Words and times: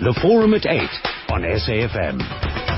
The 0.00 0.16
Forum 0.22 0.54
at 0.54 0.64
8 0.64 0.88
on 1.30 1.42
SAFM. 1.42 2.68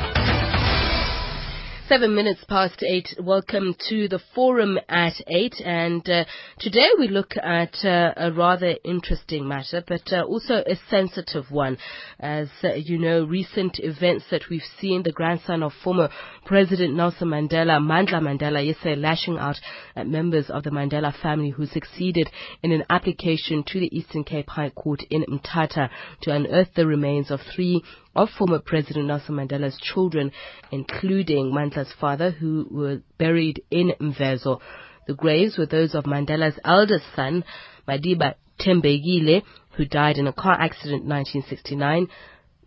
Seven 1.90 2.14
minutes 2.14 2.44
past 2.48 2.84
eight. 2.84 3.08
Welcome 3.20 3.74
to 3.88 4.06
the 4.06 4.20
forum 4.32 4.78
at 4.88 5.14
eight. 5.26 5.60
And 5.60 6.08
uh, 6.08 6.24
today 6.60 6.86
we 6.96 7.08
look 7.08 7.32
at 7.36 7.84
uh, 7.84 8.14
a 8.16 8.30
rather 8.30 8.76
interesting 8.84 9.48
matter, 9.48 9.82
but 9.86 10.12
uh, 10.12 10.22
also 10.22 10.62
a 10.66 10.78
sensitive 10.88 11.50
one. 11.50 11.78
As 12.20 12.48
uh, 12.62 12.74
you 12.74 12.96
know, 12.96 13.24
recent 13.24 13.80
events 13.80 14.26
that 14.30 14.42
we've 14.48 14.62
seen, 14.80 15.02
the 15.02 15.10
grandson 15.10 15.64
of 15.64 15.72
former 15.82 16.10
President 16.50 16.96
Nelson 16.96 17.28
Mandela, 17.28 17.78
Mandla 17.78 18.20
Mandela, 18.20 18.66
yesterday 18.66 18.96
lashing 18.96 19.38
out 19.38 19.54
at 19.94 20.08
members 20.08 20.50
of 20.50 20.64
the 20.64 20.70
Mandela 20.70 21.14
family 21.22 21.50
who 21.50 21.64
succeeded 21.64 22.28
in 22.64 22.72
an 22.72 22.82
application 22.90 23.62
to 23.68 23.78
the 23.78 23.96
Eastern 23.96 24.24
Cape 24.24 24.48
High 24.48 24.70
Court 24.70 25.00
in 25.10 25.24
Mthatha 25.26 25.90
to 26.22 26.34
unearth 26.34 26.74
the 26.74 26.88
remains 26.88 27.30
of 27.30 27.38
three 27.54 27.84
of 28.16 28.30
former 28.30 28.58
President 28.58 29.06
Nelson 29.06 29.36
Mandela's 29.36 29.78
children, 29.80 30.32
including 30.72 31.52
Mandla's 31.52 31.94
father, 32.00 32.32
who 32.32 32.66
were 32.68 33.02
buried 33.16 33.62
in 33.70 33.92
Mvezo. 34.00 34.58
The 35.06 35.14
graves 35.14 35.56
were 35.56 35.66
those 35.66 35.94
of 35.94 36.02
Mandela's 36.02 36.58
eldest 36.64 37.04
son, 37.14 37.44
Madiba 37.86 38.34
Thembekile, 38.58 39.44
who 39.76 39.84
died 39.84 40.18
in 40.18 40.26
a 40.26 40.32
car 40.32 40.60
accident 40.60 41.04
in 41.04 41.08
1969, 41.10 42.08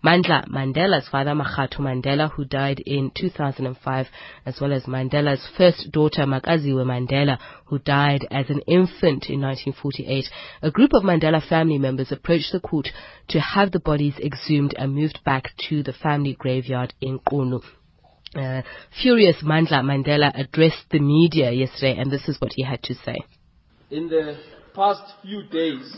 Mandla 0.04 0.46
Mandela's 0.50 1.08
father, 1.08 1.32
Makgatho 1.32 1.80
Mandela, 1.80 2.30
who 2.30 2.44
died 2.44 2.82
in 2.86 3.10
2005, 3.16 4.08
as 4.46 4.60
well 4.60 4.74
as 4.74 4.84
Mandela's 4.84 5.48
first 5.58 5.94
daughter, 5.94 6.24
Makaziwe 6.24 6.84
Mandela, 6.84 7.38
who 7.66 7.80
died 7.80 8.28
as 8.30 8.50
an 8.50 8.60
infant 8.68 9.30
in 9.30 9.40
1948. 9.40 10.26
A 10.62 10.72
group 10.72 10.92
of 10.94 11.04
Mandela 11.04 11.42
family 11.48 11.78
members 11.78 12.12
approached 12.12 12.52
the 12.52 12.60
court 12.60 12.90
to 13.30 13.40
have 13.40 13.72
the 13.72 13.80
bodies 13.80 14.16
exhumed 14.20 14.76
and 14.78 14.94
moved 14.94 15.20
back 15.24 15.52
to 15.70 15.82
the 15.84 15.94
family 15.94 16.36
graveyard 16.38 16.94
in 17.00 17.20
Qunu. 17.20 17.62
Uh, 18.36 18.62
furious 19.02 19.38
Mandla 19.42 19.82
Mandela 19.84 20.38
addressed 20.38 20.90
the 20.92 21.00
media 21.00 21.52
yesterday, 21.52 21.96
and 21.98 22.12
this 22.12 22.28
is 22.28 22.42
what 22.42 22.52
he 22.54 22.64
had 22.64 22.84
to 22.84 22.94
say. 22.94 23.16
In 23.90 24.10
the 24.10 24.38
past 24.76 25.14
few 25.22 25.44
days, 25.44 25.96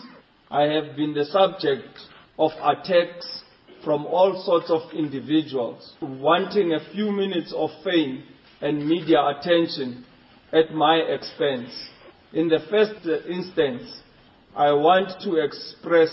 I 0.51 0.63
have 0.63 0.95
been 0.95 1.15
the 1.15 1.25
subject 1.25 1.97
of 2.37 2.51
attacks 2.61 3.41
from 3.85 4.05
all 4.07 4.41
sorts 4.43 4.69
of 4.71 4.81
individuals 4.93 5.93
wanting 6.01 6.73
a 6.73 6.91
few 6.91 7.11
minutes 7.11 7.53
of 7.55 7.69
fame 7.83 8.23
and 8.59 8.85
media 8.89 9.23
attention 9.27 10.03
at 10.51 10.73
my 10.73 10.95
expense. 10.95 11.69
In 12.33 12.49
the 12.49 12.59
first 12.69 13.05
instance, 13.29 13.83
I 14.55 14.71
want 14.71 15.21
to 15.21 15.35
express 15.35 16.09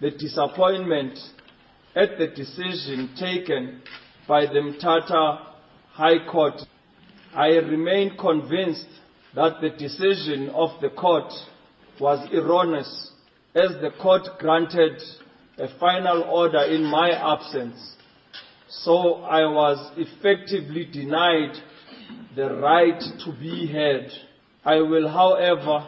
the 0.00 0.10
disappointment 0.10 1.16
at 1.94 2.18
the 2.18 2.26
decision 2.26 3.10
taken 3.18 3.82
by 4.26 4.46
the 4.46 4.58
Mthatha 4.60 5.46
High 5.92 6.26
Court. 6.30 6.54
I 7.34 7.48
remain 7.48 8.16
convinced 8.18 8.86
that 9.36 9.60
the 9.60 9.70
decision 9.70 10.48
of 10.50 10.70
the 10.80 10.90
court 10.90 11.32
was 12.00 12.26
erroneous 12.32 13.12
as 13.54 13.70
the 13.80 13.90
court 14.00 14.22
granted 14.38 15.00
a 15.60 15.68
final 15.78 16.22
order 16.22 16.62
in 16.62 16.84
my 16.84 17.10
absence. 17.10 17.96
So 18.68 19.22
I 19.22 19.40
was 19.42 19.92
effectively 19.96 20.88
denied 20.90 21.54
the 22.34 22.54
right 22.54 23.00
to 23.24 23.32
be 23.38 23.66
heard. 23.70 24.10
I 24.64 24.76
will, 24.76 25.08
however, 25.08 25.86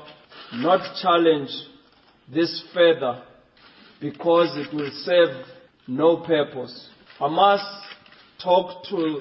not 0.54 0.96
challenge 1.00 1.50
this 2.32 2.62
further 2.74 3.22
because 4.00 4.56
it 4.56 4.74
will 4.74 4.90
serve 5.04 5.46
no 5.86 6.18
purpose. 6.18 6.90
I 7.18 7.28
must 7.28 7.64
talk 8.42 8.84
to 8.90 9.20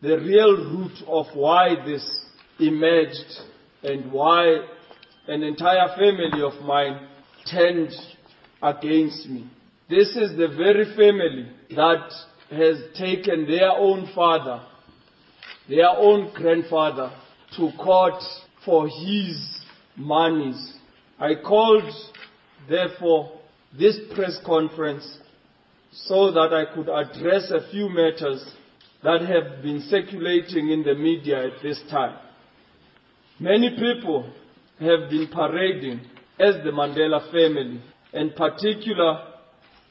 the 0.00 0.18
real 0.18 0.56
root 0.56 0.98
of 1.06 1.26
why 1.34 1.76
this 1.84 2.24
emerged 2.58 3.40
and 3.84 4.10
why 4.10 4.66
an 5.28 5.42
entire 5.42 5.88
family 5.96 6.42
of 6.42 6.60
mine 6.64 7.06
turned 7.48 7.92
against 8.62 9.28
me. 9.28 9.48
This 9.92 10.16
is 10.16 10.38
the 10.38 10.48
very 10.48 10.86
family 10.96 11.48
that 11.76 12.10
has 12.50 12.78
taken 12.96 13.46
their 13.46 13.72
own 13.72 14.10
father, 14.14 14.62
their 15.68 15.90
own 15.90 16.32
grandfather 16.34 17.12
to 17.58 17.70
court 17.76 18.22
for 18.64 18.88
his 18.88 19.60
monies. 19.94 20.76
I 21.18 21.34
called, 21.46 21.92
therefore, 22.70 23.38
this 23.78 23.98
press 24.14 24.40
conference 24.46 25.18
so 25.92 26.32
that 26.32 26.54
I 26.54 26.74
could 26.74 26.88
address 26.88 27.50
a 27.50 27.70
few 27.70 27.90
matters 27.90 28.42
that 29.04 29.20
have 29.20 29.62
been 29.62 29.82
circulating 29.90 30.70
in 30.70 30.84
the 30.84 30.94
media 30.94 31.48
at 31.48 31.62
this 31.62 31.78
time. 31.90 32.16
Many 33.38 33.76
people 33.78 34.32
have 34.80 35.10
been 35.10 35.28
parading 35.30 36.00
as 36.40 36.54
the 36.64 36.70
Mandela 36.70 37.30
family, 37.30 37.82
in 38.14 38.30
particular 38.30 39.31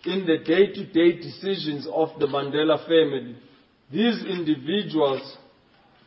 in 0.05 0.25
the 0.25 0.37
day-to-day 0.37 1.21
decisions 1.21 1.87
of 1.93 2.09
the 2.19 2.25
Mandela 2.25 2.79
family. 2.87 3.35
These 3.91 4.23
individuals 4.25 5.37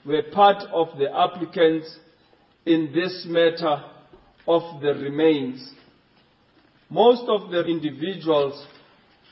were 0.05 0.23
part 0.33 0.63
of 0.73 0.99
the 0.99 1.15
applicants 1.15 1.97
in 2.67 2.91
this 2.95 3.25
matter 3.29 3.85
of 4.49 4.81
the 4.81 4.95
remains. 4.95 5.71
Most 6.91 7.25
of 7.29 7.51
the 7.51 7.65
individuals 7.65 8.67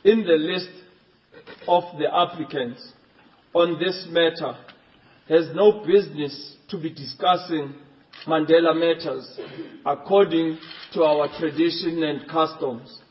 in 0.04 0.24
the 0.24 0.34
list 0.34 0.70
of 1.66 1.82
the 1.98 2.14
applicants 2.14 2.92
on 3.54 3.78
this 3.78 4.06
matter 4.10 4.56
has 5.28 5.48
no 5.54 5.84
business 5.84 6.56
to 6.68 6.78
be 6.80 6.90
discussing 6.90 7.74
Mandela 8.26 8.74
matters 8.74 9.38
according 9.84 10.58
to 10.92 11.02
our 11.02 11.28
tradition 11.38 12.02
and 12.02 12.28
customs. 12.28 13.01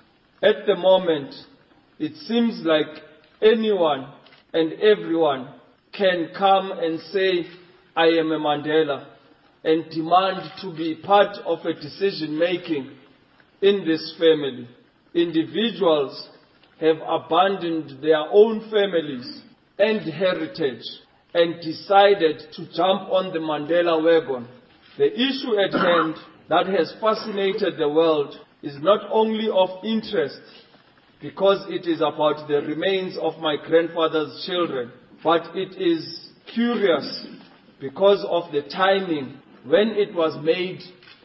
At 0.41 0.65
the 0.65 0.75
moment, 0.75 1.35
it 1.99 2.15
seems 2.15 2.65
like 2.65 2.87
anyone 3.41 4.11
and 4.53 4.73
everyone 4.73 5.53
can 5.93 6.29
come 6.35 6.71
and 6.71 6.99
say, 7.11 7.45
I 7.95 8.07
am 8.07 8.31
a 8.31 8.39
Mandela, 8.39 9.05
and 9.63 9.89
demand 9.91 10.51
to 10.61 10.75
be 10.75 10.95
part 10.95 11.37
of 11.45 11.59
a 11.65 11.73
decision 11.73 12.39
making 12.39 12.89
in 13.61 13.85
this 13.85 14.15
family. 14.17 14.67
Individuals 15.13 16.29
have 16.79 16.97
abandoned 17.05 18.01
their 18.01 18.21
own 18.31 18.61
families 18.71 19.41
and 19.77 20.01
heritage 20.11 20.83
and 21.35 21.61
decided 21.61 22.41
to 22.53 22.65
jump 22.73 23.09
on 23.11 23.31
the 23.31 23.39
Mandela 23.39 24.03
wagon. 24.03 24.47
The 24.97 25.13
issue 25.13 25.59
at 25.59 25.73
hand 25.73 26.15
that 26.49 26.65
has 26.67 26.95
fascinated 26.99 27.77
the 27.77 27.89
world 27.89 28.35
is 28.63 28.75
not 28.81 28.99
only 29.11 29.49
of 29.53 29.69
interest 29.83 30.39
because 31.21 31.65
it 31.69 31.87
is 31.87 32.01
about 32.01 32.47
the 32.47 32.61
remains 32.61 33.17
of 33.17 33.37
my 33.39 33.55
grandfather's 33.55 34.43
children, 34.45 34.91
but 35.23 35.55
it 35.55 35.79
is 35.79 36.29
curious 36.53 37.25
because 37.79 38.25
of 38.29 38.51
the 38.51 38.61
timing 38.69 39.37
when 39.65 39.89
it 39.89 40.13
was 40.13 40.37
made 40.43 40.79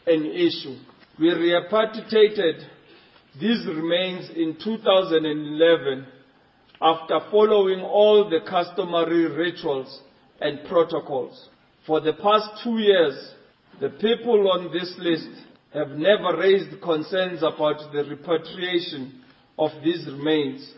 an 0.06 0.26
issue. 0.26 0.76
We 1.18 1.30
repatriated 1.30 2.56
these 3.40 3.66
remains 3.66 4.30
in 4.30 4.56
2011 4.62 6.06
after 6.80 7.18
following 7.30 7.80
all 7.80 8.28
the 8.28 8.40
customary 8.48 9.30
rituals 9.30 10.02
and 10.40 10.60
protocols. 10.68 11.48
For 11.86 12.00
the 12.00 12.12
past 12.14 12.62
two 12.62 12.78
years, 12.78 13.32
the 13.80 13.90
people 13.90 14.50
on 14.50 14.72
this 14.72 14.94
list 14.98 15.28
have 15.72 15.90
never 15.90 16.36
raised 16.38 16.80
concerns 16.82 17.42
about 17.42 17.92
the 17.92 18.04
repatriation 18.08 19.22
of 19.58 19.70
these 19.82 20.06
remains. 20.06 20.72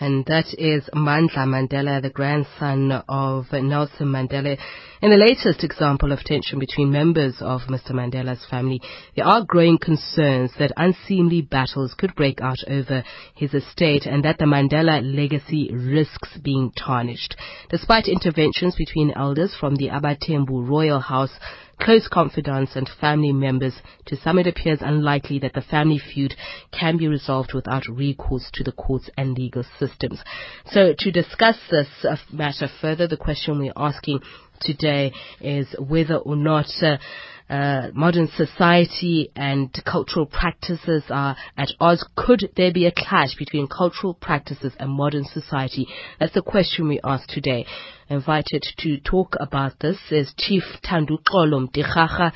And 0.00 0.26
that 0.26 0.46
is 0.58 0.88
Mandla 0.92 1.46
Mandela, 1.46 2.02
the 2.02 2.10
grandson 2.10 2.90
of 3.08 3.46
Nelson 3.52 4.08
Mandela. 4.08 4.58
In 5.00 5.10
the 5.10 5.16
latest 5.16 5.62
example 5.62 6.10
of 6.10 6.24
tension 6.24 6.58
between 6.58 6.90
members 6.90 7.36
of 7.40 7.60
Mr. 7.68 7.92
Mandela's 7.92 8.44
family, 8.50 8.82
there 9.14 9.24
are 9.24 9.44
growing 9.44 9.78
concerns 9.78 10.50
that 10.58 10.72
unseemly 10.76 11.42
battles 11.42 11.94
could 11.94 12.16
break 12.16 12.40
out 12.40 12.58
over 12.66 13.04
his 13.36 13.54
estate 13.54 14.04
and 14.04 14.24
that 14.24 14.38
the 14.38 14.46
Mandela 14.46 15.00
legacy 15.00 15.70
risks 15.72 16.38
being 16.42 16.72
tarnished. 16.72 17.36
Despite 17.70 18.08
interventions 18.08 18.74
between 18.74 19.12
elders 19.14 19.54
from 19.54 19.76
the 19.76 19.90
Abathembu 19.90 20.68
royal 20.68 20.98
house, 20.98 21.38
close 21.80 22.08
confidants 22.08 22.76
and 22.76 22.88
family 23.00 23.32
members, 23.32 23.74
to 24.06 24.16
some 24.16 24.38
it 24.38 24.46
appears 24.46 24.78
unlikely 24.80 25.38
that 25.40 25.54
the 25.54 25.62
family 25.62 25.98
feud 25.98 26.34
can 26.72 26.96
be 26.96 27.08
resolved 27.08 27.52
without 27.54 27.86
recourse 27.88 28.50
to 28.54 28.64
the 28.64 28.72
courts 28.72 29.10
and 29.16 29.36
legal 29.36 29.64
systems. 29.78 30.20
So 30.66 30.94
to 30.98 31.10
discuss 31.10 31.56
this 31.70 31.88
uh, 32.08 32.16
matter 32.32 32.68
further, 32.80 33.06
the 33.06 33.16
question 33.16 33.58
we're 33.58 33.72
asking 33.76 34.20
today 34.60 35.12
is 35.40 35.74
whether 35.78 36.16
or 36.16 36.36
not 36.36 36.66
uh, 36.82 36.96
uh, 37.54 37.90
modern 37.94 38.28
society 38.36 39.30
and 39.36 39.72
cultural 39.84 40.26
practices 40.26 41.04
are 41.08 41.36
at 41.56 41.68
odds. 41.78 42.04
Could 42.16 42.50
there 42.56 42.72
be 42.72 42.86
a 42.86 42.92
clash 42.92 43.36
between 43.38 43.68
cultural 43.68 44.12
practices 44.12 44.72
and 44.80 44.90
modern 44.90 45.24
society? 45.24 45.86
That's 46.18 46.34
the 46.34 46.42
question 46.42 46.88
we 46.88 46.98
asked 47.04 47.30
today. 47.30 47.64
Invited 48.08 48.64
to 48.78 48.98
talk 48.98 49.36
about 49.38 49.78
this 49.80 49.98
is 50.10 50.34
Chief 50.36 50.64
Tandu 50.82 51.18
Mtirara, 51.22 52.32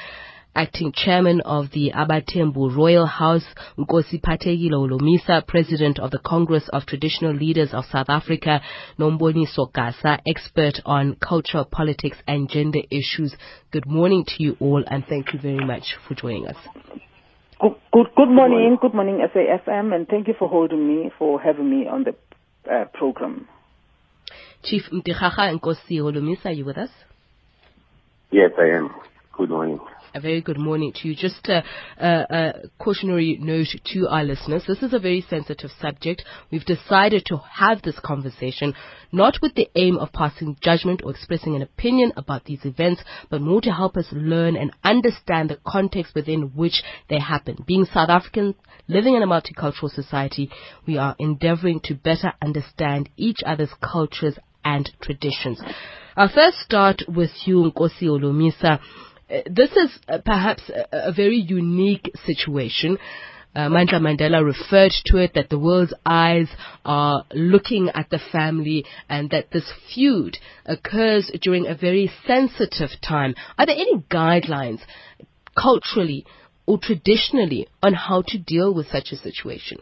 acting 0.59 0.93
chairman 0.93 1.41
of 1.43 1.71
the 1.71 1.93
Abathembu 1.95 2.77
Royal 2.77 3.07
House, 3.07 3.45
Nkosi 3.79 4.21
Phathekile 4.21 4.73
Holomisa, 4.73 5.47
president 5.47 6.01
of 6.01 6.11
the 6.11 6.19
Congress 6.19 6.69
of 6.73 6.85
Traditional 6.85 7.33
Leaders 7.33 7.69
of 7.73 7.85
South 7.85 8.09
Africa, 8.09 8.61
Nomboniso 8.99 9.69
Sokasa, 9.73 10.19
expert 10.27 10.81
on 10.85 11.15
cultural 11.17 11.65
politics 11.65 12.17
and 12.27 12.51
gender 12.51 12.81
issues. 12.91 13.37
Good 13.71 13.87
morning 13.87 14.25
to 14.27 14.43
you 14.43 14.57
all 14.59 14.83
and 14.85 15.05
thank 15.09 15.33
you 15.33 15.39
very 15.39 15.65
much 15.65 15.95
for 16.09 16.15
joining 16.15 16.49
us. 16.49 16.57
Good, 17.61 17.77
good, 17.93 18.07
good 18.17 18.29
morning, 18.29 18.79
good 18.81 18.95
morning, 18.95 19.25
SAFM, 19.33 19.95
and 19.95 20.09
thank 20.09 20.27
you 20.27 20.35
for 20.37 20.49
holding 20.49 20.89
me, 20.89 21.13
for 21.21 21.41
having 21.41 21.71
me 21.71 21.87
on 21.87 22.03
the 22.03 22.17
uh, 22.69 22.87
program. 22.95 23.47
Chief 24.65 24.83
Mtirara 24.93 25.57
Nkosi 25.57 26.01
Holomisa, 26.01 26.47
are 26.47 26.53
you 26.53 26.65
with 26.65 26.79
us? 26.79 26.91
Yes, 28.33 28.51
I 28.59 28.77
am. 28.77 28.91
Good 29.37 29.51
morning. 29.51 29.79
A 30.15 30.21
very 30.21 30.41
good 30.41 30.59
morning 30.59 30.93
to 30.95 31.09
you. 31.09 31.15
Just 31.15 31.47
a, 31.49 31.63
a, 31.99 32.27
a, 32.31 32.53
cautionary 32.79 33.37
note 33.39 33.69
to 33.93 34.09
our 34.09 34.25
listeners. 34.25 34.65
This 34.67 34.83
is 34.83 34.95
a 34.95 34.99
very 34.99 35.25
sensitive 35.29 35.71
subject. 35.81 36.25
We've 36.51 36.65
decided 36.65 37.27
to 37.27 37.37
have 37.37 37.83
this 37.83 37.99
conversation 38.03 38.73
not 39.13 39.39
with 39.43 39.55
the 39.55 39.69
aim 39.75 39.99
of 39.99 40.13
passing 40.13 40.57
judgment 40.63 41.03
or 41.05 41.11
expressing 41.11 41.57
an 41.57 41.63
opinion 41.63 42.13
about 42.17 42.45
these 42.47 42.65
events, 42.65 43.03
but 43.29 43.43
more 43.43 43.61
to 43.61 43.71
help 43.71 43.99
us 43.99 44.07
learn 44.11 44.57
and 44.57 44.75
understand 44.83 45.51
the 45.51 45.59
context 45.67 46.15
within 46.15 46.53
which 46.55 46.83
they 47.11 47.19
happen. 47.19 47.63
Being 47.67 47.85
South 47.85 48.09
Africans 48.09 48.55
living 48.87 49.15
in 49.15 49.23
a 49.23 49.27
multicultural 49.27 49.91
society, 49.91 50.51
we 50.87 50.97
are 50.97 51.17
endeavoring 51.19 51.81
to 51.85 51.95
better 51.95 52.33
understand 52.41 53.11
each 53.19 53.41
other's 53.45 53.73
cultures 53.83 54.39
and 54.65 54.91
traditions. 55.03 55.61
I'll 56.19 56.29
first 56.29 56.59
start 56.59 57.03
with 57.07 57.31
you, 57.45 57.71
Nkosi 57.71 58.03
Holomisa. 58.03 58.81
This 59.29 59.71
is 59.73 59.91
uh, 60.09 60.19
perhaps 60.25 60.63
a, 60.93 61.13
very 61.13 61.37
unique 61.37 62.11
situation. 62.25 62.99
Uh, 63.55 63.69
Mandela 63.69 64.45
referred 64.45 64.93
to 65.07 65.19
it 65.19 65.33
that 65.35 65.51
the 65.51 65.59
world's 65.59 65.93
eyes 66.07 66.49
are 66.85 67.25
looking 67.33 67.91
at 67.95 68.09
the 68.11 68.21
family 68.33 68.87
and 69.09 69.31
that 69.31 69.51
this 69.51 69.71
feud 69.93 70.39
occurs 70.65 71.31
during 71.43 71.67
a 71.67 71.75
very 71.75 72.11
sensitive 72.27 72.91
time. 73.07 73.35
Are 73.59 73.67
there 73.67 73.75
any 73.75 73.99
guidelines 74.11 74.81
culturally 75.55 76.25
or 76.67 76.79
traditionally 76.79 77.69
on 77.83 77.95
how 77.95 78.23
to 78.29 78.39
deal 78.39 78.73
with 78.73 78.89
such 78.89 79.13
a 79.13 79.17
situation? 79.17 79.79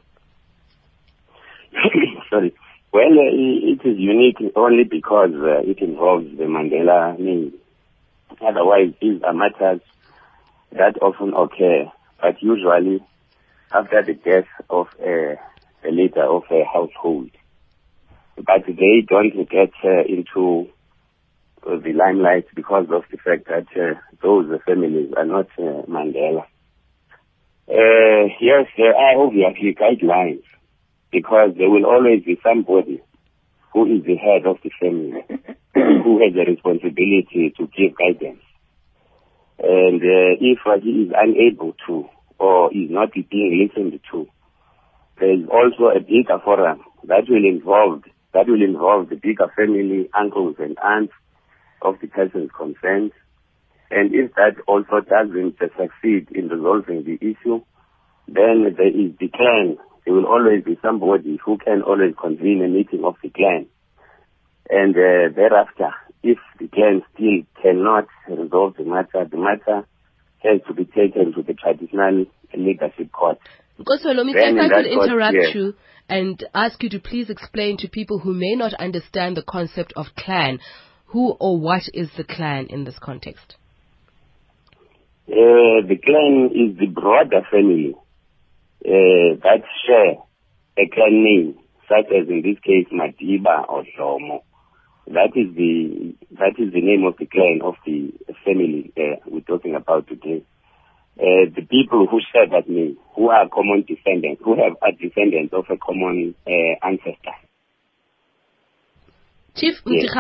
Sorry. 2.31 2.53
Well, 2.93 3.13
uh, 3.13 3.31
it 3.31 3.87
is 3.87 3.99
unique 3.99 4.39
only 4.57 4.85
because 4.85 5.33
uh, 5.35 5.61
it 5.69 5.81
involves 5.81 6.27
the 6.37 6.45
Mandela 6.45 7.19
name. 7.19 7.53
Otherwise, 8.41 8.95
these 9.01 9.23
are 9.23 9.33
matters 9.33 9.81
that 10.73 11.01
often 11.03 11.33
occur, 11.35 11.91
but 12.21 12.43
usually 12.43 13.01
after 13.73 14.03
the 14.03 14.15
death 14.15 14.49
of 14.71 14.87
a, 15.01 15.37
a 15.85 15.91
leader 15.91 16.25
of 16.25 16.45
a 16.51 16.65
household. 16.65 17.31
But 18.37 18.67
they 18.67 19.03
don't 19.07 19.49
get 19.49 19.73
uh, 19.85 20.05
into 20.07 20.69
the 21.65 21.93
limelight 21.93 22.47
because 22.55 22.87
of 22.93 23.03
the 23.11 23.17
fact 23.17 23.49
that 23.49 23.67
uh, 23.77 23.99
those 24.23 24.47
families 24.67 25.13
are 25.17 25.25
not 25.25 25.47
uh, 25.59 25.83
Mandela. 25.89 26.45
Uh, 27.69 28.29
yes, 28.41 28.69
there 28.77 28.95
are 28.95 29.21
obviously 29.21 29.75
guidelines 29.75 30.43
because 31.11 31.51
there 31.57 31.71
will 31.71 31.87
always 31.87 32.23
be 32.23 32.39
somebody 32.43 33.01
who 33.73 33.87
is 33.97 34.05
the 34.05 34.17
head 34.17 34.47
of 34.47 34.59
the 34.63 34.71
family 34.81 35.25
who 36.05 36.21
has 36.25 36.33
a 36.35 36.51
responsibility 36.51 37.53
to 37.57 37.69
give 37.77 37.93
guidance. 37.97 38.41
And 39.59 40.01
uh, 40.01 40.41
if 40.41 40.59
he 40.83 40.91
is 41.05 41.13
unable 41.15 41.75
to 41.87 42.09
or 42.39 42.73
is 42.73 42.91
not 42.91 43.13
being 43.13 43.69
listened 43.69 44.01
to, 44.11 44.27
there 45.19 45.33
is 45.33 45.47
also 45.51 45.95
a 45.97 46.01
bigger 46.01 46.39
forum 46.45 46.81
that 47.05 47.25
will 47.29 47.45
involve 47.45 48.03
that 48.33 48.49
will 48.49 48.63
involve 48.63 49.09
the 49.09 49.17
bigger 49.17 49.51
family, 49.57 50.11
uncles 50.13 50.57
and 50.59 50.77
aunts 50.85 51.15
of 51.81 51.95
the 52.01 52.07
persons 52.07 52.51
concerned. 52.57 53.13
And 53.91 54.15
if 54.15 54.35
that 54.35 54.57
also 54.67 55.01
doesn't 55.01 55.57
succeed 55.59 56.29
in 56.35 56.49
resolving 56.49 57.05
the 57.05 57.17
issue, 57.21 57.63
then 58.29 58.75
there 58.77 58.89
is 58.89 59.17
the 59.19 59.29
clan. 59.29 59.79
There 60.05 60.13
will 60.13 60.27
always 60.27 60.65
be 60.65 60.79
somebody 60.83 61.39
who 61.43 61.57
can 61.57 61.83
always 61.83 62.15
convene 62.21 62.63
a 62.63 62.69
meeting 62.69 63.05
of 63.05 63.15
the 63.23 63.31
clan. 63.31 63.69
And 64.69 64.95
uh, 64.95 65.35
thereafter, 65.35 65.91
if 66.23 66.39
the 66.59 66.69
clan 66.69 67.03
still 67.15 67.43
cannot 67.63 68.07
resolve 68.29 68.75
the 68.77 68.85
matter, 68.85 69.27
the 69.31 69.37
matter 69.37 69.87
has 70.43 70.61
to 70.67 70.75
be 70.75 70.85
taken 70.85 71.33
to 71.35 71.43
the 71.43 71.55
traditional 71.55 72.27
leadership 72.57 73.13
court. 73.13 73.39
Because 73.79 74.01
if 74.05 74.37
I 74.37 74.69
could 74.69 74.87
interrupt 74.87 75.35
court, 75.35 75.55
you 75.55 75.75
and 76.09 76.45
ask 76.55 76.83
you 76.83 76.89
to 76.91 77.01
please 77.01 77.31
explain 77.31 77.77
to 77.79 77.89
people 77.89 78.19
who 78.19 78.33
may 78.33 78.55
not 78.55 78.75
understand 78.75 79.37
the 79.37 79.43
concept 79.43 79.93
of 79.97 80.07
clan, 80.17 80.61
who 81.07 81.33
or 81.41 81.59
what 81.59 81.83
is 81.93 82.09
the 82.17 82.25
clan 82.25 82.67
in 82.69 82.85
this 82.85 82.99
context? 83.01 83.57
Uh, 85.29 85.83
the 85.87 85.99
clan 86.05 86.51
is 86.55 86.79
the 86.79 86.87
broader 86.87 87.43
family 87.51 87.95
uh, 88.85 89.37
that 89.43 89.63
share 89.87 90.23
a 90.79 90.89
clan 90.89 91.25
name, 91.25 91.59
such 91.89 92.07
as 92.13 92.29
in 92.29 92.43
this 92.43 92.59
case 92.65 92.87
Madiba 92.93 93.69
or 93.69 93.85
Shomo. 93.99 94.43
That 95.07 95.37
is 95.37 95.55
the 95.55 96.15
that 96.33 96.59
is 96.59 96.73
the 96.73 96.81
name 96.83 97.05
of 97.07 97.17
the 97.17 97.27
clan 97.27 97.61
of 97.63 97.75
the 97.87 98.13
family 98.45 98.93
uh, 98.99 99.23
we're 99.27 99.41
talking 99.41 99.77
about 99.77 100.09
today. 100.09 100.45
Uh, 101.19 101.49
the 101.55 101.63
people 101.63 102.07
who 102.11 102.21
share 102.33 102.49
that 102.51 102.69
name, 102.69 102.99
who 103.15 103.31
are 103.31 103.49
common 103.49 103.87
descendants, 103.87 104.43
who 104.45 104.57
have 104.57 104.77
a 104.83 104.93
descendants 104.93 105.55
of 105.55 105.65
a 105.71 105.79
common 105.79 106.35
uh, 106.47 106.87
ancestor. 106.87 107.39
Chief 109.55 109.81
yes, 109.87 110.11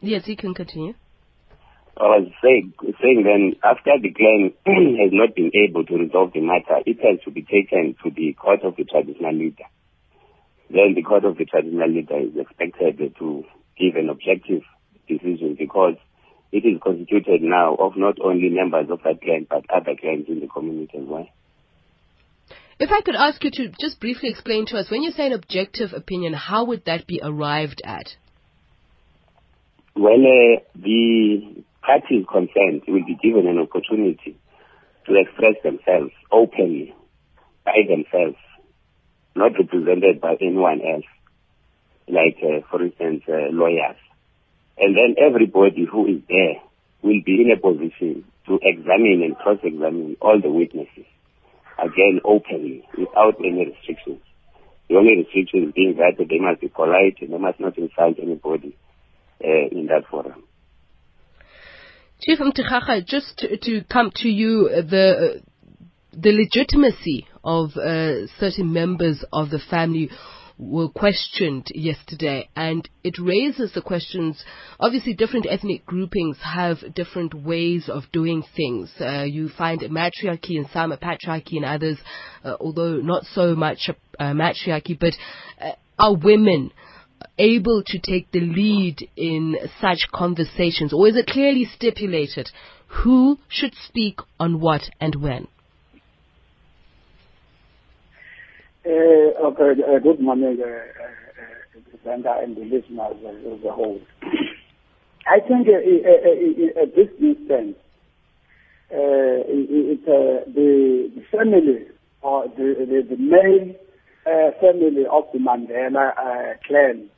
yes, 0.00 0.22
you 0.28 0.36
can 0.36 0.54
continue. 0.54 0.94
I 1.98 2.20
was 2.20 2.28
saying, 2.42 2.74
saying 3.02 3.24
then 3.24 3.56
after 3.64 3.92
the 4.00 4.12
clan 4.12 4.52
has 5.00 5.10
not 5.12 5.34
been 5.34 5.50
able 5.52 5.84
to 5.84 5.94
resolve 5.96 6.32
the 6.32 6.40
matter, 6.40 6.80
it 6.86 6.98
has 7.02 7.20
to 7.24 7.30
be 7.30 7.42
taken 7.42 7.96
to 8.04 8.10
the 8.10 8.34
court 8.34 8.60
of 8.62 8.76
the 8.76 8.84
traditional 8.84 9.34
leader. 9.34 9.64
Then 10.70 10.94
the 10.94 11.02
court 11.02 11.24
of 11.24 11.38
the 11.38 11.44
traditional 11.44 11.88
leader 11.88 12.18
is 12.20 12.36
expected 12.36 13.16
to 13.18 13.44
give 13.78 13.96
an 13.96 14.08
objective 14.08 14.62
decision 15.08 15.56
because 15.58 15.94
it 16.52 16.64
is 16.64 16.80
constituted 16.82 17.42
now 17.42 17.74
of 17.74 17.96
not 17.96 18.16
only 18.22 18.48
members 18.48 18.86
of 18.90 19.00
that 19.04 19.20
clan 19.20 19.46
but 19.48 19.64
other 19.70 19.94
clans 20.00 20.26
in 20.28 20.40
the 20.40 20.46
community 20.46 20.98
as 20.98 21.04
well. 21.06 21.28
If 22.78 22.90
I 22.90 23.00
could 23.00 23.14
ask 23.14 23.42
you 23.42 23.50
to 23.52 23.68
just 23.80 24.00
briefly 24.00 24.28
explain 24.28 24.66
to 24.66 24.76
us, 24.76 24.90
when 24.90 25.02
you 25.02 25.10
say 25.10 25.26
an 25.26 25.32
objective 25.32 25.92
opinion, 25.94 26.34
how 26.34 26.66
would 26.66 26.84
that 26.84 27.06
be 27.06 27.20
arrived 27.22 27.80
at? 27.84 28.16
Well, 29.94 30.20
uh, 30.20 30.60
the 30.74 31.64
parties 31.80 32.26
concerned 32.30 32.82
will 32.86 33.04
be 33.06 33.18
given 33.22 33.46
an 33.46 33.58
opportunity 33.58 34.36
to 35.06 35.14
express 35.14 35.54
themselves 35.62 36.12
openly 36.30 36.94
by 37.64 37.78
themselves, 37.88 38.36
not 39.34 39.52
represented 39.58 40.20
by 40.20 40.36
anyone 40.40 40.82
else 40.82 41.06
like, 42.08 42.38
uh, 42.42 42.66
for 42.70 42.82
instance, 42.82 43.22
uh, 43.28 43.50
lawyers. 43.50 43.96
And 44.78 44.96
then 44.96 45.16
everybody 45.18 45.86
who 45.90 46.06
is 46.06 46.22
there 46.28 46.62
will 47.02 47.20
be 47.24 47.42
in 47.42 47.50
a 47.50 47.60
position 47.60 48.24
to 48.46 48.58
examine 48.62 49.22
and 49.24 49.36
cross-examine 49.36 50.16
all 50.20 50.40
the 50.40 50.50
witnesses, 50.50 51.06
again, 51.78 52.20
openly, 52.24 52.86
without 52.96 53.36
any 53.40 53.72
restrictions. 53.72 54.20
The 54.88 54.96
only 54.96 55.16
restriction 55.18 55.72
being 55.74 55.96
that 55.96 56.14
they 56.18 56.38
must 56.38 56.60
be 56.60 56.68
polite 56.68 57.18
and 57.20 57.32
they 57.32 57.38
must 57.38 57.58
not 57.58 57.76
insult 57.76 58.18
anybody 58.22 58.76
uh, 59.42 59.68
in 59.72 59.86
that 59.86 60.04
forum. 60.10 60.44
Chief 62.20 62.38
Mtirara, 62.38 63.04
just 63.04 63.38
to, 63.38 63.56
to, 63.56 63.84
come 63.90 64.10
to 64.16 64.28
you, 64.28 64.68
the 64.68 65.42
the 66.16 66.32
legitimacy 66.32 67.26
of 67.44 67.76
uh, 67.76 68.26
certain 68.40 68.72
members 68.72 69.22
of 69.32 69.50
the 69.50 69.58
family 69.58 70.10
were 70.58 70.88
questioned 70.88 71.66
yesterday, 71.74 72.48
and 72.56 72.88
it 73.04 73.18
raises 73.18 73.72
the 73.72 73.82
questions. 73.82 74.42
Obviously, 74.80 75.14
different 75.14 75.46
ethnic 75.48 75.84
groupings 75.84 76.38
have 76.42 76.78
different 76.94 77.34
ways 77.34 77.88
of 77.88 78.04
doing 78.12 78.42
things. 78.56 78.90
Uh, 79.00 79.22
you 79.22 79.48
find 79.48 79.82
a 79.82 79.88
matriarchy 79.88 80.56
in 80.56 80.66
some, 80.72 80.92
a 80.92 80.96
patriarchy 80.96 81.58
in 81.58 81.64
others, 81.64 81.98
uh, 82.44 82.56
although 82.60 82.96
not 82.96 83.24
so 83.24 83.54
much 83.54 83.90
uh, 84.18 84.32
matriarchy. 84.32 84.94
But 84.98 85.14
uh, 85.60 85.72
are 85.98 86.14
women 86.14 86.72
able 87.38 87.82
to 87.86 87.98
take 87.98 88.30
the 88.30 88.40
lead 88.40 89.08
in 89.16 89.56
such 89.80 90.06
conversations, 90.12 90.92
or 90.92 91.08
is 91.08 91.16
it 91.16 91.26
clearly 91.26 91.64
stipulated 91.64 92.50
who 92.88 93.38
should 93.48 93.74
speak 93.86 94.20
on 94.38 94.60
what 94.60 94.82
and 95.00 95.14
when? 95.16 95.48
Uh, 98.86 99.34
okay, 99.42 99.82
uh, 99.82 99.98
good 99.98 100.20
morning, 100.20 100.62
uh, 100.62 100.68
uh, 100.68 102.08
uh 102.08 102.40
and 102.40 102.56
the 102.56 102.60
listeners 102.60 103.16
as 103.26 103.64
a 103.64 103.72
whole. 103.72 104.00
I 105.26 105.40
think 105.40 105.66
at 105.66 106.94
this 106.94 107.08
instance, 107.20 107.74
it, 108.88 110.06
the, 110.06 111.10
the 111.16 111.22
family 111.32 111.86
or 112.22 112.46
the, 112.46 112.86
the, 112.86 113.16
the 113.16 113.16
main 113.16 113.74
family 114.60 115.04
of 115.10 115.24
the 115.32 115.40
Mandela 115.40 116.54
clan 116.64 117.08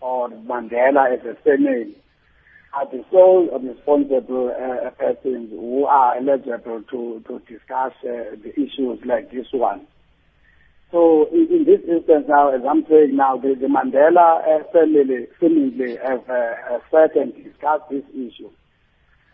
or 0.00 0.28
Mandela 0.28 1.12
as 1.12 1.26
a 1.26 1.34
family 1.42 1.96
are 2.72 2.88
the 2.88 3.04
sole 3.10 3.48
responsible 3.58 4.54
persons 4.96 5.50
who 5.50 5.86
are 5.86 6.18
eligible 6.18 6.84
to, 6.88 7.20
to 7.26 7.40
discuss 7.52 7.94
the 8.04 8.52
issues 8.54 9.00
like 9.04 9.32
this 9.32 9.48
one. 9.52 9.88
So 10.92 11.28
in, 11.32 11.48
in, 11.50 11.64
this 11.64 11.80
instance 11.88 12.26
now, 12.28 12.54
as 12.54 12.62
I'm 12.68 12.86
saying 12.88 13.16
now, 13.16 13.36
the, 13.36 13.54
the 13.54 13.66
Mandela 13.66 14.38
uh, 14.40 14.64
family 14.72 15.26
seemingly 15.40 15.96
have 15.96 16.28
uh, 16.30 16.78
sat 16.90 17.16
and 17.16 17.34
discussed 17.34 17.90
this 17.90 18.04
issue. 18.14 18.50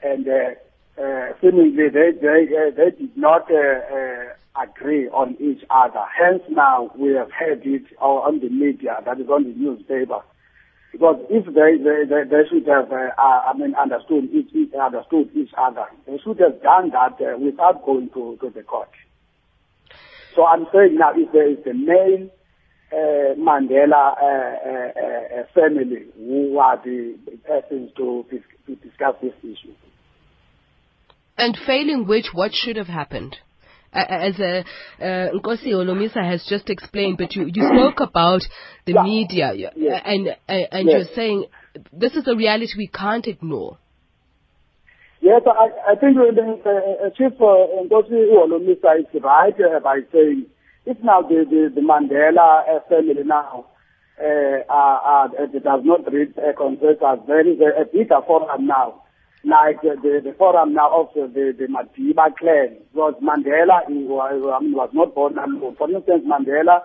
And 0.02 0.26
uh, 0.26 1.00
uh, 1.00 1.32
seemingly 1.40 1.88
they, 1.88 2.12
they, 2.20 2.48
uh, 2.56 2.70
they 2.74 2.96
did 2.96 3.16
not 3.16 3.50
uh, 3.50 4.32
agree 4.60 5.08
on 5.08 5.36
each 5.40 5.62
other. 5.70 6.04
Hence 6.18 6.42
now 6.48 6.90
we 6.96 7.12
have 7.14 7.30
heard 7.30 7.64
it 7.64 7.84
on 8.00 8.40
the 8.40 8.48
media, 8.48 9.02
that 9.04 9.20
is 9.20 9.28
on 9.28 9.44
the 9.44 9.54
newspaper. 9.54 10.20
Because 10.90 11.16
if 11.30 11.46
they, 11.46 11.82
they, 11.82 12.04
they, 12.04 12.28
they 12.28 12.48
should 12.48 12.66
have, 12.66 12.92
uh, 12.92 13.12
I 13.18 13.52
mean, 13.56 13.74
understood 13.74 14.28
each, 14.32 14.74
understood 14.74 15.30
each 15.34 15.52
other, 15.56 15.86
they 16.06 16.18
should 16.18 16.38
have 16.40 16.62
done 16.62 16.90
that 16.90 17.16
uh, 17.20 17.38
without 17.38 17.84
going 17.84 18.10
to, 18.10 18.36
to 18.40 18.50
the 18.50 18.62
court. 18.62 18.90
So 20.34 20.46
I'm 20.46 20.66
saying 20.72 20.96
now, 20.98 21.12
if 21.14 21.32
there 21.32 21.50
is 21.50 21.58
the 21.64 21.74
main 21.74 22.30
uh, 22.92 23.34
Mandela 23.38 24.14
uh, 24.16 24.26
uh, 24.26 25.40
uh, 25.40 25.44
family 25.54 26.06
who 26.16 26.58
are 26.58 26.80
the 26.82 27.16
persons 27.46 27.90
to, 27.96 28.24
to 28.66 28.76
discuss 28.76 29.14
this 29.22 29.32
issue. 29.42 29.74
And 31.38 31.56
failing 31.66 32.06
which, 32.06 32.26
what 32.32 32.52
should 32.54 32.76
have 32.76 32.88
happened? 32.88 33.36
as 33.94 34.38
a, 34.40 34.64
uh, 35.00 35.30
Nkosi 35.34 35.68
Holomisa 35.68 36.24
has 36.24 36.44
just 36.48 36.70
explained, 36.70 37.18
but 37.18 37.34
you, 37.34 37.44
you 37.52 37.68
spoke 37.74 38.00
about 38.00 38.40
the 38.86 38.92
yeah. 38.94 39.02
media, 39.02 39.52
yes. 39.54 40.02
and 40.04 40.28
and, 40.48 40.68
and 40.72 40.88
yes. 40.88 41.06
you're 41.06 41.14
saying 41.14 41.44
this 41.92 42.14
is 42.14 42.26
a 42.26 42.34
reality 42.34 42.72
we 42.78 42.88
can't 42.88 43.26
ignore. 43.26 43.76
Yes, 45.22 45.42
I, 45.46 45.92
I 45.92 45.94
think 45.94 46.16
uh, 46.18 46.24
uh, 46.26 47.10
Chief 47.16 47.38
uh, 47.38 47.86
Nkosi 47.86 48.26
Holomisa 48.34 48.98
is 48.98 49.22
right 49.22 49.54
uh, 49.54 49.78
by 49.78 50.00
saying 50.12 50.46
if 50.84 50.98
now 51.04 51.22
the, 51.22 51.46
the, 51.48 51.70
the 51.72 51.80
Mandela 51.80 52.66
uh, 52.68 52.80
family 52.88 53.22
now 53.24 53.66
uh, 54.20 54.66
uh, 54.68 55.28
uh, 55.38 55.46
does 55.46 55.80
not 55.84 56.12
reach 56.12 56.34
a 56.36 56.52
consensus, 56.54 56.98
there 57.28 57.46
is 57.46 57.60
a, 57.60 57.82
a 57.82 57.84
bigger 57.84 58.18
forum 58.26 58.66
now 58.66 59.02
like 59.44 59.80
the, 59.82 59.94
the, 60.02 60.20
the 60.24 60.34
forum 60.36 60.74
now 60.74 60.90
of 61.02 61.14
the, 61.14 61.54
the 61.56 61.66
Madiba 61.70 62.34
clan. 62.36 62.78
Because 62.92 63.14
Mandela 63.22 63.86
he 63.86 64.02
was, 64.02 64.42
I 64.42 64.62
mean, 64.62 64.74
was 64.74 64.90
not 64.92 65.14
born 65.14 65.38
alone. 65.38 65.76
For 65.78 65.88
instance, 65.88 66.24
Mandela 66.26 66.82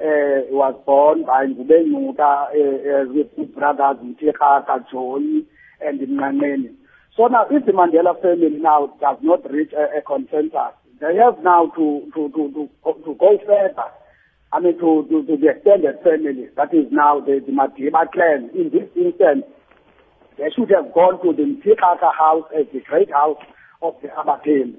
uh, 0.00 0.48
was 0.48 0.74
born 0.86 1.24
by 1.26 1.44
Ngubengcuka 1.44 2.16
uh, 2.18 2.48
uh, 2.48 3.12
with 3.12 3.28
his 3.36 3.48
brothers 3.54 3.98
Mtirara, 4.02 4.90
Joy, 4.90 5.44
and 5.82 6.00
Mnaneni. 6.00 6.76
So 7.16 7.26
now, 7.28 7.46
if 7.48 7.64
the 7.64 7.72
Mandela 7.72 8.20
family 8.20 8.58
now 8.58 8.92
does 9.00 9.18
not 9.22 9.48
reach 9.50 9.72
a, 9.72 9.98
a 9.98 10.02
consensus, 10.02 10.74
they 11.00 11.14
have 11.16 11.42
now 11.42 11.70
to, 11.76 12.10
to, 12.14 12.28
to, 12.30 12.42
to, 12.54 12.92
to 13.04 13.14
go 13.14 13.38
further. 13.46 13.90
I 14.52 14.60
mean, 14.60 14.78
to, 14.78 15.06
to, 15.08 15.22
to 15.26 15.36
the 15.36 15.50
extended 15.50 16.02
family, 16.02 16.48
that 16.56 16.74
is 16.74 16.86
now 16.90 17.20
the, 17.20 17.42
the 17.44 17.52
Madiba 17.52 18.10
clan. 18.10 18.50
In 18.54 18.70
this 18.70 18.90
instance, 18.96 19.46
they 20.38 20.50
should 20.54 20.70
have 20.70 20.92
gone 20.92 21.22
to 21.22 21.32
the 21.32 21.42
Mtirara 21.42 22.14
house 22.14 22.50
as 22.58 22.66
the 22.72 22.80
great 22.80 23.10
house 23.12 23.38
of 23.80 23.94
the 24.02 24.08
Abateni. 24.08 24.74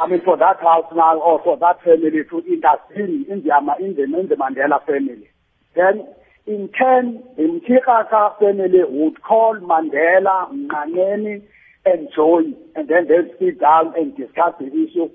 I 0.00 0.08
mean, 0.08 0.22
for 0.24 0.36
that 0.38 0.60
house 0.60 0.90
now, 0.94 1.20
or 1.20 1.42
for 1.44 1.58
that 1.58 1.82
family 1.84 2.10
to 2.10 2.38
intervene 2.40 3.26
in 3.28 3.44
the, 3.44 3.52
in 3.80 3.94
the, 3.96 4.02
in 4.04 4.28
the 4.28 4.36
Mandela 4.36 4.84
family. 4.86 5.28
Then, 5.76 6.08
in 6.46 6.68
turn, 6.68 7.22
Mtirara 7.38 8.38
family 8.38 8.80
would 8.86 9.22
call 9.22 9.56
Mandela, 9.60 10.52
Mnaneni, 10.52 11.42
and 11.86 12.08
Joy, 12.14 12.42
and 12.74 12.88
then 12.88 13.06
they'll 13.08 13.38
sit 13.38 13.60
down 13.60 13.94
and 13.96 14.16
discuss 14.16 14.54
the 14.58 14.66
issue. 14.66 15.10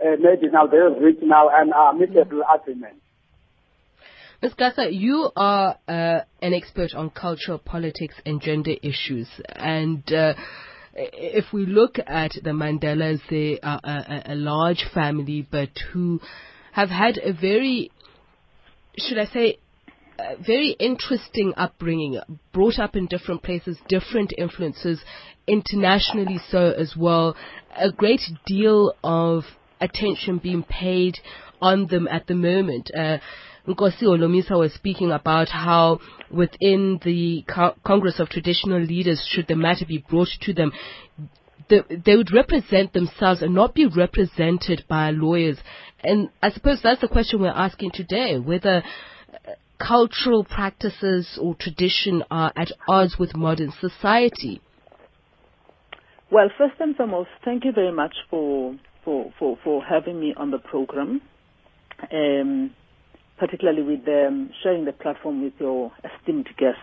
Uh, 0.00 0.16
maybe 0.20 0.48
now 0.52 0.66
they'll 0.66 0.94
reach 0.94 1.18
now 1.22 1.48
an 1.52 1.72
amicable 1.74 2.42
agreement. 2.54 2.94
Ms. 4.40 4.54
Gasa, 4.54 4.88
you 4.92 5.30
are 5.34 5.76
uh, 5.88 6.20
an 6.40 6.54
expert 6.54 6.94
on 6.94 7.10
cultural 7.10 7.58
politics 7.58 8.14
and 8.24 8.40
gender 8.40 8.74
issues. 8.82 9.28
And 9.48 10.04
uh, 10.12 10.34
if 10.94 11.52
we 11.52 11.66
look 11.66 11.98
at 12.06 12.32
the 12.34 12.50
Mandelas, 12.50 13.20
they 13.28 13.58
are 13.60 13.80
a, 13.82 14.32
a, 14.32 14.34
large 14.36 14.84
family, 14.94 15.46
but 15.50 15.70
who 15.92 16.20
have 16.70 16.88
had 16.88 17.18
a 17.18 17.32
very, 17.32 17.90
should 18.96 19.18
I 19.18 19.24
say, 19.26 19.58
very 20.44 20.76
interesting 20.78 21.52
upbringing, 21.56 22.20
brought 22.52 22.78
up 22.78 22.96
in 22.96 23.06
different 23.06 23.42
places, 23.42 23.78
different 23.88 24.32
influences, 24.36 25.00
internationally 25.46 26.38
so 26.50 26.72
as 26.72 26.94
well. 26.96 27.36
A 27.76 27.90
great 27.90 28.22
deal 28.46 28.94
of 29.04 29.44
attention 29.80 30.38
being 30.38 30.64
paid 30.64 31.18
on 31.60 31.86
them 31.86 32.08
at 32.08 32.26
the 32.26 32.34
moment. 32.34 32.90
Uh, 32.96 33.18
Nkosi 33.66 34.02
Holomisa 34.02 34.58
was 34.58 34.72
speaking 34.72 35.12
about 35.12 35.48
how 35.48 36.00
within 36.30 36.98
the 37.04 37.44
Co- 37.46 37.74
Congress 37.86 38.18
of 38.18 38.28
Traditional 38.28 38.80
Leaders, 38.80 39.26
should 39.30 39.46
the 39.46 39.56
matter 39.56 39.84
be 39.86 40.04
brought 40.08 40.28
to 40.42 40.54
them, 40.54 40.72
the, 41.68 41.84
they 42.04 42.16
would 42.16 42.32
represent 42.32 42.92
themselves 42.92 43.42
and 43.42 43.54
not 43.54 43.74
be 43.74 43.86
represented 43.86 44.84
by 44.88 45.10
lawyers. 45.10 45.58
And 46.02 46.30
I 46.42 46.50
suppose 46.50 46.80
that's 46.82 47.02
the 47.02 47.08
question 47.08 47.40
we're 47.40 47.48
asking 47.48 47.90
today, 47.92 48.38
whether 48.38 48.82
cultural 49.78 50.44
practices 50.44 51.38
or 51.40 51.54
tradition 51.54 52.24
are 52.30 52.52
at 52.56 52.72
odds 52.88 53.18
with 53.18 53.36
modern 53.36 53.72
society. 53.80 54.60
Well, 56.30 56.48
first 56.58 56.74
and 56.80 56.94
foremost, 56.96 57.30
thank 57.44 57.64
you 57.64 57.72
very 57.72 57.92
much 57.92 58.14
for 58.30 58.76
for, 59.04 59.32
for, 59.38 59.58
for 59.64 59.82
having 59.82 60.20
me 60.20 60.34
on 60.36 60.50
the 60.50 60.58
program. 60.58 61.22
Um, 62.12 62.74
particularly 63.38 63.82
with 63.82 64.06
um, 64.08 64.50
sharing 64.62 64.84
the 64.84 64.92
platform 64.92 65.42
with 65.42 65.54
your 65.58 65.92
esteemed 66.04 66.48
guests. 66.58 66.80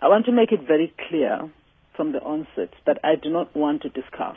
I 0.00 0.08
want 0.08 0.26
to 0.26 0.32
make 0.32 0.50
it 0.52 0.60
very 0.66 0.92
clear 1.08 1.50
from 1.96 2.12
the 2.12 2.18
onset 2.18 2.70
that 2.86 2.98
I 3.04 3.14
do 3.22 3.30
not 3.30 3.54
want 3.54 3.82
to 3.82 3.88
discuss 3.88 4.36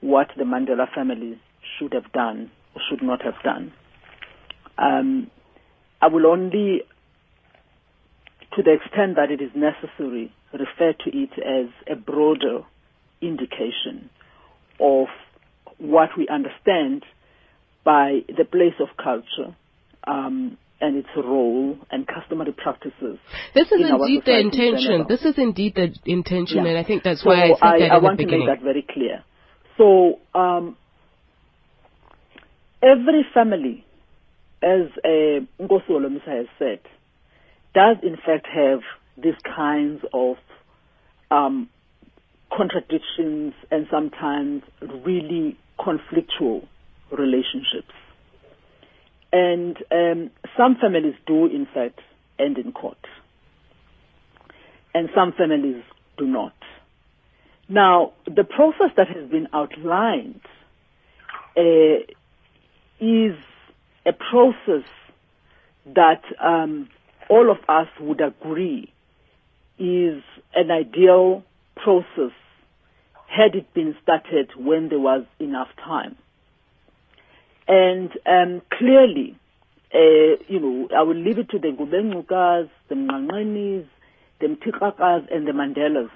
what 0.00 0.28
the 0.36 0.44
Mandela 0.44 0.92
family 0.94 1.40
should 1.78 1.92
have 1.92 2.10
done 2.12 2.50
or 2.74 2.82
should 2.88 3.02
not 3.02 3.22
have 3.22 3.34
done. 3.44 3.72
Um, 4.78 5.30
I 6.02 6.08
will 6.08 6.26
only, 6.26 6.82
to 8.56 8.62
the 8.62 8.72
extent 8.72 9.16
that 9.16 9.30
it 9.30 9.40
is 9.40 9.52
necessary, 9.54 10.34
refer 10.52 10.92
to 10.92 11.10
it 11.16 11.30
as 11.38 11.70
a 11.90 11.94
broader 11.94 12.62
indication 13.20 14.10
of 14.80 15.06
what 15.78 16.10
we 16.18 16.26
understand 16.26 17.04
by 17.84 18.20
the 18.36 18.44
place 18.44 18.74
of 18.80 18.88
culture 18.96 19.54
um, 20.04 20.58
and 20.80 20.96
its 20.96 21.08
role 21.16 21.78
and 21.92 22.06
customary 22.06 22.52
practices. 22.52 23.18
This 23.54 23.70
is 23.70 23.80
in 23.80 23.86
indeed 23.86 24.22
the 24.26 24.38
intention. 24.40 24.92
In 24.92 25.06
this 25.08 25.22
is 25.22 25.38
indeed 25.38 25.76
the 25.76 25.94
intention, 26.04 26.64
yeah. 26.64 26.70
and 26.70 26.78
I 26.78 26.82
think 26.84 27.04
that's 27.04 27.22
so 27.22 27.28
why 27.28 27.44
I 27.44 27.48
said 27.48 27.56
I, 27.62 27.78
that 27.78 27.92
I 27.92 27.96
in 27.98 28.02
want 28.02 28.18
beginning. 28.18 28.40
to 28.40 28.46
make 28.46 28.58
that 28.58 28.64
very 28.64 28.82
clear. 28.82 29.22
So 29.78 30.18
um, 30.34 30.76
every 32.82 33.24
family, 33.32 33.84
as 34.62 34.88
uh, 35.04 35.44
Nkosi 35.62 35.88
Holomisa 35.88 36.26
has 36.26 36.46
said, 36.58 36.80
does 37.74 37.96
in 38.02 38.16
fact 38.16 38.46
have 38.52 38.80
these 39.16 39.34
kinds 39.44 40.02
of 40.12 40.36
um, 41.30 41.68
contradictions 42.54 43.54
and 43.70 43.86
sometimes 43.90 44.62
really 45.04 45.56
conflictual 45.78 46.66
relationships. 47.10 47.92
And 49.32 49.76
um, 49.90 50.30
some 50.56 50.76
families 50.80 51.14
do, 51.26 51.46
in 51.46 51.66
fact, 51.72 52.00
end 52.38 52.58
in 52.58 52.72
court. 52.72 52.98
And 54.94 55.08
some 55.14 55.32
families 55.32 55.82
do 56.18 56.26
not. 56.26 56.54
Now, 57.68 58.12
the 58.26 58.44
process 58.44 58.94
that 58.96 59.08
has 59.08 59.30
been 59.30 59.48
outlined 59.54 60.42
uh, 61.56 62.04
is 63.00 63.34
a 64.04 64.12
process 64.12 64.88
that 65.86 66.22
um, 66.40 66.88
all 67.28 67.50
of 67.50 67.58
us 67.68 67.88
would 68.00 68.20
agree 68.20 68.92
is 69.78 70.22
an 70.54 70.70
ideal 70.70 71.42
process 71.76 72.32
had 73.26 73.54
it 73.54 73.72
been 73.72 73.96
started 74.02 74.50
when 74.56 74.88
there 74.88 74.98
was 74.98 75.24
enough 75.38 75.68
time. 75.82 76.16
And 77.66 78.10
um, 78.26 78.62
clearly, 78.70 79.36
uh, 79.94 80.42
you 80.48 80.60
know, 80.60 80.88
I 80.96 81.02
will 81.02 81.16
leave 81.16 81.38
it 81.38 81.50
to 81.50 81.58
the 81.58 81.68
Gubengukas, 81.68 82.68
the 82.88 82.94
Mnganqenis, 82.94 83.86
the 84.40 84.46
Mtiraras, 84.48 85.34
and 85.34 85.46
the 85.46 85.52
Mandelas 85.52 86.10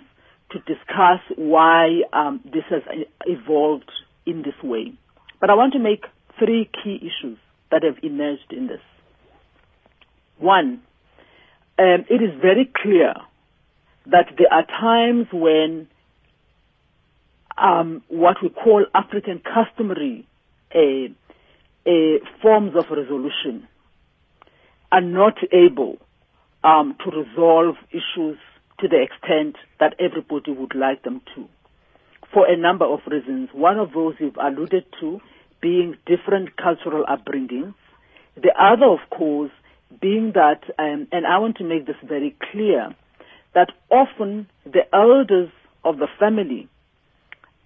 to 0.50 0.58
discuss 0.60 1.20
why 1.36 2.02
um, 2.12 2.40
this 2.44 2.64
has 2.70 2.82
evolved 3.26 3.90
in 4.26 4.42
this 4.42 4.54
way. 4.62 4.92
But 5.40 5.50
I 5.50 5.54
want 5.54 5.72
to 5.72 5.78
make 5.78 6.04
three 6.38 6.68
key 6.82 6.96
issues 6.96 7.38
that 7.70 7.82
have 7.82 7.98
emerged 8.02 8.52
in 8.52 8.66
this. 8.66 8.80
One, 10.38 10.82
um, 11.78 12.04
it 12.08 12.22
is 12.22 12.40
very 12.40 12.70
clear 12.74 13.14
that 14.06 14.28
there 14.38 14.52
are 14.52 14.64
times 14.66 15.26
when 15.32 15.88
um, 17.58 18.02
what 18.08 18.36
we 18.42 18.50
call 18.50 18.84
African 18.94 19.40
customary 19.40 20.26
uh, 20.74 21.08
uh, 21.86 22.18
forms 22.42 22.74
of 22.76 22.84
resolution 22.90 23.66
are 24.92 25.00
not 25.00 25.38
able 25.52 25.98
um, 26.62 26.96
to 27.04 27.10
resolve 27.10 27.76
issues 27.90 28.38
to 28.80 28.88
the 28.88 29.02
extent 29.02 29.56
that 29.80 29.94
everybody 29.98 30.52
would 30.52 30.74
like 30.74 31.02
them 31.02 31.22
to, 31.34 31.48
for 32.32 32.46
a 32.46 32.56
number 32.56 32.84
of 32.84 33.00
reasons. 33.06 33.48
One 33.52 33.78
of 33.78 33.92
those 33.92 34.14
you've 34.18 34.36
alluded 34.36 34.84
to 35.00 35.20
being 35.66 35.96
different 36.06 36.56
cultural 36.56 37.04
upbringings. 37.04 37.74
The 38.36 38.52
other, 38.56 38.86
of 38.86 39.00
course, 39.10 39.50
being 40.00 40.30
that, 40.34 40.60
um, 40.78 41.08
and 41.10 41.26
I 41.26 41.38
want 41.38 41.56
to 41.56 41.64
make 41.64 41.86
this 41.88 41.96
very 42.06 42.36
clear, 42.52 42.94
that 43.52 43.70
often 43.90 44.46
the 44.64 44.84
elders 44.94 45.50
of 45.84 45.98
the 45.98 46.06
family, 46.20 46.68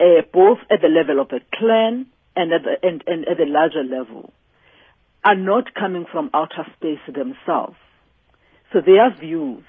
uh, 0.00 0.22
both 0.32 0.60
at 0.70 0.80
the 0.80 0.88
level 0.88 1.20
of 1.20 1.28
a 1.30 1.40
clan 1.58 2.06
and 2.34 2.54
at, 2.54 2.62
the, 2.62 2.88
and, 2.88 3.04
and 3.06 3.28
at 3.28 3.36
the 3.36 3.44
larger 3.44 3.84
level, 3.84 4.32
are 5.22 5.36
not 5.36 5.74
coming 5.74 6.06
from 6.10 6.30
outer 6.32 6.64
space 6.76 7.04
themselves. 7.06 7.76
So 8.72 8.80
their 8.80 9.14
views 9.20 9.64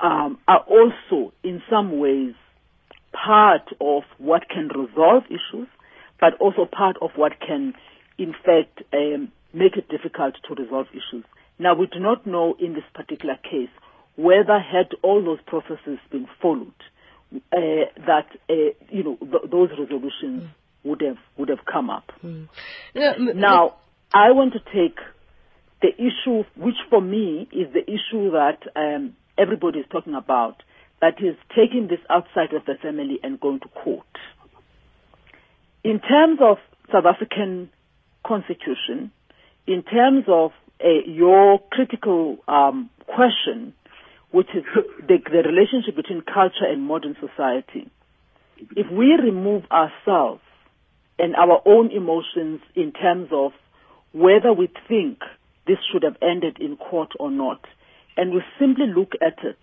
um, 0.00 0.38
are 0.48 0.64
also, 0.66 1.34
in 1.42 1.62
some 1.68 1.98
ways, 1.98 2.32
part 3.12 3.68
of 3.78 4.04
what 4.16 4.48
can 4.48 4.68
resolve 4.68 5.24
issues, 5.26 5.68
but 6.20 6.34
also 6.40 6.64
part 6.64 6.96
of 7.00 7.10
what 7.16 7.32
can, 7.40 7.74
in 8.18 8.32
fact, 8.32 8.82
um, 8.92 9.32
make 9.52 9.76
it 9.76 9.88
difficult 9.88 10.34
to 10.48 10.54
resolve 10.54 10.86
issues. 10.90 11.24
Now, 11.58 11.74
we 11.74 11.86
do 11.86 11.98
not 11.98 12.26
know 12.26 12.56
in 12.58 12.74
this 12.74 12.84
particular 12.94 13.36
case 13.36 13.70
whether 14.16 14.58
had 14.58 14.88
all 15.02 15.22
those 15.24 15.40
processes 15.46 15.98
been 16.10 16.26
followed, 16.40 16.72
uh, 17.32 17.90
that 18.06 18.26
uh, 18.48 18.54
you 18.88 19.02
know 19.02 19.16
th- 19.16 19.50
those 19.50 19.70
resolutions 19.78 20.44
mm. 20.44 20.48
would 20.84 21.00
have 21.02 21.18
would 21.36 21.48
have 21.48 21.64
come 21.70 21.90
up. 21.90 22.12
Mm. 22.24 22.48
now, 23.34 23.74
I 24.12 24.30
want 24.32 24.54
to 24.54 24.60
take 24.60 24.98
the 25.82 25.88
issue, 25.94 26.44
which 26.56 26.76
for 26.88 27.00
me 27.00 27.48
is 27.52 27.72
the 27.72 27.82
issue 27.82 28.30
that 28.30 28.58
um, 28.74 29.16
everybody 29.36 29.80
is 29.80 29.86
talking 29.90 30.14
about, 30.14 30.62
that 31.00 31.20
is 31.20 31.36
taking 31.54 31.88
this 31.88 32.00
outside 32.08 32.54
of 32.54 32.64
the 32.64 32.74
family 32.80 33.18
and 33.22 33.38
going 33.38 33.60
to 33.60 33.68
court. 33.68 34.06
In 35.86 36.00
terms 36.00 36.40
of 36.42 36.56
South 36.90 37.04
African 37.06 37.70
constitution, 38.26 39.12
in 39.68 39.84
terms 39.84 40.24
of 40.26 40.50
uh, 40.84 40.88
your 41.06 41.60
critical 41.70 42.38
um, 42.48 42.90
question, 43.06 43.72
which 44.32 44.48
is 44.52 44.64
the, 45.06 45.18
the 45.30 45.48
relationship 45.48 45.94
between 45.94 46.22
culture 46.22 46.66
and 46.68 46.82
modern 46.82 47.14
society, 47.20 47.88
if 48.74 48.90
we 48.90 49.14
remove 49.14 49.62
ourselves 49.70 50.40
and 51.20 51.36
our 51.36 51.62
own 51.64 51.92
emotions 51.92 52.62
in 52.74 52.90
terms 52.90 53.28
of 53.30 53.52
whether 54.10 54.52
we 54.52 54.68
think 54.88 55.20
this 55.68 55.78
should 55.92 56.02
have 56.02 56.16
ended 56.20 56.58
in 56.58 56.76
court 56.78 57.12
or 57.20 57.30
not, 57.30 57.60
and 58.16 58.32
we 58.32 58.42
simply 58.58 58.86
look 58.88 59.12
at 59.24 59.38
it 59.44 59.62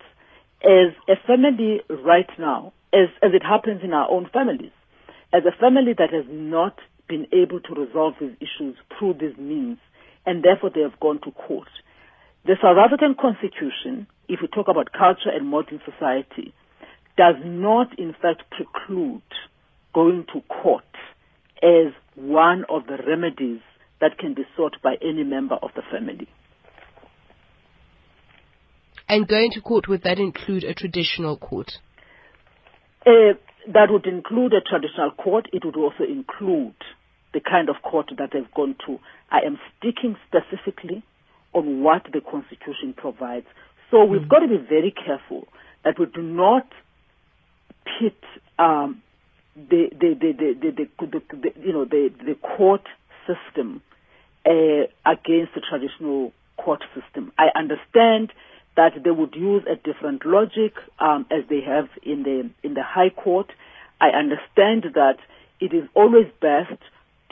as 0.64 0.94
a 1.06 1.20
family 1.26 1.82
right 1.90 2.30
now, 2.38 2.72
as, 2.94 3.08
as 3.22 3.32
it 3.34 3.42
happens 3.42 3.82
in 3.84 3.92
our 3.92 4.10
own 4.10 4.26
families, 4.32 4.72
as 5.34 5.42
a 5.44 5.60
family 5.60 5.92
that 5.98 6.12
has 6.12 6.24
not 6.30 6.78
been 7.08 7.26
able 7.32 7.60
to 7.60 7.74
resolve 7.74 8.14
these 8.20 8.36
issues 8.40 8.76
through 8.96 9.14
these 9.14 9.36
means, 9.36 9.78
and 10.24 10.44
therefore 10.44 10.70
they 10.72 10.80
have 10.80 10.98
gone 11.00 11.20
to 11.22 11.32
court. 11.32 11.68
The 12.44 12.54
South 12.62 12.78
African 12.78 13.16
Constitution, 13.20 14.06
if 14.28 14.40
we 14.40 14.46
talk 14.48 14.68
about 14.68 14.92
culture 14.92 15.34
and 15.34 15.48
modern 15.48 15.80
society, 15.84 16.54
does 17.16 17.34
not 17.44 17.98
in 17.98 18.14
fact 18.22 18.44
preclude 18.50 19.22
going 19.92 20.24
to 20.32 20.40
court 20.42 20.84
as 21.62 21.92
one 22.14 22.64
of 22.68 22.86
the 22.86 22.98
remedies 23.04 23.60
that 24.00 24.18
can 24.18 24.34
be 24.34 24.42
sought 24.56 24.76
by 24.82 24.94
any 25.02 25.24
member 25.24 25.56
of 25.56 25.70
the 25.74 25.82
family. 25.90 26.28
And 29.08 29.26
going 29.26 29.50
to 29.52 29.60
court, 29.60 29.88
would 29.88 30.02
that 30.02 30.18
include 30.18 30.64
a 30.64 30.74
traditional 30.74 31.36
court? 31.36 31.72
Uh, 33.06 33.34
that 33.72 33.90
would 33.90 34.06
include 34.06 34.52
a 34.52 34.60
traditional 34.60 35.10
court. 35.10 35.48
It 35.52 35.64
would 35.64 35.76
also 35.76 36.04
include 36.04 36.74
the 37.32 37.40
kind 37.40 37.68
of 37.68 37.76
court 37.82 38.10
that 38.18 38.30
they've 38.32 38.52
gone 38.54 38.76
to. 38.86 38.98
I 39.30 39.40
am 39.40 39.58
sticking 39.78 40.16
specifically 40.28 41.02
on 41.52 41.82
what 41.82 42.04
the 42.12 42.20
Constitution 42.20 42.94
provides. 42.96 43.46
So 43.90 44.04
we've 44.04 44.22
mm. 44.22 44.28
got 44.28 44.40
to 44.40 44.48
be 44.48 44.56
very 44.56 44.92
careful 44.92 45.46
that 45.84 45.98
we 45.98 46.06
do 46.06 46.22
not 46.22 46.66
pit 47.84 48.16
um, 48.58 49.02
the, 49.56 49.88
the, 49.92 50.14
the, 50.20 50.54
the, 50.60 50.88
the, 51.06 51.22
the, 51.36 51.60
you 51.60 51.72
know, 51.72 51.84
the, 51.84 52.10
the 52.24 52.34
court 52.34 52.82
system 53.26 53.82
uh, 54.46 54.86
against 55.06 55.54
the 55.54 55.62
traditional 55.68 56.32
court 56.56 56.82
system. 56.94 57.32
I 57.38 57.48
understand 57.56 58.32
that 58.76 58.92
they 59.04 59.10
would 59.10 59.34
use 59.34 59.62
a 59.70 59.76
different 59.76 60.26
logic 60.26 60.74
um, 60.98 61.26
as 61.30 61.44
they 61.48 61.60
have 61.60 61.88
in 62.02 62.22
the 62.22 62.50
in 62.66 62.74
the 62.74 62.82
High 62.82 63.10
Court. 63.10 63.46
I 64.00 64.08
understand 64.08 64.94
that 64.94 65.18
it 65.60 65.72
is 65.72 65.88
always 65.94 66.26
best 66.40 66.80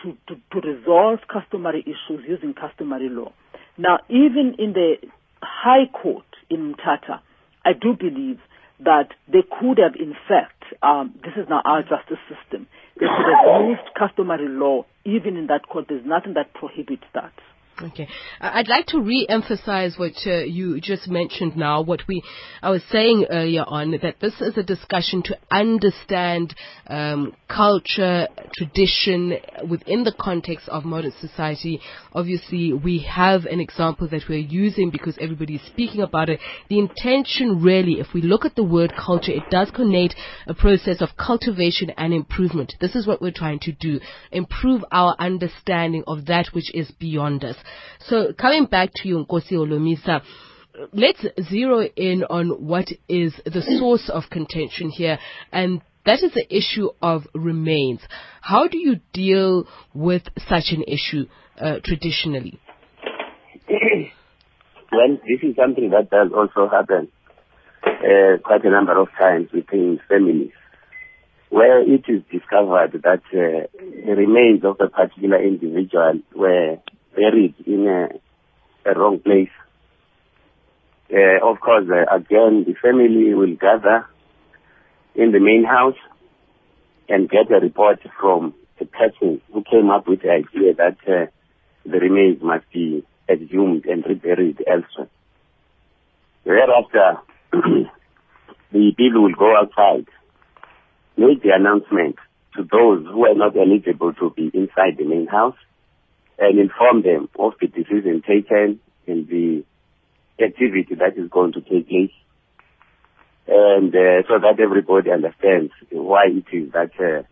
to, 0.02 0.16
to, 0.28 0.40
to 0.52 0.66
resolve 0.66 1.20
customary 1.33 1.83
issues 1.83 2.24
using 2.26 2.55
customary 2.55 3.09
law. 3.09 3.33
Now, 3.76 3.98
even 4.09 4.57
in 4.59 4.72
the 4.72 4.96
High 5.42 5.87
Court 5.92 6.24
in 6.48 6.74
Mthatha, 6.74 7.20
I 7.64 7.72
do 7.72 7.94
believe 7.94 8.38
that 8.81 9.09
they 9.28 9.42
could 9.42 9.78
have, 9.78 9.94
in 9.94 10.14
fact, 10.28 10.62
um, 10.83 11.14
this 11.22 11.35
is 11.37 11.48
now 11.48 11.62
our 11.64 11.83
justice 11.83 12.18
system, 12.28 12.66
they 12.98 13.07
could 13.07 13.33
have 13.33 13.68
used 13.68 13.94
customary 13.98 14.48
law 14.48 14.85
even 15.05 15.37
in 15.37 15.46
that 15.48 15.68
court. 15.68 15.87
There's 15.88 16.05
nothing 16.07 16.35
that 16.35 16.55
prohibits 16.55 17.05
that. 17.14 17.33
Okay. 17.80 18.06
I'd 18.40 18.68
like 18.68 18.87
to 18.88 19.00
re-emphasize 19.00 19.94
what 19.96 20.12
uh, 20.26 20.44
you 20.44 20.80
just 20.80 21.08
mentioned 21.08 21.56
now, 21.56 21.80
what 21.80 22.02
we, 22.06 22.22
I 22.62 22.70
was 22.70 22.82
saying 22.92 23.26
earlier 23.30 23.64
on, 23.66 23.92
that 24.02 24.20
this 24.20 24.35
is 24.40 24.56
a 24.56 24.62
discussion 24.62 25.22
to 25.24 25.38
understand 25.50 26.54
um, 26.87 27.35
culture, 27.48 28.28
tradition 28.54 29.35
within 29.68 30.04
the 30.04 30.14
context 30.20 30.68
of 30.68 30.85
modern 30.85 31.12
society. 31.20 31.80
Obviously, 32.12 32.72
we 32.72 32.98
have 33.00 33.46
an 33.46 33.58
example 33.58 34.06
that 34.08 34.22
we're 34.28 34.38
using 34.38 34.90
because 34.90 35.16
everybody 35.20 35.54
is 35.56 35.62
speaking 35.66 36.02
about 36.02 36.28
it. 36.28 36.40
The 36.68 36.78
intention 36.78 37.62
really, 37.62 38.00
if 38.00 38.08
we 38.14 38.20
look 38.22 38.44
at 38.44 38.54
the 38.54 38.64
word 38.64 38.92
culture, 38.94 39.32
it 39.32 39.50
does 39.50 39.70
connote 39.74 40.14
a 40.46 40.54
process 40.54 41.00
of 41.00 41.16
cultivation 41.16 41.90
and 41.96 42.12
improvement. 42.12 42.74
This 42.80 42.94
is 42.94 43.06
what 43.06 43.22
we're 43.22 43.32
trying 43.32 43.61
to 43.61 43.72
do. 43.72 43.98
Improve 44.30 44.85
our 44.92 45.16
understanding 45.18 46.04
of 46.06 46.26
that 46.26 46.48
which 46.52 46.72
is 46.74 46.90
beyond 46.92 47.44
us. 47.44 47.56
So 48.01 48.33
coming 48.33 48.66
back 48.66 48.90
to 48.96 49.09
you, 49.09 49.25
Nkosi 49.25 49.53
Holomisa, 49.53 50.22
let's 50.92 51.25
zero 51.48 51.83
in 51.96 52.25
on 52.25 52.66
what 52.66 52.88
is 53.09 53.35
the 53.44 53.62
source 53.79 54.11
of 54.12 54.25
contention 54.31 54.90
here 54.90 55.18
and 55.53 55.83
that 56.05 56.22
is 56.22 56.33
the 56.33 56.46
issue 56.55 56.88
of 57.01 57.22
remains. 57.35 58.01
How 58.40 58.66
do 58.66 58.77
you 58.77 58.96
deal 59.12 59.68
with 59.94 60.22
such 60.48 60.72
an 60.72 60.83
issue 60.87 61.27
uh, 61.59 61.79
traditionally? 61.85 62.59
well, 63.68 65.18
this 65.29 65.42
is 65.42 65.55
something 65.55 65.90
that 65.90 66.11
does 66.11 66.33
also 66.35 66.68
happen 66.68 67.09
uh, 67.85 68.38
quite 68.44 68.64
a 68.64 68.70
number 68.70 69.01
of 69.01 69.09
times 69.18 69.48
within 69.53 70.01
families, 70.09 70.51
where 71.51 71.81
it 71.83 72.05
is 72.09 72.22
discovered 72.33 73.01
that 73.05 73.22
uh, 73.33 73.66
the 74.07 74.14
remains 74.16 74.64
of 74.64 74.77
a 74.81 74.88
particular 74.88 75.40
individual 75.40 76.20
were 76.35 76.79
buried 77.14 77.55
in 77.66 77.87
a, 77.87 78.90
a 78.90 78.98
wrong 78.98 79.18
place. 79.20 79.51
Uh, 81.12 81.46
of 81.46 81.61
course, 81.61 81.87
uh, 81.90 82.14
again, 82.14 82.64
the 82.66 82.75
family 82.81 83.35
will 83.35 83.55
gather 83.57 84.07
in 85.14 85.33
the 85.33 85.40
main 85.40 85.64
house 85.64 85.96
and 87.09 87.29
get 87.29 87.51
a 87.51 87.61
report 87.61 88.01
from 88.18 88.55
the 88.79 88.87
person 88.87 89.40
who 89.53 89.62
came 89.70 89.90
up 89.90 90.09
with 90.09 90.22
the 90.22 90.31
idea 90.31 90.75
that 90.75 90.96
uh, 91.07 91.27
the 91.85 91.98
remains 91.98 92.42
must 92.42 92.64
be 92.72 93.05
exhumed 93.29 93.85
and 93.85 94.05
reburied 94.07 94.62
elsewhere. 94.66 95.09
Thereafter, 96.44 97.18
the 97.53 98.92
people 98.96 99.22
will 99.22 99.35
go 99.35 99.55
outside 99.57 100.07
make 101.16 101.42
the 101.42 101.51
announcement 101.55 102.16
to 102.57 102.62
those 102.62 103.05
who 103.07 103.27
are 103.27 103.35
not 103.35 103.57
eligible 103.57 104.12
to 104.14 104.31
be 104.31 104.51
inside 104.55 104.96
the 104.98 105.05
main 105.05 105.27
house 105.27 105.57
and 106.42 106.59
inform 106.59 107.02
them 107.02 107.28
of 107.38 107.52
the 107.61 107.68
decision 107.68 108.20
taken 108.26 108.81
in 109.07 109.26
the 109.31 110.44
activity 110.44 110.96
that 110.96 111.16
is 111.16 111.31
going 111.31 111.52
to 111.52 111.61
take 111.61 111.88
place. 111.88 112.11
And 113.46 113.94
uh, 113.94 114.26
so 114.26 114.40
that 114.42 114.59
everybody 114.61 115.12
understands 115.12 115.72
why 115.90 116.26
it 116.26 116.55
is 116.55 116.72
that 116.72 116.90
uh, 116.98 117.22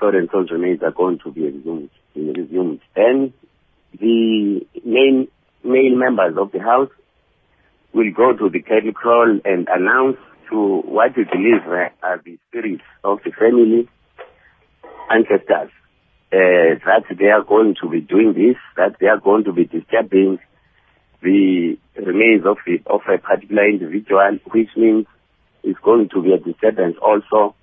so 0.00 0.08
and 0.08 0.50
remains 0.50 0.82
are 0.82 0.90
going 0.90 1.20
to 1.22 1.30
be 1.30 1.42
resumed. 1.42 1.90
resumed. 2.16 2.80
Then 2.96 3.32
the 4.00 4.66
main 4.84 5.28
male 5.62 5.96
members 5.96 6.34
of 6.36 6.50
the 6.50 6.58
house 6.58 6.90
will 7.92 8.10
go 8.16 8.32
to 8.36 8.50
the 8.50 8.62
cattle 8.62 8.92
kraal 8.92 9.38
and 9.44 9.68
announce 9.68 10.16
to 10.50 10.82
what 10.86 11.16
we 11.16 11.22
believe 11.22 11.62
uh, 11.68 11.88
are 12.02 12.20
the 12.24 12.36
spirits 12.48 12.82
of 13.04 13.20
the 13.24 13.30
family 13.30 13.88
ancestors 15.08 15.70
uh, 16.34 16.74
that 16.84 17.04
they 17.16 17.26
are 17.26 17.44
going 17.44 17.76
to 17.80 17.88
be 17.88 18.00
doing 18.00 18.34
this, 18.34 18.56
that 18.76 18.96
they 18.98 19.06
are 19.06 19.20
going 19.20 19.44
to 19.44 19.52
be 19.52 19.66
disturbing 19.66 20.40
the 21.22 21.78
remains 21.94 22.44
of, 22.44 22.56
the, 22.66 22.82
of 22.86 23.02
a 23.06 23.18
particular 23.18 23.68
individual, 23.68 24.38
which 24.50 24.70
means 24.76 25.06
it's 25.62 25.78
going 25.78 26.08
to 26.12 26.22
be 26.22 26.32
a 26.32 26.38
disturbance 26.38 26.96
also 27.00 27.54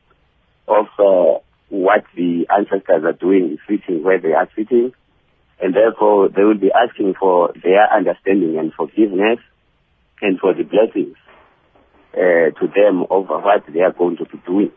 of 0.69 0.85
uh, 0.97 1.39
what 1.67 2.05
the 2.15 2.47
ancestors 2.49 3.03
are 3.03 3.19
doing, 3.19 3.57
sitting 3.67 4.03
where 4.03 4.21
they 4.21 4.31
are 4.31 4.47
sitting, 4.55 4.93
and 5.61 5.75
therefore 5.75 6.29
they 6.29 6.43
will 6.43 6.57
be 6.57 6.71
asking 6.71 7.13
for 7.19 7.51
their 7.61 7.91
understanding 7.93 8.57
and 8.57 8.73
forgiveness 8.73 9.39
and 10.21 10.39
for 10.39 10.53
the 10.53 10.63
blessings 10.63 11.17
uh, 12.13 12.55
to 12.57 12.67
them 12.73 13.03
of 13.09 13.27
what 13.27 13.63
they 13.67 13.81
are 13.81 13.91
going 13.91 14.15
to 14.15 14.25
be 14.25 14.37
doing. 14.45 14.71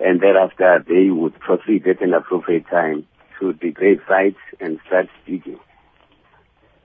And 0.00 0.20
thereafter, 0.20 0.84
they 0.86 1.10
would 1.10 1.38
proceed 1.38 1.86
at 1.86 2.02
an 2.02 2.14
appropriate 2.14 2.66
time 2.68 3.06
to 3.40 3.52
the 3.52 3.70
grave 3.70 4.00
site 4.08 4.36
and 4.60 4.80
start 4.86 5.06
digging. 5.26 5.60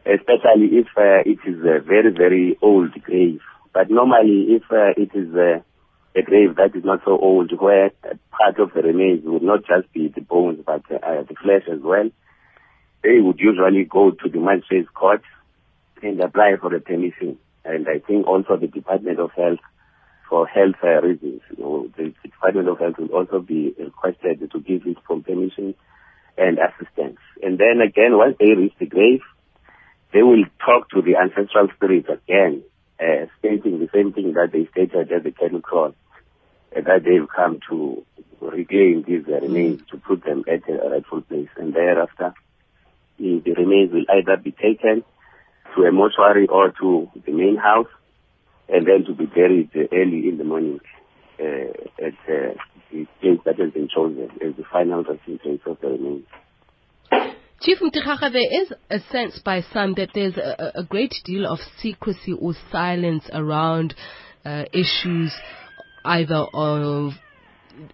Especially 0.05 0.77
if 0.77 0.87
uh, 0.97 1.21
it 1.25 1.39
is 1.45 1.59
a 1.59 1.81
very, 1.81 2.11
very 2.11 2.57
old 2.61 2.91
grave. 3.03 3.41
But 3.73 3.89
normally, 3.89 4.47
if 4.49 4.63
uh, 4.71 4.93
it 4.97 5.11
is 5.13 5.33
uh, 5.35 5.61
a 6.15 6.21
grave 6.23 6.55
that 6.55 6.75
is 6.75 6.83
not 6.83 7.01
so 7.05 7.17
old, 7.17 7.51
where 7.59 7.91
part 8.31 8.59
of 8.59 8.73
the 8.73 8.81
remains 8.81 9.23
would 9.25 9.43
not 9.43 9.59
just 9.65 9.91
be 9.93 10.07
the 10.07 10.21
bones, 10.21 10.59
but 10.65 10.81
uh, 10.91 11.23
the 11.23 11.35
flesh 11.41 11.63
as 11.71 11.79
well, 11.81 12.09
they 13.03 13.19
would 13.19 13.39
usually 13.39 13.85
go 13.85 14.11
to 14.11 14.29
the 14.29 14.39
magistrate's 14.39 14.89
court 14.93 15.21
and 16.01 16.19
apply 16.19 16.55
for 16.59 16.73
a 16.73 16.79
permission. 16.79 17.37
And 17.63 17.87
I 17.87 17.99
think 17.99 18.27
also 18.27 18.57
the 18.57 18.67
Department 18.67 19.19
of 19.19 19.31
Health, 19.31 19.59
for 20.29 20.47
health 20.47 20.75
reasons, 21.03 21.41
you 21.49 21.63
know, 21.63 21.89
the 21.97 22.13
Department 22.23 22.69
of 22.69 22.79
Health 22.79 22.99
will 22.99 23.07
also 23.07 23.39
be 23.39 23.73
requested 23.77 24.49
to 24.51 24.59
give 24.59 24.85
it 24.85 24.97
permission 25.03 25.73
and 26.37 26.59
assistance. 26.59 27.17
And 27.41 27.57
then 27.57 27.81
again, 27.81 28.15
once 28.17 28.35
they 28.39 28.53
reach 28.53 28.73
the 28.79 28.85
grave, 28.85 29.21
they 30.13 30.21
will 30.21 30.43
talk 30.63 30.89
to 30.91 31.01
the 31.01 31.17
ancestral 31.17 31.67
spirits 31.75 32.07
again, 32.09 32.63
uh, 32.99 33.25
stating 33.39 33.79
the 33.79 33.89
same 33.93 34.13
thing 34.13 34.33
that 34.33 34.51
they 34.51 34.67
stated 34.71 35.11
at 35.11 35.23
the 35.23 35.31
cattle 35.31 35.61
kraal, 35.61 35.95
uh, 36.75 36.81
that 36.81 37.03
they've 37.03 37.27
come 37.35 37.59
to 37.69 38.05
reclaim 38.41 39.03
these 39.03 39.25
uh, 39.27 39.39
remains 39.41 39.81
to 39.91 39.97
put 39.97 40.23
them 40.23 40.43
at 40.47 40.67
a 40.69 40.89
rightful 40.89 41.21
place. 41.21 41.49
And 41.57 41.73
thereafter, 41.73 42.33
the, 43.17 43.41
the 43.43 43.53
remains 43.53 43.91
will 43.91 44.05
either 44.09 44.37
be 44.37 44.51
taken 44.51 45.03
to 45.75 45.83
a 45.83 45.91
mortuary 45.91 46.47
or 46.47 46.71
to 46.79 47.09
the 47.25 47.31
main 47.31 47.57
house, 47.57 47.87
and 48.71 48.85
then 48.85 49.05
to 49.05 49.13
be 49.13 49.25
buried 49.25 49.69
early 49.91 50.29
in 50.29 50.37
the 50.37 50.43
morning 50.43 50.79
uh, 51.39 52.05
at 52.05 52.13
uh, 52.27 52.53
the 52.91 53.05
place 53.21 53.39
that 53.45 53.59
has 53.59 53.71
been 53.71 53.87
chosen 53.93 54.29
as 54.41 54.55
the 54.55 54.63
final 54.71 55.03
resting 55.03 55.39
place 55.39 55.61
of 55.65 55.77
the 55.81 55.87
remains. 55.87 56.25
Chief 57.61 57.79
Mtirara, 57.79 58.31
there 58.31 58.61
is 58.61 58.71
a 58.89 58.99
sense 59.11 59.39
by 59.39 59.61
some 59.73 59.93
that 59.95 60.11
there's 60.13 60.37
a, 60.37 60.79
a 60.79 60.83
great 60.83 61.13
deal 61.25 61.45
of 61.45 61.59
secrecy 61.81 62.33
or 62.39 62.53
silence 62.71 63.29
around 63.33 63.93
uh, 64.45 64.63
issues 64.73 65.33
either 66.05 66.45
of 66.53 67.11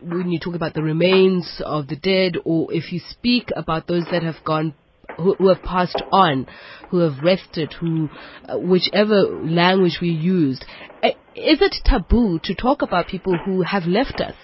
when 0.02 0.32
you 0.32 0.40
talk 0.40 0.56
about 0.56 0.74
the 0.74 0.84
remains 0.84 1.62
of 1.66 1.88
the 1.88 1.96
dead 1.96 2.36
or 2.44 2.72
if 2.72 2.92
you 2.92 3.00
speak 3.10 3.50
about 3.56 3.88
those 3.88 4.06
that 4.12 4.24
have 4.24 4.44
gone 4.44 4.74
who, 5.18 5.36
who 5.36 5.48
have 5.48 5.64
passed 5.64 6.02
on, 6.12 6.48
who 6.90 7.00
have 7.00 7.24
rested, 7.24 7.74
who, 7.74 8.10
uh, 8.48 8.58
whichever 8.58 9.24
language 9.44 10.00
we 10.02 10.10
used. 10.10 10.66
Uh, 11.04 11.10
is 11.36 11.62
it 11.62 11.76
taboo 11.84 12.40
to 12.44 12.56
talk 12.56 12.82
about 12.82 13.08
people 13.08 13.38
who 13.46 13.62
have 13.62 13.84
left 13.86 14.22
us? 14.22 14.36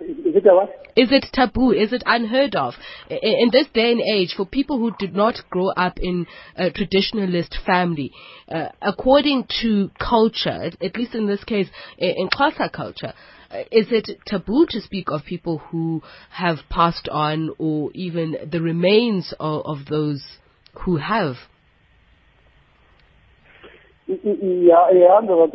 Is 0.00 0.34
it 0.34 0.44
what? 0.44 0.70
Is 0.96 1.12
it 1.12 1.26
taboo? 1.32 1.72
Is 1.72 1.92
it 1.92 2.02
unheard 2.06 2.54
of? 2.54 2.74
In, 3.10 3.18
in 3.18 3.50
this 3.52 3.66
day 3.74 3.92
and 3.92 4.00
age, 4.00 4.34
for 4.36 4.46
people 4.46 4.78
who 4.78 4.92
did 4.98 5.14
not 5.14 5.36
grow 5.50 5.68
up 5.68 5.98
in 6.00 6.26
a 6.56 6.70
traditionalist 6.70 7.54
family, 7.66 8.12
uh, 8.48 8.68
according 8.80 9.46
to 9.62 9.90
culture, 9.98 10.70
at 10.80 10.96
least 10.96 11.14
in 11.14 11.26
this 11.26 11.44
case, 11.44 11.68
in 11.98 12.28
Xhosa 12.28 12.72
culture, 12.72 13.12
is 13.70 13.86
it 13.90 14.10
taboo 14.26 14.66
to 14.70 14.80
speak 14.80 15.10
of 15.10 15.24
people 15.24 15.58
who 15.58 16.02
have 16.30 16.58
passed 16.68 17.08
on 17.08 17.50
or 17.58 17.90
even 17.94 18.36
the 18.50 18.60
remains 18.60 19.34
of, 19.38 19.62
of 19.64 19.86
those 19.86 20.22
who 20.84 20.96
have? 20.96 21.36
Yeah, 24.06 24.86
yeah, 24.92 25.18
as, 25.18 25.28
uh, 25.28 25.46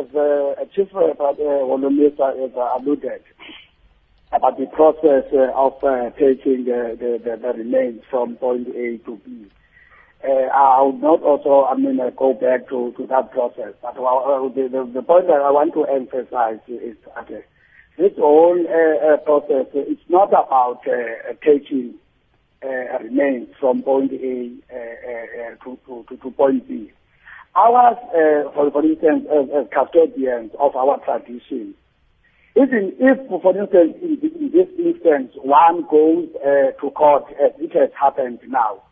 as 0.00 0.14
uh, 0.14 0.20
uh 0.20 0.64
Chief 0.74 0.88
uh, 0.94 1.12
Holomisa 1.18 2.38
has 2.40 2.52
alluded 2.54 3.22
about 4.32 4.58
the 4.58 4.66
process 4.66 5.24
uh, 5.32 5.50
of 5.54 5.74
uh, 5.82 6.10
taking 6.10 6.64
the, 6.64 6.96
the, 6.98 7.36
the 7.36 7.48
remains 7.58 8.02
from 8.10 8.36
point 8.36 8.68
A 8.68 8.98
to 8.98 9.18
B. 9.24 9.46
Uh, 10.24 10.28
I 10.28 10.82
would 10.82 11.02
not 11.02 11.22
also, 11.22 11.66
I 11.70 11.76
mean, 11.76 12.00
uh, 12.00 12.10
go 12.10 12.32
back 12.32 12.68
to, 12.70 12.92
to 12.96 13.06
that 13.06 13.30
process. 13.32 13.74
But 13.82 13.96
uh, 13.98 14.48
the, 14.48 14.68
the, 14.72 14.90
the 14.94 15.02
point 15.02 15.26
that 15.26 15.42
I 15.44 15.50
want 15.50 15.74
to 15.74 15.84
emphasize 15.84 16.60
is 16.68 16.96
that 17.04 17.28
uh, 17.30 17.40
this 17.98 18.12
whole 18.16 18.58
uh, 18.58 19.14
uh, 19.14 19.16
process, 19.18 19.66
uh, 19.74 19.84
it's 19.86 20.02
not 20.08 20.28
about 20.28 20.80
taking 21.44 21.94
remains 22.62 23.48
from 23.60 23.82
point 23.82 24.12
A 24.12 24.50
to, 25.62 25.78
to, 25.86 26.16
to, 26.16 26.30
point 26.32 26.66
B. 26.66 26.90
Ours, 27.54 27.96
for, 28.54 28.70
for 28.70 28.84
instance, 28.84 29.26
as, 29.30 29.48
as 29.54 29.66
custodians 29.72 30.50
of 30.58 30.74
our 30.74 30.98
tradition, 31.04 31.74
even 32.56 32.92
if, 32.98 33.18
for 33.28 33.56
instance, 33.56 33.96
in, 34.02 34.18
in 34.22 34.50
this 34.50 34.68
instance, 34.78 35.32
one 35.36 35.86
goes 35.88 36.28
to 36.80 36.90
court 36.90 37.24
as 37.32 37.52
it 37.60 37.72
has 37.74 37.90
happened 37.98 38.40
now, 38.48 38.82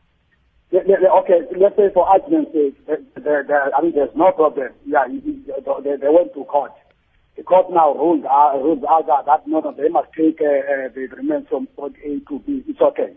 Okay, 0.75 1.39
let's 1.57 1.77
say 1.77 1.89
for 1.95 2.09
argument's 2.09 2.53
sake, 2.53 2.75
I 2.89 3.81
mean, 3.83 3.93
there's 3.95 4.15
no 4.17 4.33
problem. 4.33 4.71
Yeah, 4.85 5.07
they, 5.07 5.97
they 5.97 6.09
went 6.11 6.35
to 6.35 6.45
court. 6.45 6.73
The 7.37 7.45
court 7.45 7.67
now 7.71 7.95
ruled, 7.95 8.25
uh, 8.25 8.59
ruled 8.59 8.83
that, 8.83 9.27
that 9.27 9.47
no, 9.47 9.61
no, 9.61 9.73
they 9.73 9.89
must 9.89 10.09
take 10.17 10.41
uh, 10.41 10.47
uh, 10.47 10.89
the 10.95 11.09
remains 11.17 11.47
from 11.49 11.67
point 11.69 11.95
A 12.05 12.19
to 12.29 12.39
B. 12.41 12.65
It's 12.67 12.81
okay. 12.81 13.15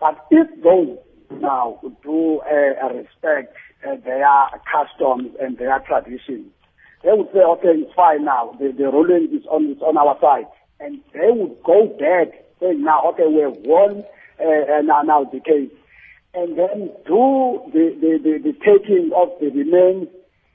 But 0.00 0.26
if 0.30 0.48
those 0.62 0.98
now 1.30 1.80
do 2.02 2.40
uh, 2.40 2.88
respect 2.92 3.54
uh, 3.86 3.96
their 4.04 4.26
customs 4.70 5.30
and 5.40 5.58
their 5.58 5.78
traditions, 5.80 6.46
they 7.04 7.12
would 7.12 7.28
say, 7.32 7.40
okay, 7.40 7.86
it's 7.86 7.94
fine 7.94 8.24
now. 8.24 8.56
The, 8.58 8.72
the 8.76 8.84
ruling 8.84 9.28
is 9.32 9.46
on, 9.46 9.66
it's 9.70 9.82
on 9.82 9.96
our 9.96 10.18
side. 10.20 10.50
And 10.80 11.00
they 11.12 11.30
would 11.30 11.62
go 11.62 11.86
back 11.86 12.34
saying, 12.60 12.82
now, 12.82 13.10
okay, 13.10 13.26
we 13.26 13.42
have 13.42 13.56
won 13.64 14.04
uh, 14.40 14.82
now, 14.82 15.02
now 15.02 15.24
the 15.24 15.40
case 15.40 15.70
and 16.36 16.58
then 16.58 16.92
do 17.06 17.64
the, 17.72 17.96
the, 17.96 18.12
the, 18.22 18.34
the 18.44 18.52
taking 18.60 19.10
of 19.16 19.32
the 19.40 19.48
remains 19.48 20.08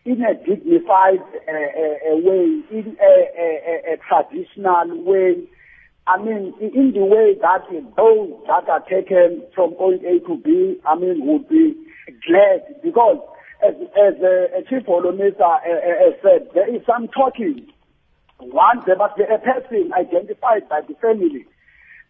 in 0.06 0.22
a 0.22 0.34
dignified 0.38 1.26
uh, 1.50 1.52
uh, 1.52 2.17
way, 2.22 2.62
in 2.70 2.98
a, 3.02 3.13
a, 3.38 3.94
a, 3.94 3.98
traditional 3.98 5.04
way. 5.04 5.41
I 6.06 6.22
mean, 6.22 6.54
in 6.62 6.94
the 6.94 7.06
way 7.06 7.34
that 7.41 7.65
those 7.98 8.30
that 8.48 8.70
are 8.70 8.82
taken 8.82 9.44
from 9.56 9.74
point 9.74 10.02
A 10.06 10.20
to 10.28 10.38
B, 10.38 10.78
I 10.86 10.96
mean, 10.96 11.26
would 11.26 11.50
be 11.50 11.74
glad 12.28 12.82
because 12.84 13.17
as, 13.65 13.74
as 13.74 14.22
uh, 14.22 14.62
Chief 14.70 14.86
Holomisa 14.86 15.41
uh, 15.41 15.54
uh, 15.54 16.12
said, 16.22 16.50
there 16.54 16.76
is 16.76 16.82
some 16.86 17.08
talking. 17.08 17.67
One, 18.39 18.82
there 18.86 18.98
must 18.98 19.17
be 19.17 19.24
a 19.24 19.38
person 19.38 19.91
identified 19.94 20.70
by 20.70 20.82
the 20.82 20.96
family. 21.02 21.46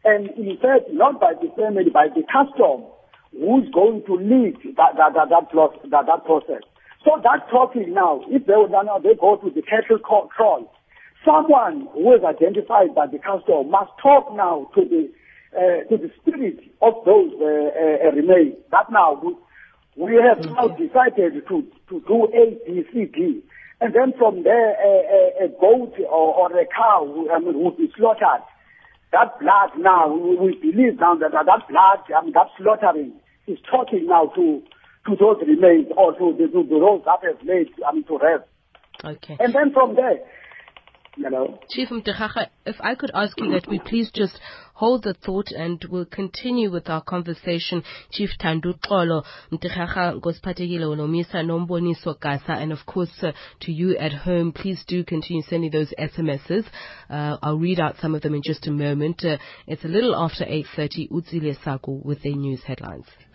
And 0.04 0.30
in 0.32 0.58
fact, 0.58 0.92
not 0.92 1.20
by 1.20 1.34
the 1.34 1.52
family, 1.56 1.90
by 1.92 2.08
the 2.08 2.24
custom 2.24 2.88
who's 3.32 3.70
going 3.74 4.04
to 4.06 4.16
lead 4.16 4.58
that 4.76 4.96
that 4.98 5.14
that 5.16 5.30
that, 5.30 5.90
that, 5.90 6.06
that 6.06 6.26
process. 6.26 6.64
So 7.04 7.20
that 7.24 7.50
talking 7.50 7.94
now, 7.94 8.22
if 8.28 8.46
they 8.46 8.54
would 8.56 8.72
now 8.72 9.00
they 9.00 9.16
go 9.16 9.38
to 9.38 9.50
the 9.50 9.62
cattle 9.62 9.98
kraal, 10.00 10.72
someone 11.26 11.88
who 11.94 12.14
is 12.14 12.24
identified 12.24 12.94
by 12.94 13.08
the 13.08 13.20
council 13.20 13.64
must 13.64 13.92
talk 14.02 14.36
now 14.36 14.70
to 14.76 14.86
the 14.86 15.10
uh, 15.56 15.88
to 15.90 15.98
the 15.98 16.12
spirit 16.22 16.60
of 16.82 16.94
those 17.06 17.32
uh, 17.42 17.46
uh, 17.46 18.12
remains. 18.12 18.56
That 18.72 18.92
now 18.92 19.20
we 19.24 19.36
we 19.96 20.16
have 20.22 20.46
now 20.46 20.68
decided 20.68 21.42
to 21.48 21.66
to 21.90 22.04
do 22.08 22.28
A, 22.36 22.60
B, 22.68 22.84
C, 22.94 23.06
D. 23.06 23.44
and 23.82 23.96
then 23.96 24.14
from 24.18 24.44
there 24.44 24.76
a, 24.78 25.44
a, 25.44 25.46
a 25.46 25.48
goat 25.60 25.96
or, 26.00 26.36
or 26.36 26.60
a 26.60 26.66
cow 26.68 27.28
I 27.34 27.40
mean, 27.40 27.64
would 27.64 27.78
be 27.78 27.92
slaughtered. 27.98 28.46
That 29.12 29.40
blood 29.40 29.72
now, 29.78 30.14
we 30.14 30.38
we 30.38 30.56
believe 30.62 31.00
now 31.00 31.16
that 31.16 31.32
that 31.32 31.46
that 31.46 31.68
blood, 31.68 32.00
I 32.16 32.24
mean, 32.24 32.34
that 32.34 32.48
slaughtering 32.58 33.14
is 33.48 33.58
talking 33.70 34.08
now 34.08 34.32
to 34.36 34.62
to 35.08 35.16
those 35.16 35.38
remains 35.48 35.88
or 35.98 36.14
to, 36.14 36.38
the, 36.38 36.48
to 36.48 36.64
those 36.70 37.02
that 37.06 37.20
have 37.24 37.42
laid, 37.44 37.68
I 37.88 37.94
mean, 37.94 38.04
to 38.06 38.20
rest. 38.22 38.48
Okay. 39.04 39.36
And 39.40 39.54
then 39.54 39.74
from 39.74 39.96
there, 39.96 40.20
you 41.18 41.30
know, 41.30 41.60
Chief 41.70 41.90
Mtirara, 41.90 42.48
if 42.66 42.76
I 42.80 42.96
could 42.96 43.12
ask 43.14 43.38
you 43.40 43.52
that 43.52 43.68
we 43.68 43.80
please 43.80 44.12
just 44.14 44.40
hold 44.82 45.04
the 45.04 45.14
thought 45.14 45.52
and 45.52 45.84
we'll 45.90 46.06
continue 46.06 46.72
with 46.72 46.90
our 46.90 47.04
conversation. 47.04 47.84
Chief 48.12 48.30
Tandu 48.40 48.74
Xolo, 48.80 49.24
Ngosiphathekile 49.52 50.82
Olomisa 50.82 51.44
Nomboniso 51.44 52.18
Gasa, 52.18 52.58
and 52.58 52.72
of 52.72 52.86
course 52.86 53.12
uh, 53.22 53.32
to 53.60 53.72
you 53.72 53.98
at 53.98 54.14
home, 54.14 54.52
please 54.52 54.84
do 54.88 55.04
continue 55.04 55.44
sending 55.44 55.70
those 55.70 55.94
SMSs. 56.00 56.66
Uh, 57.10 57.38
I'll 57.44 57.60
read 57.60 57.80
out 57.80 57.98
some 58.02 58.16
of 58.16 58.22
them 58.22 58.34
in 58.34 58.42
just 58.44 58.66
a 58.68 58.72
moment. 58.72 59.24
Uh, 59.24 59.38
it's 59.68 59.84
a 59.84 59.88
little 59.88 60.16
after 60.16 60.46
8.30, 60.46 61.12
Utsile 61.12 61.64
Saku 61.64 62.02
with 62.04 62.24
their 62.24 62.36
news 62.36 62.64
headlines. 62.64 63.06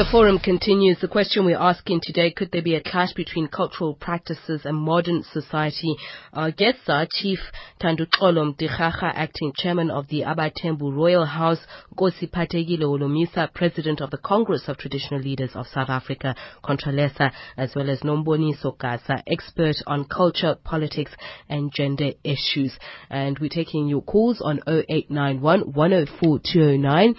The 0.00 0.06
forum 0.10 0.38
continues. 0.38 0.98
The 0.98 1.08
question 1.08 1.44
we're 1.44 1.60
asking 1.60 2.00
today, 2.02 2.30
could 2.30 2.50
there 2.52 2.62
be 2.62 2.74
a 2.74 2.82
clash 2.82 3.12
between 3.12 3.48
cultural 3.48 3.92
practices 3.92 4.62
and 4.64 4.74
modern 4.74 5.22
society? 5.30 5.94
Our 6.32 6.50
guests 6.50 6.88
are 6.88 7.06
Chief 7.06 7.38
Tandu 7.78 8.06
Xolo 8.06 8.54
Acting 9.02 9.52
Chairman 9.54 9.90
of 9.90 10.08
the 10.08 10.22
Abathembu 10.22 10.96
Royal 10.96 11.26
House, 11.26 11.58
Gosi 11.98 12.30
Phathekile 12.30 12.80
Olomisa, 12.80 13.52
President 13.52 14.00
of 14.00 14.10
the 14.10 14.16
Congress 14.16 14.68
of 14.68 14.78
Traditional 14.78 15.20
Leaders 15.20 15.50
of 15.54 15.66
South 15.66 15.90
Africa, 15.90 16.34
Contralesa, 16.64 17.30
as 17.58 17.74
well 17.76 17.90
as 17.90 18.00
Nomboniso 18.00 18.74
Gasa, 18.78 19.22
expert 19.26 19.76
on 19.86 20.06
culture, 20.06 20.56
politics 20.64 21.12
and 21.50 21.70
gender 21.74 22.12
issues. 22.24 22.72
And 23.10 23.38
we're 23.38 23.50
taking 23.50 23.86
your 23.86 24.00
calls 24.00 24.40
on 24.40 24.60
0891 24.66 25.74
104 25.74 26.38
209. 26.38 27.14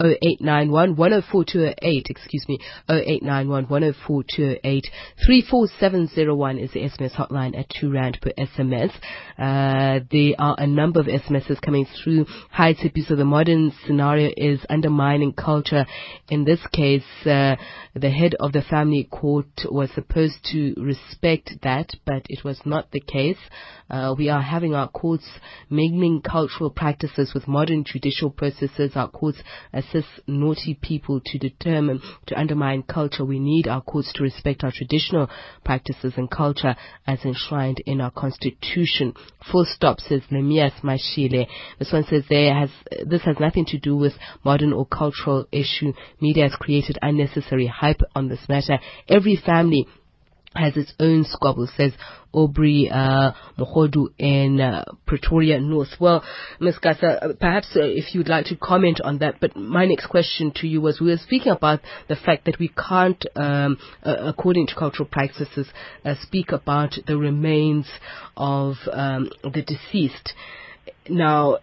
0891 0.00 0.96
104 0.96 1.44
208, 1.44 2.06
excuse 2.10 2.44
me, 2.48 2.58
0891 2.88 3.64
104 3.68 4.24
208. 4.24 4.86
34701 5.24 6.58
is 6.58 6.72
the 6.72 6.80
SMS 6.80 7.12
hotline 7.12 7.58
at 7.58 7.68
2 7.80 7.90
Rand 7.90 8.18
per 8.20 8.30
SMS. 8.38 8.92
Uh, 9.38 10.04
there 10.10 10.34
are 10.38 10.56
a 10.58 10.66
number 10.66 11.00
of 11.00 11.06
SMSs 11.06 11.60
coming 11.62 11.86
through. 12.02 12.26
Hi, 12.50 12.74
Tipi. 12.74 13.06
So 13.06 13.14
the 13.14 13.24
modern 13.24 13.72
scenario 13.86 14.30
is 14.36 14.60
undermining 14.68 15.32
culture. 15.32 15.86
In 16.28 16.44
this 16.44 16.60
case, 16.72 17.04
uh, 17.24 17.56
the 17.94 18.10
head 18.10 18.34
of 18.40 18.52
the 18.52 18.62
family 18.62 19.08
court 19.10 19.46
was 19.70 19.90
supposed 19.94 20.44
to 20.52 20.74
respect 20.76 21.52
that, 21.62 21.90
but 22.04 22.26
it 22.28 22.44
was 22.44 22.60
not 22.64 22.90
the 22.90 23.00
case. 23.00 23.38
Uh, 23.90 24.14
we 24.16 24.28
are 24.28 24.40
having 24.40 24.74
our 24.74 24.88
courts 24.88 25.26
mingling 25.68 26.20
cultural 26.22 26.70
practices 26.70 27.32
with 27.34 27.46
modern 27.46 27.84
judicial 27.84 28.30
processes. 28.30 28.92
Our 28.94 29.08
courts 29.08 29.38
assist 29.72 30.08
naughty 30.26 30.78
people 30.80 31.20
to 31.24 31.38
determine, 31.38 32.00
to 32.26 32.38
undermine 32.38 32.82
culture. 32.84 33.24
We 33.24 33.38
need 33.38 33.68
our 33.68 33.82
courts 33.82 34.12
to 34.14 34.22
respect 34.22 34.64
our 34.64 34.72
traditional 34.72 35.28
practices 35.64 36.14
and 36.16 36.30
culture 36.30 36.76
as 37.06 37.24
enshrined 37.24 37.82
in 37.86 38.00
our 38.00 38.10
constitution. 38.10 39.14
Full 39.52 39.66
stop, 39.66 40.00
says 40.00 40.22
Nemias 40.30 40.82
Mashile. 40.82 41.46
This 41.78 41.92
one 41.92 42.04
says 42.04 42.24
there 42.28 42.54
has, 42.54 42.70
this 43.06 43.22
has 43.22 43.36
nothing 43.38 43.66
to 43.66 43.78
do 43.78 43.96
with 43.96 44.14
modern 44.44 44.72
or 44.72 44.86
cultural 44.86 45.46
issue. 45.52 45.92
Media 46.20 46.48
has 46.48 46.56
created 46.56 46.98
unnecessary 47.02 47.66
hype 47.66 48.00
on 48.14 48.28
this 48.28 48.48
matter. 48.48 48.78
Every 49.08 49.36
family 49.36 49.86
has 50.54 50.76
its 50.76 50.92
own 51.00 51.24
squabble, 51.24 51.68
says 51.76 51.92
Aubrey 52.32 52.90
uh, 52.90 53.32
Mohodu 53.58 54.08
in 54.18 54.60
uh, 54.60 54.84
Pretoria 55.06 55.60
North. 55.60 55.88
Well, 56.00 56.24
Ms. 56.60 56.78
Gasa, 56.82 57.22
uh, 57.22 57.32
perhaps 57.40 57.68
uh, 57.76 57.82
if 57.82 58.14
you'd 58.14 58.28
like 58.28 58.46
to 58.46 58.56
comment 58.56 59.00
on 59.02 59.18
that, 59.18 59.40
but 59.40 59.56
my 59.56 59.86
next 59.86 60.06
question 60.06 60.52
to 60.56 60.66
you 60.66 60.80
was 60.80 61.00
we 61.00 61.10
were 61.10 61.16
speaking 61.16 61.52
about 61.52 61.80
the 62.08 62.16
fact 62.16 62.46
that 62.46 62.58
we 62.58 62.68
can't, 62.68 63.24
um, 63.36 63.78
uh, 64.02 64.16
according 64.20 64.66
to 64.68 64.74
cultural 64.74 65.08
practices, 65.10 65.68
uh, 66.04 66.14
speak 66.22 66.52
about 66.52 66.94
the 67.06 67.16
remains 67.16 67.86
of 68.36 68.74
um, 68.92 69.30
the 69.42 69.62
deceased. 69.62 70.34
Now, 71.08 71.58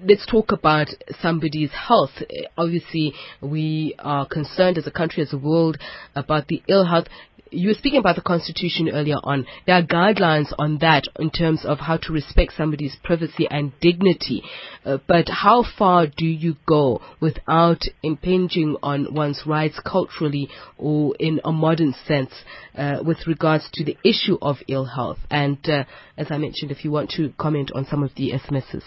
let's 0.00 0.26
talk 0.26 0.52
about 0.52 0.88
somebody's 1.20 1.70
health. 1.72 2.10
Obviously, 2.56 3.14
we 3.40 3.94
are 3.98 4.26
concerned 4.26 4.78
as 4.78 4.86
a 4.86 4.90
country, 4.90 5.22
as 5.22 5.32
a 5.32 5.38
world, 5.38 5.78
about 6.14 6.48
the 6.48 6.62
ill 6.68 6.84
health. 6.84 7.06
You 7.54 7.68
were 7.68 7.74
speaking 7.74 8.00
about 8.00 8.16
the 8.16 8.22
Constitution 8.22 8.88
earlier 8.92 9.18
on. 9.22 9.46
There 9.64 9.76
are 9.76 9.82
guidelines 9.82 10.52
on 10.58 10.78
that 10.78 11.04
in 11.20 11.30
terms 11.30 11.64
of 11.64 11.78
how 11.78 11.98
to 11.98 12.12
respect 12.12 12.54
somebody's 12.56 12.96
privacy 13.04 13.46
and 13.48 13.72
dignity. 13.80 14.42
Uh, 14.84 14.98
but 15.06 15.28
how 15.28 15.64
far 15.78 16.08
do 16.08 16.26
you 16.26 16.56
go 16.66 17.00
without 17.20 17.82
impinging 18.02 18.76
on 18.82 19.14
one's 19.14 19.42
rights 19.46 19.78
culturally 19.86 20.48
or 20.78 21.14
in 21.20 21.40
a 21.44 21.52
modern 21.52 21.94
sense 22.06 22.32
uh, 22.76 22.98
with 23.06 23.26
regards 23.26 23.68
to 23.74 23.84
the 23.84 23.96
issue 24.04 24.36
of 24.42 24.56
ill 24.66 24.86
health? 24.86 25.18
And 25.30 25.58
uh, 25.68 25.84
as 26.16 26.26
I 26.30 26.38
mentioned, 26.38 26.72
if 26.72 26.84
you 26.84 26.90
want 26.90 27.10
to 27.10 27.32
comment 27.38 27.70
on 27.72 27.86
some 27.86 28.02
of 28.02 28.10
the 28.16 28.32
SMSs. 28.32 28.82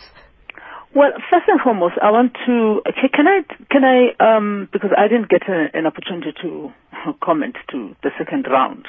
Well, 0.97 1.12
first 1.29 1.45
and 1.47 1.62
foremost, 1.62 1.93
I 2.01 2.10
want 2.10 2.33
to 2.47 2.81
okay, 2.89 3.07
can 3.13 3.27
I 3.27 3.41
can 3.69 3.83
I 3.83 4.17
um, 4.19 4.67
because 4.73 4.89
I 4.97 5.07
didn't 5.07 5.29
get 5.29 5.43
a, 5.47 5.67
an 5.77 5.86
opportunity 5.86 6.33
to 6.41 6.73
comment 7.23 7.55
to 7.69 7.95
the 8.01 8.10
second 8.17 8.47
round. 8.49 8.88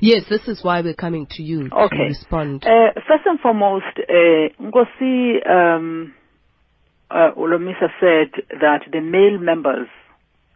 Yes, 0.00 0.24
this 0.30 0.48
is 0.48 0.64
why 0.64 0.80
we're 0.80 0.94
coming 0.94 1.26
to 1.32 1.42
you 1.42 1.68
okay. 1.70 1.96
to 1.96 2.04
respond. 2.04 2.64
Uh, 2.64 2.94
first 3.06 3.26
and 3.26 3.38
foremost, 3.40 3.84
uh, 3.98 4.48
Ngosi 4.58 5.46
um, 5.46 6.14
uh, 7.10 7.32
Olomisa 7.36 7.90
said 8.00 8.32
that 8.62 8.88
the 8.90 9.02
male 9.02 9.38
members 9.38 9.88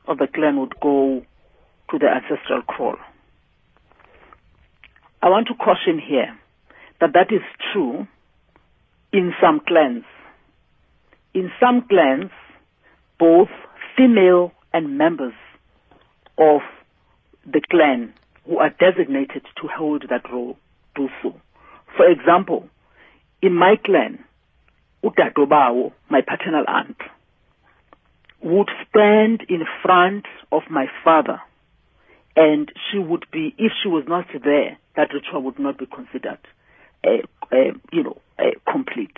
of 0.09 0.17
the 0.17 0.27
clan 0.27 0.59
would 0.59 0.81
go 0.81 1.23
to 1.91 1.99
the 1.99 2.07
ancestral 2.07 2.63
kraal. 2.63 2.97
I 5.21 5.29
want 5.29 5.49
to 5.49 5.55
caution 5.55 6.01
here 6.01 6.35
that 7.03 7.13
that 7.13 7.31
is 7.31 7.43
true 7.75 8.07
in 9.13 9.35
some 9.39 9.61
clans. 9.69 10.05
In 11.35 11.51
some 11.61 11.87
clans, 11.89 12.31
both 13.19 13.49
female 13.97 14.53
and 14.73 14.99
members 14.99 15.35
of 16.39 16.61
the 17.47 17.61
clan 17.71 18.13
who 18.47 18.59
are 18.59 18.71
designated 18.71 19.43
to 19.61 19.69
hold 19.69 20.05
that 20.11 20.31
role 20.33 20.57
do 20.95 21.09
so. 21.23 21.35
For 21.97 22.09
example, 22.11 22.69
in 23.41 23.55
my 23.55 23.77
clan, 23.85 24.25
Utadobawo, 25.05 25.93
my 26.11 26.21
paternal 26.21 26.65
aunt, 26.67 26.97
would 28.43 28.71
stand 28.89 29.43
in 29.49 29.63
front 29.83 30.27
of 30.51 30.63
my 30.71 30.87
father 31.05 31.41
and 32.35 32.73
she 32.91 32.99
would 32.99 33.27
be, 33.31 33.55
if 33.59 33.73
she 33.83 33.89
was 33.89 34.05
not 34.09 34.27
there, 34.45 34.79
that 34.97 35.09
ritual 35.13 35.43
would 35.43 35.59
not 35.59 35.79
be 35.79 35.87
considered, 35.87 36.39
uh, 37.05 37.23
uh, 37.53 37.73
you 37.93 38.03
know, 38.03 38.17
uh, 38.39 38.51
complete. 38.71 39.17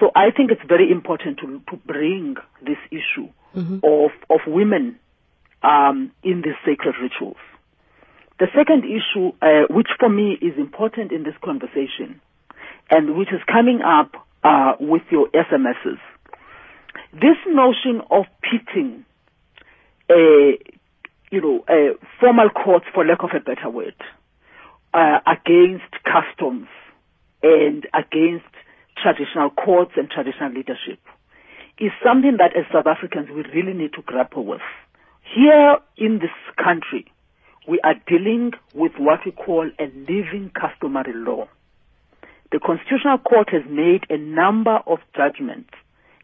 So 0.00 0.10
I 0.16 0.30
think 0.34 0.50
it's 0.50 0.66
very 0.66 0.90
important 0.90 1.38
to, 1.40 1.60
to 1.70 1.76
bring 1.76 2.36
this 2.62 2.78
issue 2.90 3.28
of, 3.84 4.10
of 4.30 4.40
women 4.46 4.98
um, 5.62 6.10
in 6.22 6.42
these 6.42 6.56
sacred 6.64 6.94
rituals. 7.00 7.36
The 8.38 8.46
second 8.56 8.84
issue, 8.84 9.32
uh, 9.42 9.66
which 9.68 9.88
for 9.98 10.08
me 10.08 10.38
is 10.40 10.56
important 10.56 11.12
in 11.12 11.24
this 11.24 11.34
conversation, 11.44 12.22
and 12.90 13.16
which 13.16 13.28
is 13.28 13.40
coming 13.46 13.82
up 13.82 14.26
uh, 14.42 14.72
with 14.80 15.02
your 15.10 15.28
SMSs, 15.28 16.00
this 17.12 17.36
notion 17.46 18.00
of 18.10 18.24
pitting, 18.40 19.04
uh, 20.08 20.56
you 21.30 21.40
know, 21.42 21.64
uh, 21.68 21.94
formal 22.18 22.48
courts, 22.48 22.86
for 22.94 23.04
lack 23.04 23.22
of 23.22 23.30
a 23.36 23.40
better 23.40 23.68
word, 23.68 23.94
uh, 24.94 25.18
against 25.26 25.92
customs 26.04 26.68
and 27.42 27.86
against 27.92 28.46
traditional 29.02 29.50
courts 29.50 29.92
and 29.96 30.10
traditional 30.10 30.52
leadership 30.52 30.98
is 31.78 31.90
something 32.04 32.36
that 32.38 32.56
as 32.56 32.64
South 32.72 32.86
Africans 32.86 33.28
we 33.30 33.42
really 33.54 33.72
need 33.72 33.92
to 33.94 34.02
grapple 34.02 34.44
with. 34.44 34.60
Here 35.34 35.78
in 35.96 36.18
this 36.18 36.36
country, 36.62 37.06
we 37.68 37.80
are 37.80 37.94
dealing 38.06 38.52
with 38.74 38.92
what 38.98 39.20
we 39.24 39.32
call 39.32 39.70
a 39.78 39.84
living 39.84 40.50
customary 40.58 41.12
law. 41.14 41.48
The 42.52 42.58
Constitutional 42.58 43.18
Court 43.18 43.48
has 43.50 43.62
made 43.70 44.04
a 44.10 44.18
number 44.18 44.80
of 44.86 44.98
judgments, 45.16 45.70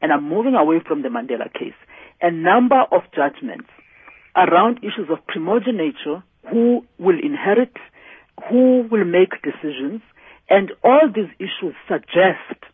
and 0.03 0.13
I'm 0.13 0.29
moving 0.29 0.55
away 0.55 0.81
from 0.87 1.03
the 1.03 1.09
Mandela 1.09 1.53
case, 1.53 1.79
a 2.21 2.31
number 2.31 2.83
of 2.91 3.03
judgments 3.15 3.69
around 4.35 4.79
issues 4.79 5.09
of 5.11 5.25
primogeniture, 5.27 6.23
who 6.51 6.85
will 6.99 7.19
inherit, 7.19 7.73
who 8.51 8.87
will 8.91 9.05
make 9.05 9.41
decisions, 9.43 10.03
and 10.49 10.73
all 10.83 11.09
these 11.13 11.31
issues 11.39 11.75
suggest 11.89 12.65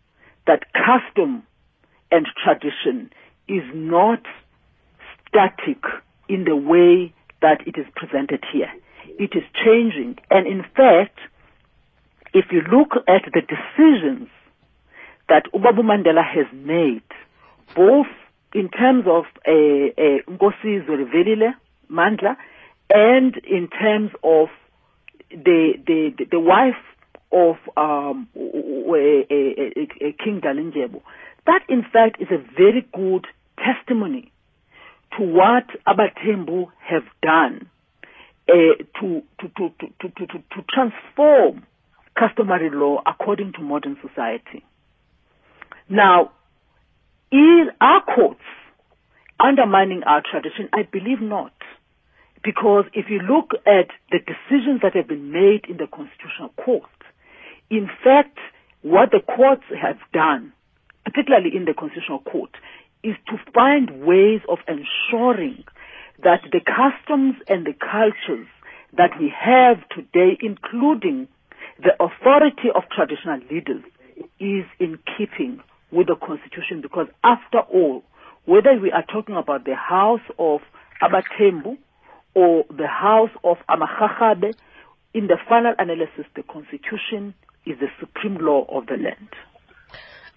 that 0.46 0.64
custom 0.72 1.42
and 2.10 2.26
tradition 2.44 3.10
is 3.48 3.62
not 3.74 4.20
static 5.28 5.82
in 6.28 6.44
the 6.44 6.56
way 6.56 7.12
that 7.40 7.66
it 7.66 7.78
is 7.78 7.86
presented 7.96 8.44
here. 8.52 8.70
It 9.18 9.32
is 9.34 9.42
changing. 9.64 10.18
And 10.30 10.46
in 10.46 10.62
fact, 10.62 11.18
if 12.34 12.46
you 12.50 12.60
look 12.60 12.92
at 13.08 13.30
the 13.32 13.40
decisions 13.40 14.28
that 15.28 15.44
Ubabu 15.54 15.80
Mandela 15.82 16.24
has 16.24 16.46
made, 16.52 17.02
both 17.74 18.06
in 18.54 18.68
terms 18.68 19.04
of 19.06 19.24
uh, 19.46 19.50
uh, 19.50 20.22
Nkosi 20.30 20.86
Zwelivelile 20.86 21.54
Mandla 21.90 22.36
and 22.90 23.36
in 23.48 23.68
terms 23.68 24.10
of 24.22 24.48
the 25.30 25.74
the, 25.86 26.26
the 26.30 26.40
wife 26.40 26.76
of 27.32 27.56
um, 27.76 28.28
King 28.34 30.40
Dalindyebo, 30.44 31.02
that 31.46 31.62
in 31.68 31.82
fact 31.82 32.20
is 32.20 32.28
a 32.30 32.38
very 32.56 32.86
good 32.92 33.26
testimony 33.58 34.32
to 35.18 35.24
what 35.24 35.64
Abathembu 35.86 36.66
have 36.78 37.04
done 37.22 37.68
to, 38.46 38.84
to, 39.00 39.22
to, 39.40 39.48
to, 39.58 39.88
to, 40.00 40.08
to, 40.08 40.26
to 40.26 40.64
transform 40.68 41.66
customary 42.18 42.70
law 42.70 43.02
according 43.06 43.52
to 43.54 43.60
modern 43.60 43.96
society. 44.06 44.64
Now, 45.88 46.32
is 47.30 47.68
our 47.80 48.02
courts 48.04 48.40
undermining 49.40 50.02
our 50.04 50.22
tradition? 50.22 50.68
I 50.72 50.82
believe 50.90 51.20
not. 51.20 51.52
Because 52.44 52.84
if 52.92 53.06
you 53.08 53.20
look 53.20 53.52
at 53.66 53.88
the 54.10 54.18
decisions 54.18 54.80
that 54.82 54.96
have 54.96 55.08
been 55.08 55.30
made 55.30 55.64
in 55.68 55.76
the 55.76 55.86
Constitutional 55.86 56.50
Court, 56.62 56.90
in 57.72 57.88
fact, 58.04 58.36
what 58.82 59.10
the 59.12 59.20
courts 59.20 59.64
have 59.80 59.96
done, 60.12 60.52
particularly 61.06 61.56
in 61.56 61.64
the 61.64 61.72
Constitutional 61.72 62.20
Court, 62.20 62.50
is 63.02 63.16
to 63.28 63.38
find 63.54 64.04
ways 64.04 64.42
of 64.46 64.58
ensuring 64.68 65.64
that 66.22 66.42
the 66.52 66.60
customs 66.60 67.36
and 67.48 67.64
the 67.64 67.72
cultures 67.72 68.46
that 68.96 69.12
we 69.18 69.32
have 69.34 69.78
today, 69.88 70.36
including 70.42 71.28
the 71.82 71.94
authority 71.98 72.68
of 72.74 72.82
traditional 72.94 73.40
leaders, 73.50 73.82
is 74.38 74.66
in 74.78 74.98
keeping 75.16 75.58
with 75.90 76.08
the 76.08 76.16
constitution. 76.16 76.82
Because 76.82 77.08
after 77.24 77.60
all, 77.60 78.04
whether 78.44 78.78
we 78.78 78.92
are 78.92 79.04
talking 79.10 79.36
about 79.36 79.64
the 79.64 79.74
house 79.74 80.20
of 80.38 80.60
Abathembu 81.02 81.78
or 82.34 82.64
the 82.68 82.86
house 82.86 83.30
of 83.42 83.56
AmaRharhabe, 83.68 84.52
in 85.14 85.26
the 85.26 85.36
final 85.48 85.74
analysis, 85.78 86.26
the 86.36 86.42
constitution 86.42 87.34
is 87.66 87.78
the 87.80 87.88
supreme 88.00 88.38
law 88.40 88.64
of 88.68 88.86
the 88.86 88.96
land. 88.96 89.28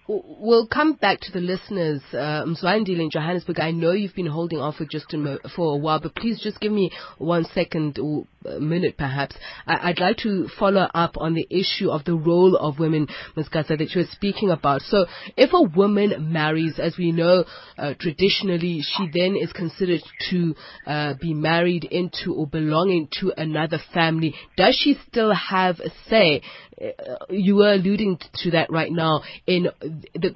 We'll 0.08 0.68
come 0.68 0.92
back 0.92 1.18
to 1.22 1.32
the 1.32 1.40
listeners. 1.40 2.00
Uh, 2.12 2.44
Mzwandile 2.44 3.00
in 3.00 3.10
Johannesburg, 3.10 3.58
I 3.58 3.72
know 3.72 3.90
you've 3.90 4.14
been 4.14 4.26
holding 4.26 4.60
off 4.60 4.76
for 4.76 4.84
just 4.84 5.12
a 5.14 5.18
mo- 5.18 5.40
for 5.56 5.72
a 5.74 5.76
while, 5.76 5.98
but 5.98 6.14
please 6.14 6.40
just 6.40 6.60
give 6.60 6.70
me 6.70 6.92
one 7.18 7.44
second 7.44 7.98
or 7.98 8.24
a 8.48 8.60
minute 8.60 8.96
perhaps. 8.96 9.34
I- 9.66 9.88
would 9.88 9.98
like 9.98 10.18
to 10.18 10.46
follow 10.60 10.88
up 10.94 11.16
on 11.18 11.34
the 11.34 11.44
issue 11.50 11.90
of 11.90 12.04
the 12.04 12.14
role 12.14 12.54
of 12.54 12.78
women, 12.78 13.08
Ms. 13.34 13.48
Gasa, 13.48 13.76
that 13.76 13.94
you 13.96 14.02
were 14.02 14.06
speaking 14.12 14.50
about. 14.50 14.82
So 14.82 15.06
if 15.36 15.52
a 15.52 15.62
woman 15.62 16.32
marries, 16.32 16.78
as 16.78 16.96
we 16.96 17.10
know, 17.10 17.44
uh, 17.76 17.94
traditionally, 17.98 18.82
she 18.82 19.10
then 19.12 19.34
is 19.34 19.52
considered 19.52 20.02
to 20.30 20.54
uh, 20.86 21.14
be 21.20 21.34
married 21.34 21.82
into 21.82 22.32
or 22.32 22.46
belonging 22.46 23.08
to 23.20 23.32
another 23.36 23.78
family. 23.92 24.36
Does 24.56 24.76
she 24.76 24.96
still 25.08 25.34
have 25.34 25.80
a 25.80 25.90
say? 26.08 26.42
Uh, 26.80 27.16
you 27.30 27.56
were 27.56 27.72
alluding 27.72 28.18
to 28.34 28.50
that 28.50 28.70
right 28.70 28.92
now 28.92 29.22
in 29.46 29.68
the 30.14 30.34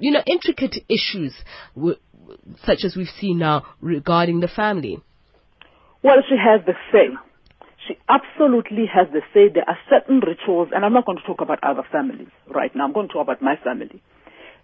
you 0.00 0.10
know 0.10 0.22
intricate 0.26 0.76
issues 0.88 1.32
w- 1.76 1.96
such 2.64 2.84
as 2.84 2.96
we've 2.96 3.14
seen 3.20 3.38
now 3.38 3.64
regarding 3.80 4.40
the 4.40 4.48
family. 4.48 5.00
Well, 6.02 6.16
she 6.28 6.36
has 6.36 6.64
the 6.66 6.74
say. 6.92 7.14
She 7.86 7.94
absolutely 8.08 8.86
has 8.92 9.08
the 9.12 9.20
say. 9.34 9.48
There 9.52 9.68
are 9.68 9.78
certain 9.88 10.20
rituals, 10.20 10.68
and 10.74 10.84
I'm 10.84 10.92
not 10.92 11.06
going 11.06 11.18
to 11.18 11.24
talk 11.24 11.40
about 11.40 11.58
other 11.62 11.82
families 11.90 12.28
right 12.48 12.74
now. 12.74 12.84
I'm 12.84 12.92
going 12.92 13.08
to 13.08 13.12
talk 13.12 13.22
about 13.22 13.42
my 13.42 13.56
family. 13.62 14.02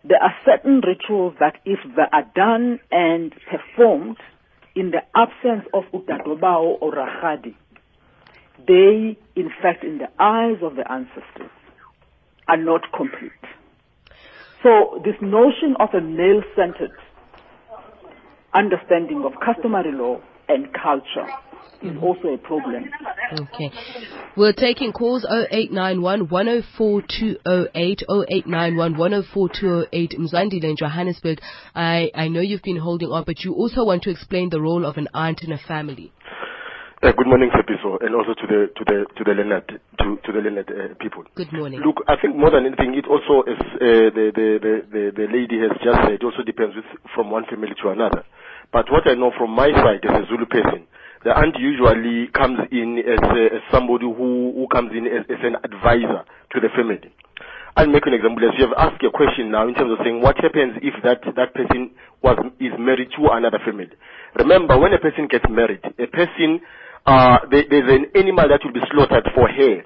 There 0.04 0.22
are 0.22 0.34
certain 0.44 0.80
rituals 0.80 1.34
that, 1.40 1.56
if 1.64 1.78
they 1.96 2.08
are 2.12 2.24
done 2.34 2.78
and 2.90 3.34
performed 3.50 4.18
in 4.74 4.92
the 4.92 5.00
absence 5.14 5.66
of 5.74 5.84
Utadobao 5.92 6.80
or 6.80 6.92
Rahadi, 6.92 7.54
they, 8.66 9.16
in 9.34 9.50
fact, 9.62 9.84
in 9.84 9.98
the 9.98 10.08
eyes 10.18 10.58
of 10.62 10.76
the 10.76 10.90
ancestors, 10.90 11.50
are 12.48 12.56
not 12.56 12.82
complete. 12.96 13.32
So 14.62 15.00
this 15.04 15.14
notion 15.20 15.76
of 15.78 15.90
a 15.94 16.00
male-centered 16.00 16.92
understanding 18.54 19.24
of 19.24 19.32
customary 19.44 19.92
law 19.92 20.20
and 20.48 20.68
culture 20.72 21.28
is 21.82 21.96
also 22.02 22.28
a 22.28 22.38
problem. 22.38 22.84
Okay. 23.32 23.70
We're 24.36 24.52
taking 24.52 24.92
calls 24.92 25.24
0891 25.24 26.28
104 26.28 27.02
208 27.02 28.02
0891 28.08 28.96
104 28.96 29.48
208 29.48 30.10
Mzwandile 30.18 30.64
in 30.64 30.76
Johannesburg. 30.76 31.40
I, 31.74 32.10
I 32.14 32.28
know 32.28 32.40
you've 32.40 32.62
been 32.62 32.78
holding 32.78 33.10
on, 33.10 33.24
but 33.24 33.44
you 33.44 33.52
also 33.54 33.84
want 33.84 34.02
to 34.04 34.10
explain 34.10 34.50
the 34.50 34.60
role 34.60 34.84
of 34.84 34.96
an 34.96 35.08
aunt 35.12 35.42
in 35.42 35.52
a 35.52 35.58
family. 35.58 36.12
Uh, 37.06 37.12
good 37.12 37.28
morning, 37.28 37.48
Tshepiso, 37.54 38.02
and 38.02 38.16
also 38.16 38.34
to 38.34 38.46
the 38.50 38.66
to 38.74 38.82
the 38.82 39.06
to 39.14 39.22
the 39.22 39.30
Leonard 39.30 39.62
to 40.02 40.18
to 40.26 40.32
the 40.34 40.42
Leonard 40.42 40.66
uh, 40.66 40.90
people. 40.98 41.22
Good 41.36 41.52
morning. 41.52 41.78
Look, 41.78 42.02
I 42.08 42.16
think 42.18 42.34
more 42.34 42.50
than 42.50 42.66
anything, 42.66 42.98
it 42.98 43.06
also 43.06 43.46
is 43.46 43.62
uh, 43.78 44.10
the, 44.10 44.34
the, 44.34 44.48
the 44.58 44.74
the 44.90 45.02
the 45.14 45.26
lady 45.30 45.54
has 45.62 45.70
just 45.86 46.02
said. 46.02 46.18
It 46.18 46.24
also 46.26 46.42
depends 46.42 46.74
with, 46.74 46.84
from 47.14 47.30
one 47.30 47.46
family 47.46 47.78
to 47.78 47.90
another. 47.94 48.26
But 48.72 48.90
what 48.90 49.06
I 49.06 49.14
know 49.14 49.30
from 49.38 49.54
my 49.54 49.70
side 49.70 50.02
as 50.02 50.18
a 50.18 50.26
Zulu 50.26 50.50
person, 50.50 50.90
the 51.22 51.30
aunt 51.30 51.54
usually 51.62 52.26
comes 52.34 52.58
in 52.74 52.98
as, 52.98 53.22
as 53.54 53.62
somebody 53.70 54.10
who 54.10 54.50
who 54.58 54.66
comes 54.66 54.90
in 54.90 55.06
as, 55.06 55.22
as 55.30 55.38
an 55.46 55.62
advisor 55.62 56.26
to 56.26 56.56
the 56.58 56.74
family. 56.74 57.14
I'll 57.76 57.86
make 57.86 58.06
an 58.10 58.14
example. 58.18 58.42
As 58.42 58.58
you 58.58 58.66
have 58.66 58.74
asked 58.82 59.04
a 59.06 59.14
question 59.14 59.54
now 59.54 59.68
in 59.68 59.78
terms 59.78 59.94
of 59.94 60.02
saying 60.02 60.22
what 60.26 60.42
happens 60.42 60.82
if 60.82 60.98
that, 61.06 61.22
that 61.38 61.54
person 61.54 61.94
was 62.18 62.34
is 62.58 62.74
married 62.80 63.14
to 63.14 63.30
another 63.30 63.62
family. 63.62 63.94
Remember, 64.34 64.74
when 64.74 64.92
a 64.92 64.98
person 64.98 65.28
gets 65.30 65.44
married, 65.48 65.84
a 65.86 66.08
person 66.10 66.66
uh, 67.06 67.38
there, 67.50 67.64
there's 67.70 67.88
an 67.88 68.06
animal 68.14 68.48
that 68.48 68.60
will 68.64 68.74
be 68.74 68.82
slaughtered 68.90 69.26
for 69.34 69.48
her 69.48 69.82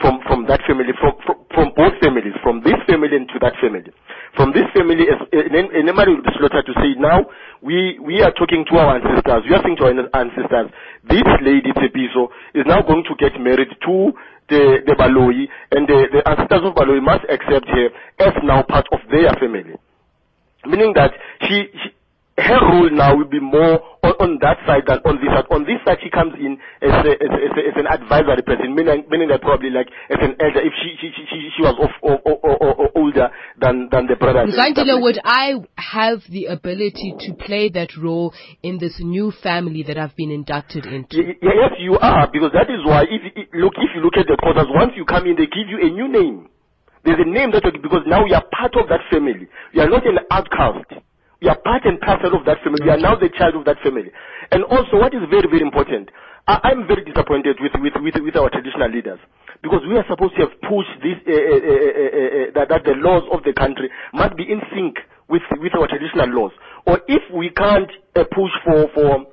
from, 0.00 0.20
from 0.26 0.46
that 0.46 0.62
family, 0.66 0.94
from, 1.00 1.14
from, 1.26 1.36
from 1.50 1.66
both 1.74 1.94
families, 2.02 2.34
from 2.42 2.62
this 2.62 2.78
family 2.86 3.16
and 3.16 3.26
to 3.28 3.38
that 3.42 3.54
family. 3.58 3.90
From 4.36 4.52
this 4.54 4.68
family, 4.70 5.10
an 5.10 5.74
animal 5.74 6.06
will 6.06 6.22
be 6.22 6.34
slaughtered 6.38 6.66
to 6.66 6.74
say, 6.78 6.94
now, 6.98 7.26
we, 7.62 7.98
we 7.98 8.22
are 8.22 8.30
talking 8.32 8.64
to 8.70 8.74
our 8.78 9.00
ancestors, 9.00 9.42
we 9.48 9.54
are 9.54 9.62
saying 9.64 9.76
to 9.82 9.90
our 9.90 9.96
ancestors, 10.14 10.70
this 11.08 11.26
lady, 11.42 11.74
Tshepiso, 11.74 12.30
is 12.54 12.62
now 12.66 12.82
going 12.82 13.02
to 13.10 13.14
get 13.18 13.34
married 13.40 13.74
to 13.74 14.12
the, 14.48 14.86
the 14.86 14.94
Baloyi, 14.94 15.50
and 15.74 15.88
the, 15.88 16.06
the 16.14 16.22
ancestors 16.28 16.62
of 16.62 16.74
Baloyi 16.78 17.02
must 17.02 17.26
accept 17.26 17.66
her 17.66 17.88
as 18.22 18.34
now 18.44 18.62
part 18.62 18.86
of 18.92 19.00
their 19.10 19.32
family. 19.40 19.74
Meaning 20.66 20.92
that 20.94 21.12
she, 21.42 21.66
she 21.74 21.90
her 22.38 22.60
role 22.70 22.90
now 22.90 23.16
will 23.16 23.28
be 23.28 23.40
more 23.40 23.82
on, 24.06 24.14
on 24.22 24.30
that 24.40 24.62
side 24.62 24.86
than 24.86 25.02
on 25.02 25.18
this 25.18 25.26
side. 25.34 25.46
On 25.50 25.66
this 25.66 25.82
side, 25.82 25.98
she 26.02 26.10
comes 26.10 26.34
in 26.38 26.54
as, 26.82 26.94
a, 27.02 27.12
as, 27.18 27.32
a, 27.34 27.38
as, 27.42 27.54
a, 27.58 27.62
as 27.66 27.76
an 27.82 27.88
advisory 27.90 28.42
person, 28.46 28.74
meaning, 28.78 29.02
meaning 29.10 29.28
that 29.28 29.42
probably 29.42 29.70
like 29.70 29.90
as 30.10 30.22
an 30.22 30.38
elder, 30.38 30.62
if 30.62 30.72
she 30.78 30.94
she, 31.02 31.10
she, 31.10 31.50
she 31.56 31.62
was 31.62 31.74
of, 31.82 31.90
of, 32.06 32.18
of, 32.22 32.90
older 32.94 33.30
than, 33.58 33.88
than 33.90 34.06
the 34.06 34.14
brother. 34.14 34.46
Zandila, 34.46 35.02
would 35.02 35.18
I 35.24 35.58
have 35.76 36.22
the 36.30 36.46
ability 36.46 37.14
to 37.26 37.34
play 37.34 37.68
that 37.70 37.96
role 37.96 38.32
in 38.62 38.78
this 38.78 38.94
new 39.00 39.32
family 39.42 39.82
that 39.84 39.98
I've 39.98 40.14
been 40.14 40.30
inducted 40.30 40.86
into? 40.86 41.34
yes, 41.42 41.72
you 41.78 41.98
are, 41.98 42.30
because 42.30 42.52
that 42.54 42.70
is 42.70 42.86
why, 42.86 43.02
if, 43.02 43.22
look, 43.54 43.74
if 43.76 43.90
you 43.94 44.00
look 44.00 44.16
at 44.16 44.26
the 44.26 44.36
causes, 44.38 44.70
once 44.70 44.92
you 44.96 45.04
come 45.04 45.26
in, 45.26 45.34
they 45.34 45.46
give 45.46 45.66
you 45.66 45.82
a 45.82 45.90
new 45.90 46.06
name. 46.06 46.48
There's 47.04 47.18
a 47.18 47.28
name 47.28 47.50
that, 47.52 47.62
because 47.82 48.02
now 48.06 48.24
you 48.26 48.34
are 48.34 48.44
part 48.52 48.74
of 48.76 48.88
that 48.88 49.00
family. 49.10 49.48
You 49.72 49.82
are 49.82 49.90
not 49.90 50.06
an 50.06 50.18
outcast. 50.30 51.07
You 51.40 51.50
are 51.50 51.58
part 51.58 51.84
and 51.84 52.00
parcel 52.00 52.34
of 52.34 52.44
that 52.46 52.58
family. 52.64 52.82
You 52.84 52.90
are 52.90 52.98
now 52.98 53.14
the 53.14 53.30
child 53.30 53.54
of 53.54 53.64
that 53.66 53.78
family. 53.82 54.10
And 54.50 54.64
also, 54.64 54.98
what 54.98 55.14
is 55.14 55.22
very, 55.30 55.46
very 55.46 55.62
important, 55.62 56.10
I, 56.48 56.72
am 56.72 56.86
very 56.88 57.04
disappointed 57.04 57.58
with, 57.60 57.72
with, 57.78 57.94
with, 58.02 58.14
with, 58.18 58.36
our 58.36 58.50
traditional 58.50 58.90
leaders 58.90 59.20
because 59.62 59.82
we 59.86 59.96
are 59.96 60.04
supposed 60.08 60.34
to 60.34 60.48
have 60.48 60.54
pushed 60.66 60.96
this, 60.98 61.18
uh, 61.28 61.30
uh, 61.30 61.36
uh, 61.36 62.46
that, 62.58 62.66
that 62.70 62.82
the 62.84 62.96
laws 62.98 63.22
of 63.30 63.44
the 63.44 63.52
country 63.52 63.90
must 64.14 64.34
be 64.36 64.50
in 64.50 64.58
sync 64.74 64.98
with, 65.28 65.42
with 65.60 65.74
our 65.78 65.86
traditional 65.86 66.26
laws. 66.30 66.52
Or 66.86 67.00
if 67.06 67.22
we 67.30 67.50
can't 67.50 67.90
push 68.34 68.54
for, 68.64 68.88
for, 68.94 69.26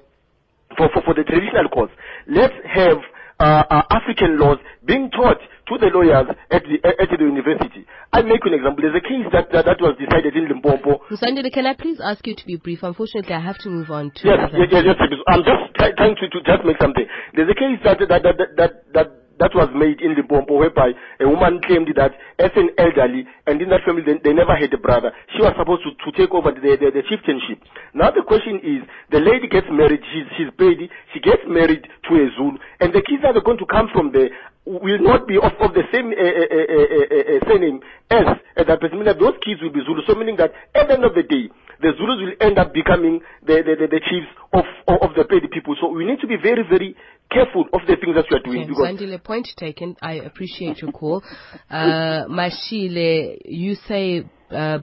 for, 0.78 0.90
for, 0.94 1.02
for 1.10 1.14
the 1.16 1.24
traditional 1.24 1.70
cause, 1.74 1.90
let's 2.28 2.54
have 2.70 3.00
Uh, 3.38 3.64
uh, 3.70 3.84
African 3.92 4.40
laws 4.40 4.58
being 4.86 5.12
taught 5.12 5.38
to 5.68 5.78
the 5.78 5.88
lawyers 5.88 6.28
at 6.52 6.64
the, 6.64 6.80
at 6.88 7.10
the 7.10 7.18
university. 7.20 7.86
I'll 8.14 8.24
make 8.24 8.46
an 8.46 8.54
example. 8.54 8.80
There's 8.82 8.96
a 8.96 9.02
case 9.04 9.28
that, 9.34 9.52
that, 9.52 9.66
that 9.66 9.82
was 9.82 9.98
decided 10.00 10.38
in 10.38 10.48
Limpopo. 10.48 11.02
Mzwandile, 11.12 11.52
can 11.52 11.66
I 11.66 11.74
please 11.74 12.00
ask 12.00 12.26
you 12.26 12.36
to 12.36 12.46
be 12.46 12.56
brief? 12.56 12.80
Unfortunately, 12.84 13.34
I 13.36 13.42
have 13.42 13.58
to 13.60 13.70
move 13.70 13.92
on 13.92 14.12
to 14.16 14.22
yes, 14.24 14.52
yes, 14.54 14.68
yes, 14.72 14.84
yes, 14.88 15.20
I'm 15.28 15.44
just 15.44 15.76
trying 15.76 16.16
to, 16.16 16.30
to 16.30 16.40
just 16.48 16.64
make 16.64 16.78
something. 16.80 17.06
There's 17.36 17.50
a 17.50 17.56
case 17.60 17.80
that, 17.84 18.00
that, 18.08 18.24
that, 18.24 18.56
that, 18.56 18.72
that 18.94 19.25
that 19.40 19.52
was 19.54 19.70
made 19.76 20.02
in 20.02 20.16
Limpopo 20.16 20.58
whereby 20.58 20.92
a 21.20 21.28
woman 21.28 21.62
claimed 21.64 21.90
that 21.96 22.14
as 22.40 22.52
an 22.56 22.70
elderly 22.78 23.28
and 23.48 23.62
in 23.62 23.70
that 23.70 23.84
family 23.86 24.04
they, 24.04 24.18
they 24.24 24.34
never 24.34 24.56
had 24.56 24.74
a 24.74 24.78
brother, 24.78 25.12
she 25.36 25.42
was 25.42 25.54
supposed 25.58 25.84
to, 25.84 25.92
to 26.00 26.10
take 26.18 26.32
over 26.32 26.52
the, 26.52 26.62
the, 26.62 26.90
the 26.92 27.04
chieftainship. 27.08 27.60
Now 27.94 28.12
the 28.12 28.24
question 28.24 28.60
is, 28.64 28.82
the 29.12 29.20
lady 29.20 29.48
gets 29.48 29.68
married, 29.72 30.02
she's, 30.12 30.28
she's 30.38 30.52
paid, 30.58 30.80
she 31.14 31.20
gets 31.20 31.44
married 31.48 31.84
to 31.84 32.12
a 32.16 32.26
Zulu, 32.36 32.58
and 32.80 32.94
the 32.94 33.04
kids 33.04 33.22
that 33.24 33.36
are 33.36 33.44
going 33.44 33.60
to 33.60 33.68
come 33.68 33.90
from 33.92 34.12
there 34.12 34.30
will 34.66 35.00
not 35.00 35.28
be 35.28 35.38
of, 35.38 35.54
of 35.62 35.78
the 35.78 35.86
same 35.94 36.10
uh, 36.10 36.18
uh, 36.18 36.48
uh, 36.58 37.40
surname 37.46 37.80
as 38.10 38.26
that 38.58 38.82
person. 38.82 39.04
Those 39.06 39.38
kids 39.46 39.62
will 39.62 39.72
be 39.72 39.86
Zulu. 39.86 40.02
So 40.08 40.16
meaning 40.16 40.38
that 40.38 40.52
at 40.74 40.88
the 40.88 40.96
end 40.96 41.06
of 41.06 41.14
the 41.14 41.22
day, 41.22 41.54
the 41.82 41.92
Zulus 41.98 42.18
will 42.24 42.36
end 42.40 42.58
up 42.58 42.74
becoming 42.74 43.20
the, 43.46 43.62
the, 43.62 43.76
the, 43.76 43.88
the 43.88 44.02
chiefs 44.10 44.28
of, 44.54 44.66
of, 44.88 45.10
of 45.10 45.16
the 45.16 45.24
Pedi 45.28 45.52
people. 45.52 45.76
So 45.80 45.90
we 45.90 46.06
need 46.06 46.20
to 46.22 46.28
be 46.28 46.38
very, 46.42 46.64
very 46.64 46.96
careful 47.32 47.66
of 47.74 47.82
the 47.88 47.96
things 47.96 48.16
that 48.16 48.26
we 48.30 48.38
are 48.38 48.44
doing. 48.44 48.72
Okay, 48.72 49.06
Zandile, 49.06 49.24
point 49.24 49.48
taken. 49.58 49.96
I 50.02 50.14
appreciate 50.14 50.82
your 50.82 50.92
call. 50.92 51.24
Uh, 51.70 52.26
Mashile, 52.30 53.40
you 53.46 53.76
say 53.88 54.26
uh, 54.52 54.80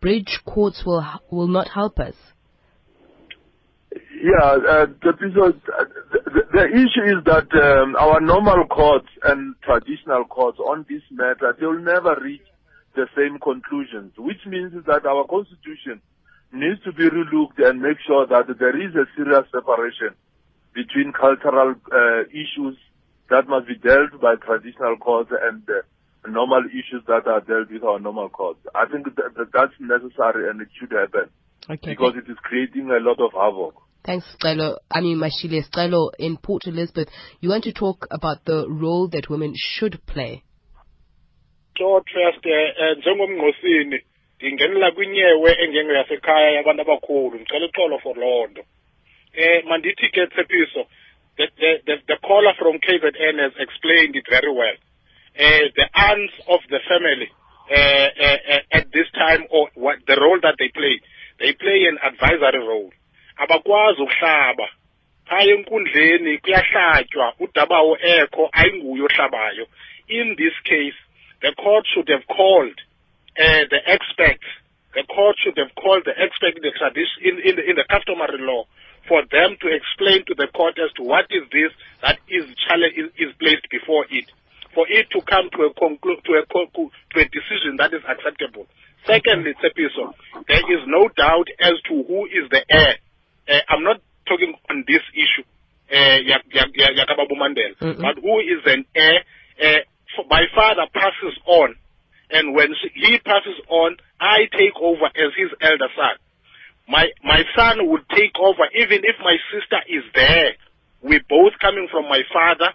bridge 0.00 0.40
courts 0.44 0.82
will 0.84 1.04
will 1.30 1.48
not 1.48 1.68
help 1.68 1.98
us. 1.98 2.14
Yeah, 3.92 4.40
uh, 4.40 4.86
the, 5.02 5.12
the, 5.20 6.42
the 6.52 6.64
issue 6.64 7.04
is 7.12 7.24
that 7.26 7.48
um, 7.60 7.94
our 7.96 8.20
normal 8.20 8.64
courts 8.66 9.08
and 9.22 9.54
traditional 9.62 10.24
courts 10.24 10.58
on 10.58 10.86
this 10.88 11.02
matter, 11.10 11.54
they 11.58 11.66
will 11.66 11.78
never 11.78 12.16
reach 12.22 12.42
the 12.96 13.06
same 13.16 13.38
conclusions, 13.38 14.12
which 14.16 14.40
means 14.46 14.72
that 14.86 15.04
our 15.04 15.26
constitution 15.26 16.00
needs 16.52 16.82
to 16.84 16.92
be 16.92 17.04
relooked 17.10 17.58
and 17.58 17.82
make 17.82 17.98
sure 18.06 18.26
that 18.26 18.46
there 18.58 18.80
is 18.80 18.94
a 18.94 19.04
serious 19.16 19.44
separation 19.52 20.14
between 20.74 21.12
cultural 21.12 21.74
uh, 21.92 22.22
issues 22.30 22.76
that 23.30 23.48
must 23.48 23.66
be 23.66 23.76
dealt 23.76 24.20
by 24.20 24.34
traditional 24.36 24.96
courts 24.96 25.30
and 25.32 25.62
uh, 25.68 25.82
normal 26.28 26.62
issues 26.70 27.02
that 27.06 27.26
are 27.26 27.40
dealt 27.40 27.70
with 27.70 27.82
our 27.84 27.98
normal 27.98 28.28
courts. 28.28 28.60
I 28.74 28.86
think 28.90 29.04
that, 29.16 29.34
that 29.36 29.48
that's 29.52 29.72
necessary 29.80 30.50
and 30.50 30.60
it 30.60 30.68
should 30.78 30.92
happen 30.92 31.30
Okay. 31.70 31.90
because 31.90 32.14
it 32.16 32.30
is 32.30 32.36
creating 32.42 32.90
a 32.90 33.00
lot 33.00 33.18
of 33.20 33.32
havoc. 33.32 33.74
Thanks, 34.04 34.26
Stelo. 34.36 34.76
I 34.90 35.00
mean, 35.00 35.16
Mashile, 35.18 35.62
Stelo, 35.66 36.10
in 36.18 36.36
Port 36.36 36.66
Elizabeth, 36.66 37.08
you 37.40 37.48
want 37.48 37.64
to 37.64 37.72
talk 37.72 38.06
about 38.10 38.44
the 38.44 38.66
role 38.68 39.08
that 39.08 39.30
women 39.30 39.54
should 39.56 39.98
play. 40.06 40.42
so 41.78 42.00
trust 42.06 42.46
eh 42.46 42.96
njengomngqosini 42.98 43.98
ndingenela 44.36 44.90
kwinyewe 44.90 45.50
engenge 45.62 45.92
yasekhaya 45.92 46.50
yabantu 46.50 46.82
abakhulu 46.82 47.34
ndicela 47.34 47.66
uxolo 47.66 47.98
for 47.98 48.16
loo 48.16 48.46
nto 48.46 48.62
eh 49.36 49.62
mandithi 49.66 50.08
ke 50.08 50.30
Tshepiso 50.30 50.86
the, 51.36 51.46
the, 51.58 51.72
the, 51.86 51.94
the 52.08 52.18
caller 52.22 52.54
from 52.58 52.78
KZN 52.78 53.42
has 53.42 53.52
explained 53.58 54.14
it 54.14 54.26
very 54.30 54.52
well. 54.52 54.78
Uh, 55.34 55.66
the 55.74 55.86
aunts 55.94 56.34
of 56.46 56.60
the 56.70 56.78
family 56.86 57.26
uh, 57.66 57.74
uh, 57.74 58.38
uh, 58.54 58.78
at 58.78 58.86
this 58.92 59.10
time 59.14 59.46
or 59.50 59.68
what 59.74 59.98
the 60.06 60.14
role 60.14 60.38
that 60.42 60.54
they 60.58 60.70
play 60.70 61.00
they 61.40 61.52
play 61.58 61.90
an 61.90 61.98
advisory 61.98 62.62
role. 62.62 62.90
Abakwazi 63.38 64.02
ukuhlaba. 64.02 64.68
Phaya 65.26 65.54
enkundleni 65.54 66.38
kuyahlatywa 66.38 67.34
udabawo 67.40 67.98
ekho 67.98 68.50
ayinguye 68.52 69.02
ohlabayo. 69.02 69.66
In 70.08 70.36
this 70.38 70.54
case 70.64 70.94
the 71.42 71.52
court 71.58 71.84
should 71.92 72.08
have 72.08 72.26
called 72.28 72.78
uh, 73.40 73.64
the 73.70 73.80
experts. 73.86 74.46
The 74.94 75.02
court 75.02 75.34
should 75.42 75.58
have 75.58 75.74
called 75.74 76.04
the 76.04 76.14
expert 76.14 76.54
in 76.54 76.62
the 76.62 76.70
tradition 76.78 77.18
in, 77.22 77.34
in, 77.42 77.70
in 77.70 77.74
the 77.74 77.84
customary 77.90 78.38
law 78.38 78.66
for 79.14 79.22
them 79.30 79.54
to 79.62 79.70
explain 79.70 80.26
to 80.26 80.34
the 80.34 80.50
court 80.50 80.74
as 80.82 80.90
to 80.98 81.06
what 81.06 81.30
is 81.30 81.46
this 81.54 81.70
that 82.02 82.18
is 82.26 82.50
challenge 82.66 82.98
is, 83.14 83.30
placed 83.38 83.62
before 83.70 84.02
it, 84.10 84.26
for 84.74 84.90
it 84.90 85.06
to 85.14 85.22
come 85.22 85.46
to 85.54 85.70
a 85.70 85.72
conclu- 85.78 86.18
to 86.26 86.32
a 86.34 86.42
to 86.42 87.16
a 87.22 87.26
decision 87.30 87.78
that 87.78 87.94
is 87.94 88.02
acceptable. 88.10 88.66
Secondly, 89.06 89.54
Tshepiso, 89.62 90.10
there 90.50 90.66
is 90.66 90.82
no 90.90 91.06
doubt 91.14 91.46
as 91.62 91.78
to 91.86 92.02
who 92.02 92.26
is 92.26 92.50
the 92.50 92.58
heir. 92.66 92.98
Uh, 93.46 93.62
I'm 93.70 93.84
not 93.86 94.02
talking 94.26 94.50
on 94.68 94.82
this 94.88 95.04
issue, 95.14 95.46
uh, 95.94 96.18
Ya- 96.26 96.74
Yakababu 96.74 97.38
Mandela, 97.38 97.78
Mm-mm. 97.78 98.02
but 98.02 98.18
who 98.18 98.40
is 98.42 98.66
an 98.66 98.84
heir. 98.96 99.22
Uh, 99.62 99.78
f- 100.18 100.26
my 100.28 100.42
father 100.56 100.90
passes 100.92 101.38
on, 101.46 101.76
and 102.30 102.52
when 102.56 102.74
he 102.98 103.18
passes 103.22 103.60
on, 103.68 103.94
I 104.18 104.50
take 104.50 104.74
over 104.82 105.06
as 105.06 105.30
his 105.38 105.54
elder 105.62 105.86
son. 105.94 106.16
My 106.88 107.06
my 107.22 107.42
son 107.56 107.88
would 107.88 108.08
take 108.10 108.32
over 108.38 108.64
even 108.74 109.00
if 109.04 109.16
my 109.20 109.36
sister 109.52 109.80
is 109.88 110.04
there. 110.14 110.52
We're 111.02 111.24
both 111.28 111.52
coming 111.60 111.88
from 111.90 112.04
my 112.08 112.22
father. 112.32 112.72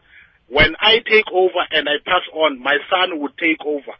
When 0.48 0.76
I 0.80 1.00
take 1.00 1.30
over 1.32 1.62
and 1.72 1.88
I 1.88 1.98
pass 2.06 2.24
on, 2.34 2.60
my 2.60 2.78
son 2.90 3.20
would 3.22 3.38
take 3.38 3.62
over. 3.66 3.94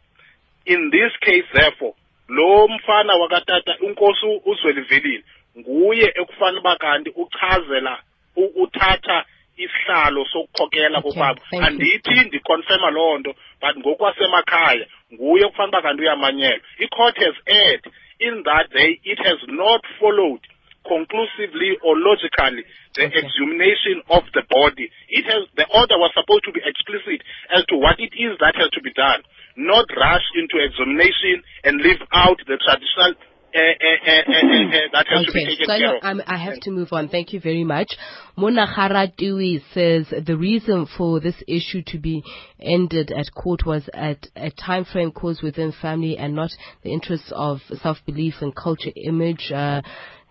In 0.66 0.90
this 0.90 1.12
case, 1.22 1.44
therefore, 1.54 1.94
lo 2.28 2.68
mfana 2.68 3.14
wakatata 3.14 3.76
unkosi 3.80 4.26
uzwelivelile 4.44 5.24
nguye 5.58 6.12
ekufanele 6.14 6.58
uba 6.58 6.76
kanti 6.76 7.10
uchazela 7.10 8.02
uthatha 8.36 9.24
isihlalo 9.56 10.24
sokukhokela 10.24 10.98
Okay, 10.98 11.10
kokwabo 11.10 11.40
thank 11.50 11.62
you. 11.62 11.68
andithi 11.68 12.20
ndiconfirma 12.28 12.90
loo 12.90 13.18
nto 13.18 13.34
but 13.60 13.76
ngokwasemakhaya 13.78 14.86
nguye 15.14 15.44
okufanele 15.44 15.68
uba 15.68 15.82
kanti 15.82 16.02
uyamanyelwa 16.02 16.60
i-court 16.78 17.16
has 17.18 17.34
erred 17.46 17.80
in 18.20 18.44
that 18.44 18.68
they, 18.72 19.00
it 19.04 19.18
has 19.24 19.40
not 19.48 19.80
followed 19.98 20.40
conclusively 20.86 21.76
or 21.84 21.96
logically 21.98 22.64
the 22.96 23.04
Okay. 23.04 23.20
exhumation 23.20 24.02
of 24.08 24.24
the 24.32 24.42
body. 24.48 24.88
It 25.08 25.24
has 25.26 25.46
the 25.56 25.66
order 25.68 25.96
was 25.98 26.12
supposed 26.16 26.44
to 26.44 26.52
be 26.52 26.60
explicit 26.64 27.20
as 27.52 27.64
to 27.68 27.76
what 27.76 28.00
it 28.00 28.12
is 28.16 28.38
that 28.40 28.56
has 28.56 28.70
to 28.70 28.80
be 28.80 28.92
done, 28.92 29.22
not 29.56 29.86
rush 29.96 30.24
into 30.34 30.56
exhumation 30.58 31.42
and 31.64 31.80
leave 31.80 32.00
out 32.12 32.38
the 32.48 32.56
traditional 32.56 33.14
uh, 33.54 33.58
uh, 33.58 34.10
uh, 34.10 35.02
has 35.08 35.26
to 35.26 35.32
be 35.32 35.42
Okay, 35.44 35.64
so 35.64 35.72
I, 35.72 35.78
care 35.78 35.88
know, 35.88 35.96
of. 35.96 36.02
I'm, 36.02 36.20
have 36.20 36.60
to 36.60 36.70
move 36.70 36.88
on. 36.92 37.08
Thank 37.08 37.32
you 37.32 37.40
very 37.40 37.64
much. 37.64 37.96
Mona 38.36 38.66
Haratui 38.66 39.62
says 39.74 40.06
the 40.26 40.36
reason 40.36 40.86
for 40.96 41.20
this 41.20 41.34
issue 41.46 41.82
to 41.88 41.98
be 41.98 42.22
ended 42.60 43.12
at 43.12 43.26
court 43.34 43.66
was 43.66 43.88
at 43.92 44.26
a 44.36 44.50
time 44.50 44.84
frame 44.84 45.12
caused 45.12 45.42
within 45.42 45.72
family 45.80 46.16
and 46.16 46.34
not 46.34 46.50
the 46.82 46.92
interests 46.92 47.32
of 47.34 47.58
self-belief 47.82 48.34
and 48.40 48.54
culture 48.54 48.92
image. 48.96 49.50
Uh, 49.52 49.82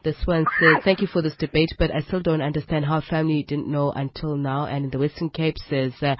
this 0.03 0.15
one 0.26 0.45
says, 0.59 0.78
thank 0.86 1.01
you 1.01 1.07
for 1.07 1.22
this 1.22 1.36
debate, 1.38 1.74
but 1.78 1.93
I 1.93 1.99
still 2.01 2.22
don't 2.22 2.41
understand 2.41 2.86
how 2.86 3.01
family 3.01 3.43
didn't 3.43 3.67
know 3.67 3.91
until 3.91 4.38
now. 4.38 4.65
And 4.65 4.86
in 4.86 4.91
the 4.91 4.97
Western 4.97 5.30
Cape 5.30 5.57
says, 5.70 5.91
uh, 6.01 6.15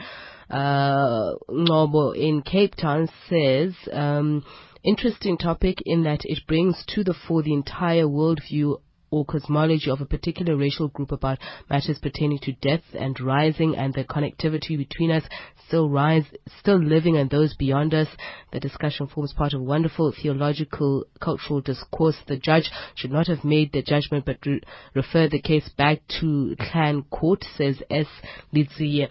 uh, 0.54 1.36
Ngobo 1.50 2.16
in 2.16 2.42
Cape 2.42 2.76
Town 2.76 3.08
says, 3.30 3.74
um, 3.94 4.44
interesting 4.84 5.38
topic 5.38 5.82
in 5.86 6.04
that 6.04 6.22
it 6.24 6.40
brings 6.48 6.84
to 6.88 7.04
the 7.04 7.14
fore 7.14 7.44
the 7.44 7.54
entire 7.54 8.06
worldview 8.06 8.80
or 9.12 9.26
cosmology 9.26 9.90
of 9.90 10.02
a 10.02 10.06
particular 10.06 10.56
racial 10.56 10.88
group 10.88 11.12
about 11.12 11.40
matters 11.70 12.00
pertaining 12.00 12.40
to 12.40 12.52
death 12.54 12.84
and 12.94 13.20
rising 13.20 13.76
and 13.76 13.94
the 13.94 14.04
connectivity 14.04 14.78
between 14.78 15.12
us 15.12 15.24
still 15.68 15.90
rise, 15.90 16.26
still 16.60 16.80
living 16.80 17.18
and 17.18 17.30
those 17.30 17.54
beyond 17.56 17.94
us. 17.94 18.08
The 18.52 18.60
discussion 18.60 19.08
forms 19.08 19.34
part 19.34 19.54
of 19.54 19.62
a 19.62 19.64
wonderful 19.64 20.12
theological 20.12 21.06
cultural 21.20 21.62
discourse. 21.62 22.18
The 22.28 22.38
judge 22.38 22.70
should 22.96 23.12
not 23.12 23.28
have 23.28 23.44
made 23.44 23.72
the 23.72 23.82
judgment 23.82 24.26
but 24.26 24.38
re- 24.46 24.62
refer 24.94 25.28
the 25.28 25.42
case 25.42 25.70
back 25.78 26.00
to 26.20 26.56
clan 26.60 27.04
court, 27.12 27.46
says 27.56 27.82
S. 27.90 28.08
Lidziye. 28.54 29.10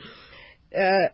Uh, 0.76 1.08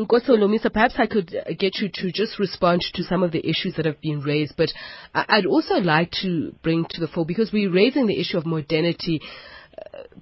Nkosi 0.00 0.28
Holomisa, 0.28 0.72
perhaps 0.72 0.94
I 0.96 1.06
could 1.06 1.34
uh, 1.34 1.52
get 1.58 1.76
you 1.76 1.90
to 1.92 2.10
just 2.10 2.38
respond 2.38 2.80
to 2.94 3.02
some 3.02 3.22
of 3.22 3.32
the 3.32 3.46
issues 3.46 3.74
that 3.76 3.84
have 3.84 4.00
been 4.00 4.20
raised, 4.20 4.54
but 4.56 4.70
I'd 5.14 5.44
also 5.44 5.74
like 5.74 6.10
to 6.22 6.54
bring 6.62 6.86
to 6.90 7.00
the 7.00 7.08
fore, 7.08 7.26
because 7.26 7.52
we're 7.52 7.70
raising 7.70 8.06
the 8.06 8.18
issue 8.18 8.38
of 8.38 8.46
modernity 8.46 9.20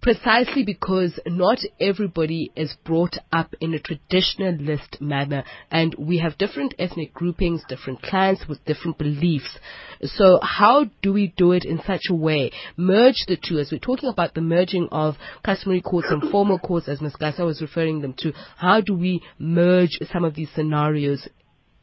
precisely 0.01 0.65
because 0.65 1.19
not 1.27 1.59
everybody 1.81 2.51
is 2.57 2.75
brought 2.85 3.17
up 3.33 3.55
in 3.61 3.75
a 3.75 3.79
traditionalist 3.79 5.01
manner, 5.01 5.45
and 5.71 5.95
we 5.99 6.19
have 6.19 6.39
different 6.39 6.75
ethnic 6.79 7.13
groupings, 7.13 7.63
different 7.69 8.03
clans 8.03 8.45
with 8.49 8.65
different 8.65 8.99
beliefs. 8.99 9.59
So 10.03 10.39
how 10.43 10.87
do 11.03 11.13
we 11.13 11.35
do 11.37 11.53
it 11.53 11.65
in 11.65 11.81
such 11.87 12.03
a 12.09 12.15
way? 12.15 12.53
Merge 12.77 13.25
the 13.27 13.37
two, 13.37 13.59
as 13.59 13.71
we're 13.73 13.79
talking 13.79 14.09
about 14.09 14.35
the 14.35 14.41
merging 14.41 14.89
of 14.91 15.17
customary 15.45 15.81
courts 15.81 16.09
and 16.11 16.31
formal 16.31 16.59
courts, 16.59 16.89
as 16.89 17.01
Ms. 17.01 17.17
Gasa 17.21 17.45
was 17.45 17.61
referring 17.61 18.01
them 18.01 18.15
to. 18.19 18.33
How 18.57 18.81
do 18.81 18.95
we 18.95 19.23
merge 19.39 19.99
some 20.13 20.25
of 20.25 20.35
these 20.35 20.51
scenarios 20.55 21.29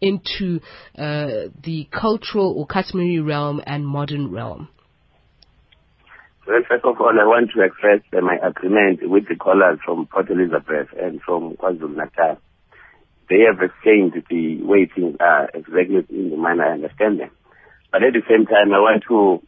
into 0.01 0.59
uh, 0.97 1.49
the 1.63 1.87
cultural 1.91 2.53
or 2.57 2.65
customary 2.65 3.19
realm 3.19 3.61
and 3.65 3.85
modern 3.85 4.31
realm? 4.31 4.69
Well, 6.47 6.61
first 6.67 6.85
of 6.85 6.99
all, 6.99 7.09
I 7.19 7.25
want 7.25 7.51
to 7.55 7.61
express 7.63 8.01
uh, 8.15 8.21
my 8.21 8.37
agreement 8.41 9.09
with 9.09 9.27
the 9.27 9.35
callers 9.35 9.79
from 9.83 10.05
Port 10.07 10.29
Elizabeth 10.29 10.89
and 10.99 11.21
from 11.21 11.55
KwaZulu-Natal. 11.57 12.37
They 13.29 13.41
have 13.49 13.61
explained 13.61 14.13
the 14.29 14.61
way 14.63 14.85
things 14.93 15.17
are 15.19 15.49
exactly 15.53 16.05
in 16.09 16.29
the 16.29 16.37
manner 16.37 16.65
I 16.65 16.73
understand 16.73 17.19
them. 17.19 17.31
But 17.91 18.03
at 18.03 18.13
the 18.13 18.21
same 18.29 18.45
time, 18.45 18.73
I 18.73 18.79
want 18.79 19.03
to 19.07 19.41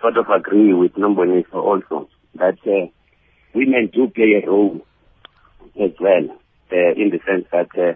sort 0.00 0.16
of 0.16 0.26
agree 0.30 0.72
with 0.72 0.94
Nomboniso 0.94 1.54
also 1.54 2.08
that 2.36 2.56
uh, 2.66 2.88
women 3.54 3.90
do 3.92 4.08
play 4.08 4.42
a 4.42 4.48
role 4.48 4.80
as 5.78 5.90
well. 6.00 6.38
uh, 6.72 6.92
in 6.96 7.10
the 7.10 7.20
sense 7.28 7.46
that 7.52 7.68
uh, 7.76 7.94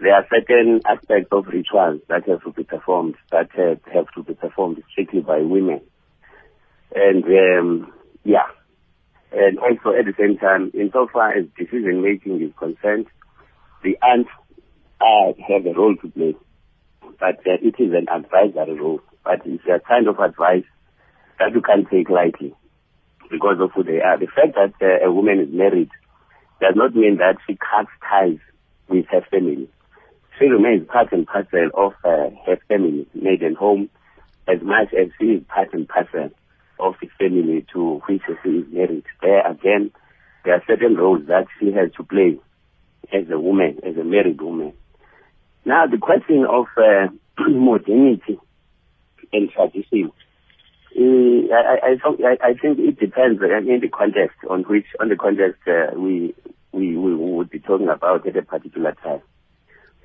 there 0.00 0.14
are 0.14 0.26
certain 0.28 0.80
aspects 0.86 1.28
of 1.30 1.46
rituals 1.46 2.00
that 2.08 2.26
have 2.28 2.42
to 2.42 2.50
be 2.50 2.64
performed 2.64 3.14
that 3.30 3.48
uh, 3.56 3.76
have 3.94 4.06
to 4.14 4.22
be 4.22 4.34
performed 4.34 4.82
strictly 4.90 5.20
by 5.20 5.38
women. 5.38 5.80
And 6.94 7.24
um, 7.24 7.92
yeah, 8.24 8.46
and 9.32 9.58
also 9.58 9.96
at 9.96 10.04
the 10.04 10.14
same 10.18 10.36
time, 10.36 10.70
insofar 10.74 11.32
as 11.32 11.46
decision 11.56 12.02
making 12.02 12.42
is 12.42 12.52
concerned, 12.58 13.06
the 13.82 13.96
aunts 14.02 14.30
uh, 15.00 15.32
have 15.48 15.64
a 15.66 15.72
role 15.72 15.96
to 15.96 16.08
play, 16.10 16.36
but 17.18 17.38
uh, 17.46 17.56
it 17.62 17.76
is 17.78 17.92
an 17.92 18.08
advisory 18.08 18.78
role. 18.78 19.00
But 19.24 19.46
it's 19.46 19.64
a 19.64 19.80
kind 19.80 20.08
of 20.08 20.18
advice 20.18 20.64
that 21.38 21.54
you 21.54 21.62
can't 21.62 21.88
take 21.88 22.10
lightly 22.10 22.54
because 23.30 23.56
of 23.60 23.70
who 23.72 23.84
they 23.84 24.00
are. 24.00 24.18
The 24.18 24.26
fact 24.26 24.54
that 24.56 24.74
uh, 24.82 25.06
a 25.06 25.10
woman 25.10 25.40
is 25.40 25.48
married 25.50 25.90
does 26.60 26.74
not 26.76 26.94
mean 26.94 27.18
that 27.18 27.38
she 27.46 27.56
cuts 27.56 27.90
ties 28.06 28.38
with 28.88 29.06
her 29.10 29.22
family. 29.30 29.68
She 30.38 30.46
remains 30.46 30.86
part 30.86 31.12
and 31.12 31.26
parcel 31.26 31.70
of 31.74 31.92
uh, 32.04 32.30
her 32.46 32.58
family, 32.68 33.06
maiden 33.14 33.54
home, 33.54 33.88
as 34.46 34.60
much 34.60 34.92
as 34.92 35.08
she 35.18 35.26
is 35.26 35.42
part 35.48 35.72
and 35.72 35.88
parcel 35.88 36.30
of 36.82 36.94
the 37.00 37.08
family 37.18 37.64
to 37.72 38.02
which 38.06 38.22
she 38.42 38.48
is 38.50 38.66
married. 38.72 39.04
There 39.20 39.46
again, 39.46 39.92
there 40.44 40.54
are 40.54 40.62
certain 40.66 40.96
roles 40.96 41.26
that 41.28 41.46
she 41.58 41.66
has 41.72 41.92
to 41.96 42.02
play 42.02 42.38
as 43.12 43.30
a 43.30 43.38
woman, 43.38 43.78
as 43.86 43.96
a 43.96 44.04
married 44.04 44.40
woman. 44.40 44.72
Now, 45.64 45.86
the 45.86 45.98
question 45.98 46.44
of 46.48 46.66
uh, 46.76 47.08
modernity 47.48 48.38
and 49.32 49.50
tradition, 49.50 50.10
uh, 50.94 51.54
I, 51.54 51.96
I, 52.04 52.48
I, 52.48 52.54
think 52.54 52.78
it 52.78 52.98
depends 52.98 53.40
in 53.40 53.80
the 53.80 53.88
context 53.88 54.36
on 54.50 54.62
which, 54.64 54.86
on 55.00 55.08
the 55.08 55.16
context 55.16 55.62
uh, 55.66 55.98
we, 55.98 56.34
we, 56.72 56.96
we 56.96 57.14
would 57.14 57.48
be 57.48 57.60
talking 57.60 57.88
about 57.88 58.26
at 58.26 58.36
a 58.36 58.42
particular 58.42 58.94
time. 59.02 59.22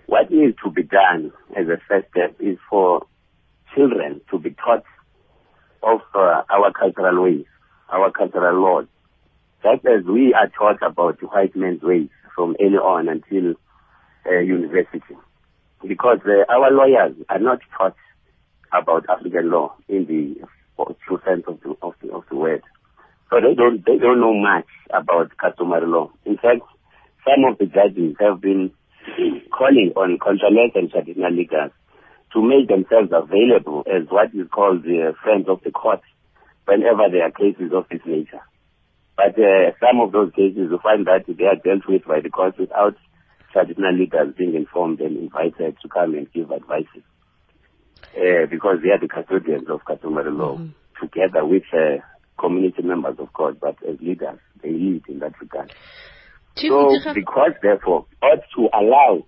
What 0.06 0.32
needs 0.32 0.58
to 0.64 0.72
be 0.72 0.84
done 0.84 1.34
as 1.58 1.68
a 1.68 1.78
first 1.90 2.08
step 2.12 2.36
is 2.40 2.58
for 2.70 3.06
children 3.76 4.22
to 4.32 4.40
be 4.40 4.52
taught 4.52 4.86
of 5.88 6.02
uh, 6.14 6.44
our 6.50 6.72
cultural 6.78 7.24
ways, 7.24 7.46
our 7.90 8.12
cultural 8.12 8.62
laws. 8.62 8.86
Just 9.64 9.86
as 9.86 10.06
we 10.06 10.34
are 10.34 10.50
taught 10.50 10.82
about 10.86 11.20
white 11.24 11.56
men's 11.56 11.82
ways 11.82 12.10
from 12.36 12.56
early 12.62 12.76
on 12.76 13.08
until 13.08 13.56
uh, 14.26 14.40
university. 14.40 15.16
Because 15.88 16.20
uh, 16.26 16.52
our 16.52 16.72
lawyers 16.72 17.16
are 17.30 17.40
not 17.40 17.60
taught 17.78 17.96
about 18.74 19.06
African 19.10 19.50
law 19.50 19.76
in 19.88 20.06
the 20.06 20.46
true 21.08 21.20
sense 21.26 21.44
of 21.48 21.60
the, 21.62 21.76
of 21.82 21.94
the, 22.02 22.12
of 22.12 22.24
the 22.30 22.36
word. 22.36 22.64
So 23.30 23.38
they 23.42 23.56
don't, 23.56 23.84
they 23.86 23.98
don't 23.98 24.20
know 24.20 24.34
much 24.34 24.68
about 24.90 25.36
customary 25.38 25.88
law. 25.88 26.12
In 26.26 26.36
fact, 26.36 26.62
some 27.24 27.44
of 27.50 27.58
the 27.58 27.66
judges 27.66 28.16
have 28.20 28.42
been 28.42 28.72
calling 29.52 29.94
on 29.96 30.20
contract 30.22 30.76
and 30.76 30.92
traditional 30.92 31.32
leaders 31.32 31.72
to 32.34 32.42
make 32.42 32.68
themselves 32.68 33.12
available 33.12 33.84
as 33.88 34.08
what 34.10 34.34
is 34.34 34.48
called 34.52 34.84
the 34.84 35.14
friends 35.24 35.48
of 35.48 35.62
the 35.64 35.72
court 35.72 36.02
whenever 36.66 37.10
there 37.12 37.24
are 37.24 37.32
cases 37.32 37.72
of 37.74 37.86
this 37.90 38.02
nature. 38.06 38.42
But 39.16 39.34
uh, 39.40 39.72
some 39.80 40.00
of 40.02 40.12
those 40.12 40.32
cases, 40.34 40.70
you 40.70 40.80
find 40.84 41.08
that 41.08 41.26
they 41.28 41.46
are 41.46 41.56
dealt 41.56 41.88
with 41.88 42.06
by 42.06 42.20
the 42.22 42.30
court 42.30 42.60
without 42.60 42.96
traditional 43.52 43.94
leaders 43.94 44.36
being 44.38 44.54
informed 44.54 45.00
and 45.00 45.18
invited 45.18 45.78
to 45.82 45.88
come 45.88 46.14
and 46.14 46.32
give 46.32 46.52
advices. 46.52 47.04
Uh, 48.16 48.46
because 48.50 48.78
they 48.84 48.90
are 48.90 49.00
the 49.00 49.08
custodians 49.08 49.70
of 49.70 49.84
customary 49.86 50.32
law, 50.32 50.56
mm-hmm. 50.58 50.70
together 51.06 51.46
with 51.46 51.64
uh, 51.74 51.98
community 52.40 52.84
members, 52.84 53.16
of 53.20 53.32
course, 53.34 53.56
but 53.60 53.76
as 53.88 54.00
leaders, 54.00 54.40
they 54.62 54.70
lead 54.70 55.04
in 55.08 55.20
that 55.20 55.40
regard. 55.42 55.74
So 56.56 56.90
the 57.14 57.24
court, 57.24 57.58
therefore, 57.62 58.06
ought 58.22 58.44
to 58.56 58.70
allow 58.74 59.26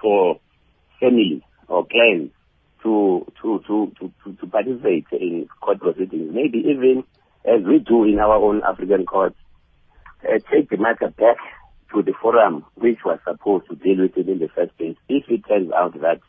for 0.00 0.40
families 1.00 1.42
or 1.68 1.86
clans 1.86 2.30
to, 2.82 3.26
to, 3.42 3.60
to, 3.66 3.92
to, 3.98 4.32
to 4.40 4.46
participate 4.46 5.06
in 5.12 5.48
court 5.60 5.80
proceedings, 5.80 6.30
maybe 6.32 6.58
even 6.58 7.04
as 7.44 7.64
we 7.64 7.78
do 7.78 8.04
in 8.04 8.18
our 8.18 8.34
own 8.34 8.62
African 8.66 9.06
courts, 9.06 9.36
uh, 10.22 10.38
take 10.52 10.70
the 10.70 10.76
matter 10.76 11.08
back 11.08 11.36
to 11.94 12.02
the 12.02 12.12
forum 12.20 12.64
which 12.74 12.98
was 13.04 13.18
supposed 13.24 13.66
to 13.68 13.76
deal 13.76 14.02
with 14.02 14.16
it 14.16 14.28
in 14.28 14.38
the 14.38 14.48
first 14.54 14.76
place 14.76 14.96
if 15.08 15.24
it 15.28 15.42
turns 15.48 15.70
out 15.72 15.94
that 16.00 16.20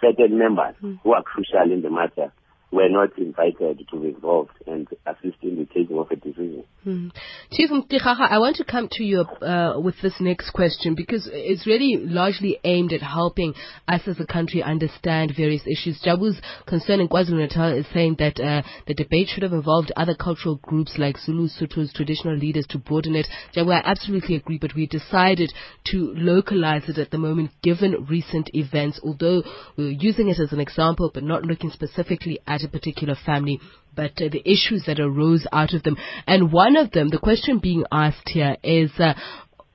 certain 0.00 0.38
members 0.38 0.74
mm. 0.82 0.98
who 1.02 1.12
are 1.12 1.22
crucial 1.22 1.72
in 1.72 1.82
the 1.82 1.90
matter 1.90 2.32
were 2.70 2.88
not 2.88 3.16
invited 3.18 3.86
to 3.90 4.00
be 4.00 4.08
involved 4.08 4.50
and 4.66 4.88
assist 5.06 5.36
in 5.42 5.56
the 5.56 5.66
taking 5.66 5.96
of 5.96 6.10
a 6.10 6.16
decision. 6.16 6.64
Hmm. 6.82 7.08
Chief 7.52 7.70
Mtirara, 7.70 8.30
I 8.30 8.38
want 8.38 8.56
to 8.56 8.64
come 8.64 8.88
to 8.92 9.04
you 9.04 9.20
uh, 9.20 9.78
with 9.80 9.94
this 10.02 10.14
next 10.20 10.50
question 10.50 10.94
because 10.94 11.28
it's 11.32 11.66
really 11.66 11.96
largely 12.04 12.58
aimed 12.64 12.92
at 12.92 13.00
helping 13.00 13.54
us 13.86 14.00
as 14.06 14.18
a 14.18 14.26
country 14.26 14.62
understand 14.62 15.32
various 15.36 15.62
issues. 15.66 16.02
Jabu's 16.04 16.40
concern 16.66 17.00
in 17.00 17.08
KwaZulu-Natal 17.08 17.78
is 17.78 17.86
saying 17.94 18.16
that 18.18 18.40
uh, 18.40 18.62
the 18.86 18.94
debate 18.94 19.28
should 19.28 19.44
have 19.44 19.52
involved 19.52 19.92
other 19.96 20.14
cultural 20.14 20.56
groups 20.56 20.96
like 20.98 21.16
Zulu, 21.18 21.48
Sotho's 21.48 21.92
traditional 21.92 22.36
leaders 22.36 22.66
to 22.70 22.78
broaden 22.78 23.14
it. 23.14 23.28
Jabu, 23.56 23.72
I 23.72 23.88
absolutely 23.88 24.36
agree, 24.36 24.58
but 24.58 24.74
we 24.74 24.86
decided 24.86 25.52
to 25.92 26.12
localize 26.16 26.88
it 26.88 26.98
at 26.98 27.12
the 27.12 27.18
moment 27.18 27.50
given 27.62 28.06
recent 28.08 28.50
events, 28.52 28.98
although 29.04 29.44
we're 29.76 29.90
using 29.90 30.28
it 30.28 30.40
as 30.40 30.52
an 30.52 30.60
example 30.60 31.10
but 31.14 31.22
not 31.22 31.44
looking 31.44 31.70
specifically 31.70 32.40
at 32.46 32.53
a 32.62 32.68
particular 32.68 33.16
family, 33.26 33.60
but 33.94 34.12
uh, 34.20 34.28
the 34.30 34.42
issues 34.44 34.84
that 34.86 35.00
arose 35.00 35.46
out 35.52 35.72
of 35.72 35.82
them. 35.82 35.96
And 36.26 36.52
one 36.52 36.76
of 36.76 36.90
them, 36.92 37.08
the 37.08 37.18
question 37.18 37.58
being 37.58 37.84
asked 37.90 38.28
here 38.28 38.56
is, 38.62 38.90
uh, 38.98 39.14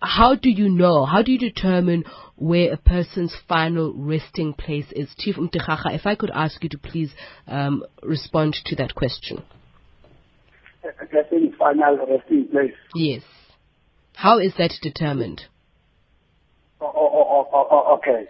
how 0.02 0.36
do 0.36 0.50
you 0.50 0.70
know, 0.70 1.06
how 1.06 1.22
do 1.22 1.32
you 1.32 1.40
determine 1.40 2.06
where 2.36 2.74
a 2.74 2.78
person's 2.78 3.36
final 3.48 3.94
resting 3.96 4.54
place 4.54 4.86
is? 4.92 5.10
Chief 5.18 5.36
Mtirara, 5.36 5.94
if 5.94 6.06
I 6.06 6.16
could 6.16 6.32
ask 6.34 6.64
you 6.64 6.70
to 6.70 6.78
please 6.78 7.12
um, 7.48 7.84
respond 8.02 8.56
to 8.66 8.76
that 8.78 8.96
question. 8.96 9.44
Final 11.58 11.98
resting 12.08 12.48
place. 12.50 12.74
Yes. 12.96 13.22
How 14.16 14.40
is 14.40 14.54
that 14.58 14.72
determined? 14.82 15.42
Oh, 16.80 16.92
oh, 16.96 17.48
oh, 17.52 17.98
okay. 17.98 18.30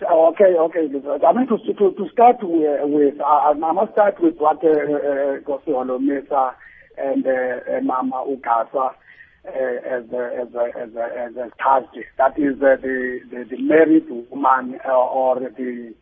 Okay, 0.00 0.54
okay. 0.56 0.86
I 1.26 1.32
mean, 1.32 1.48
to, 1.48 1.58
to, 1.58 1.92
to 1.92 2.08
start 2.12 2.36
with, 2.42 3.20
uh, 3.20 3.24
I 3.24 3.54
must 3.54 3.92
start 3.92 4.20
with 4.20 4.36
what 4.36 4.58
uh, 4.58 5.42
Kosi 5.42 5.68
uh, 5.68 5.82
Holomisa 5.82 6.54
and 6.96 7.26
uh, 7.26 7.80
Mama 7.82 8.24
Ugasa 8.28 8.76
uh, 8.86 9.50
as, 9.50 10.04
as, 10.04 10.48
as, 10.54 10.90
as, 10.96 11.36
as 11.36 11.50
touched. 11.60 11.98
That 12.16 12.38
is 12.38 12.54
uh, 12.62 12.76
the, 12.80 13.20
the, 13.28 13.44
the 13.50 13.60
married 13.60 14.08
woman 14.30 14.78
uh, 14.86 14.92
or 14.92 15.40
the 15.40 15.94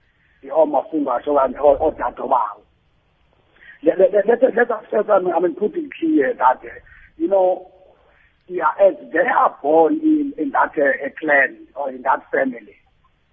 the 0.42 0.48
Omafunga 0.48 1.26
or, 1.26 1.76
or 1.78 1.94
Dadobao. 1.94 2.60
Let, 3.82 3.98
let, 3.98 4.26
let, 4.26 4.54
let 4.56 4.70
us 4.70 4.84
just, 4.90 5.08
I 5.08 5.18
mean, 5.20 5.32
I 5.34 5.40
mean, 5.40 5.54
put 5.54 5.74
it 5.74 5.90
clear 5.98 6.34
that, 6.34 6.58
uh, 6.58 6.68
you 7.16 7.28
know, 7.28 7.70
yeah, 8.48 8.72
as 8.80 8.94
they 9.12 9.18
are 9.18 9.56
born 9.62 10.00
in, 10.02 10.34
in 10.38 10.50
that 10.50 10.72
uh, 10.76 11.08
clan 11.18 11.66
or 11.74 11.90
in 11.90 12.02
that 12.02 12.30
family, 12.30 12.76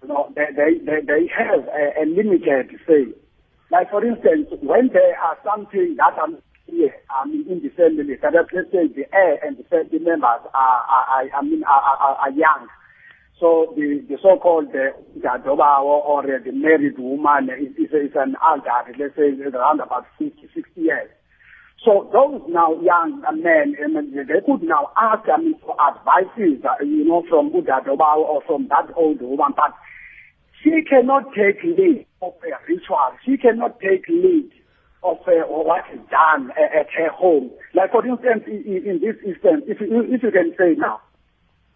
you 0.04 0.08
know, 0.12 0.28
they, 0.36 0.52
they, 0.52 0.78
they, 0.84 1.00
they 1.00 1.22
have 1.32 1.64
a, 1.64 2.02
a 2.02 2.04
limited 2.04 2.76
say. 2.86 3.08
Like, 3.70 3.90
for 3.90 4.04
instance, 4.04 4.48
when 4.60 4.90
there 4.92 5.16
are 5.18 5.38
something 5.42 5.96
that 5.96 6.14
I'm 6.20 6.38
here, 6.66 6.94
I 7.08 7.26
mean, 7.26 7.46
in 7.48 7.62
the 7.62 7.70
family, 7.70 8.16
that 8.20 8.32
let's 8.32 8.70
say 8.70 8.88
the 8.92 9.08
heir 9.12 9.40
and 9.42 9.56
the 9.56 9.64
family 9.64 9.98
members 9.98 10.44
are, 10.52 10.80
are, 10.84 11.24
I 11.32 11.42
mean, 11.42 11.64
are, 11.64 11.80
are, 11.80 12.16
are 12.16 12.30
young. 12.30 12.68
So 13.40 13.72
the, 13.76 14.04
the 14.08 14.16
so-called 14.22 14.68
uh, 14.68 14.92
Gadoba 15.18 15.80
or, 15.80 16.22
the 16.22 16.52
married 16.52 16.98
woman 16.98 17.48
is, 17.50 17.72
is, 17.76 17.90
is 17.92 18.12
an 18.14 18.36
elder, 18.44 18.92
let's 18.98 19.16
say 19.16 19.32
around 19.42 19.80
about 19.80 20.06
50, 20.18 20.36
60 20.54 20.80
years. 20.80 21.10
So 21.84 22.08
those 22.12 22.40
now 22.48 22.80
young 22.80 23.20
men, 23.20 23.76
I 23.76 23.88
mean, 23.88 24.16
they 24.16 24.40
could 24.40 24.62
now 24.62 24.88
ask 24.96 25.28
I 25.28 25.36
mean, 25.36 25.54
for 25.60 25.76
advices, 25.76 26.64
uh, 26.64 26.82
you 26.82 27.04
know, 27.04 27.24
from 27.28 27.52
or 27.52 28.42
from 28.46 28.68
that 28.68 28.88
old 28.96 29.20
woman, 29.20 29.52
but 29.54 29.76
she 30.64 30.82
cannot 30.88 31.24
take 31.36 31.62
lead 31.62 32.06
of 32.22 32.32
a 32.42 32.56
ritual. 32.66 33.12
She 33.24 33.36
cannot 33.36 33.78
take 33.80 34.08
lead 34.08 34.50
of 35.02 35.18
uh, 35.28 35.44
what 35.46 35.84
is 35.92 36.00
done 36.10 36.50
uh, 36.56 36.80
at 36.80 36.88
her 36.96 37.10
home. 37.12 37.50
Like 37.74 37.92
for 37.92 38.04
instance, 38.06 38.44
in, 38.46 38.82
in 38.88 39.00
this 39.04 39.16
instance, 39.24 39.64
if 39.68 39.80
you, 39.80 40.02
if 40.08 40.22
you 40.22 40.32
can 40.32 40.54
say 40.58 40.74
now, 40.76 41.02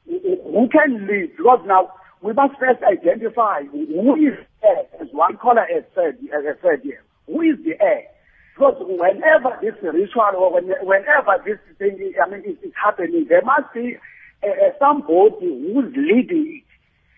who 0.06 0.68
can 0.72 1.06
lead? 1.06 1.36
Because 1.36 1.60
now 1.66 1.92
we 2.22 2.32
must 2.32 2.58
first 2.58 2.80
identify 2.82 3.62
who 3.70 4.16
is 4.16 4.34
heir, 4.64 4.88
as 5.00 5.08
one 5.12 5.36
caller 5.36 5.66
has 5.68 5.84
said, 5.94 6.16
has 6.32 6.56
said 6.62 6.80
here. 6.82 7.04
Who 7.26 7.42
is 7.42 7.60
the 7.62 7.76
heir? 7.80 8.08
Because 8.54 8.74
whenever 8.80 9.54
this 9.60 9.76
ritual 9.82 10.32
or 10.34 10.54
when, 10.54 10.72
whenever 10.80 11.36
this 11.44 11.58
thing, 11.78 12.14
I 12.16 12.28
mean, 12.28 12.40
is, 12.40 12.56
is 12.64 12.72
happening, 12.74 13.26
there 13.28 13.44
must 13.44 13.72
be 13.74 13.98
uh, 14.42 14.48
somebody 14.80 15.46
who's 15.46 15.92
leading 15.94 16.58
it. 16.58 16.68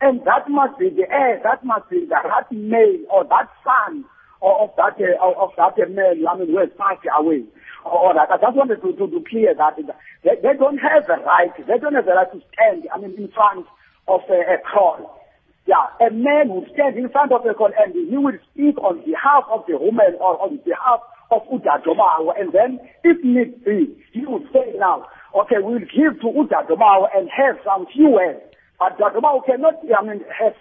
And 0.00 0.20
that 0.24 0.48
must 0.48 0.78
be 0.78 0.88
the 0.88 1.04
heir, 1.10 1.40
that 1.44 1.62
must 1.64 1.90
be 1.90 2.06
the, 2.08 2.16
that 2.16 2.48
male 2.50 3.04
or 3.12 3.24
that 3.24 3.52
son 3.60 4.04
of 4.40 4.72
that, 4.76 4.96
uh, 4.96 5.36
of 5.36 5.52
that 5.56 5.76
male, 5.76 6.24
I 6.24 6.38
mean, 6.38 6.48
who 6.48 6.58
has 6.58 6.72
passed 6.78 7.04
away. 7.04 7.44
Right, 7.84 8.28
I 8.28 8.36
just 8.40 8.56
wanted 8.56 8.80
to, 8.80 8.92
to, 8.96 9.04
to 9.08 9.24
clear 9.28 9.54
that. 9.54 9.76
They, 9.76 10.36
they 10.40 10.56
don't 10.56 10.78
have 10.78 11.04
the 11.06 11.20
right, 11.20 11.52
they 11.56 11.78
don't 11.78 11.94
have 11.94 12.04
the 12.04 12.12
right 12.12 12.32
to 12.32 12.40
stand, 12.52 12.88
I 12.92 12.98
mean, 12.98 13.12
in 13.16 13.28
front 13.28 13.66
of 14.08 14.20
a, 14.28 14.40
a 14.40 14.58
kraal. 14.64 15.20
Yeah, 15.68 15.84
a 16.00 16.10
man 16.10 16.48
would 16.48 16.72
stand 16.72 16.96
in 16.96 17.08
front 17.10 17.32
of 17.32 17.44
a 17.44 17.52
kraal 17.52 17.72
and 17.76 17.92
he 17.92 18.16
will 18.16 18.36
speak 18.52 18.76
on 18.80 19.04
behalf 19.04 19.44
of 19.52 19.64
the 19.68 19.76
woman 19.76 20.16
or 20.20 20.40
on 20.40 20.60
behalf 20.64 21.00
of 21.30 21.44
Udadomawa. 21.52 22.40
And 22.40 22.52
then, 22.52 22.80
if 23.04 23.22
need 23.24 23.64
be, 23.64 23.92
he 24.12 24.24
would 24.24 24.48
say 24.52 24.76
now, 24.76 25.06
okay, 25.36 25.60
we'll 25.60 25.80
give 25.80 26.20
to 26.20 26.28
Udadomawa 26.32 27.08
and 27.16 27.28
have 27.28 27.56
some 27.64 27.86
few 27.92 28.10
words. 28.10 28.40
But 28.80 28.96
Udadomawa 28.96 29.44
cannot, 29.44 29.74
I 29.84 30.02
mean, 30.02 30.24
have, 30.40 30.56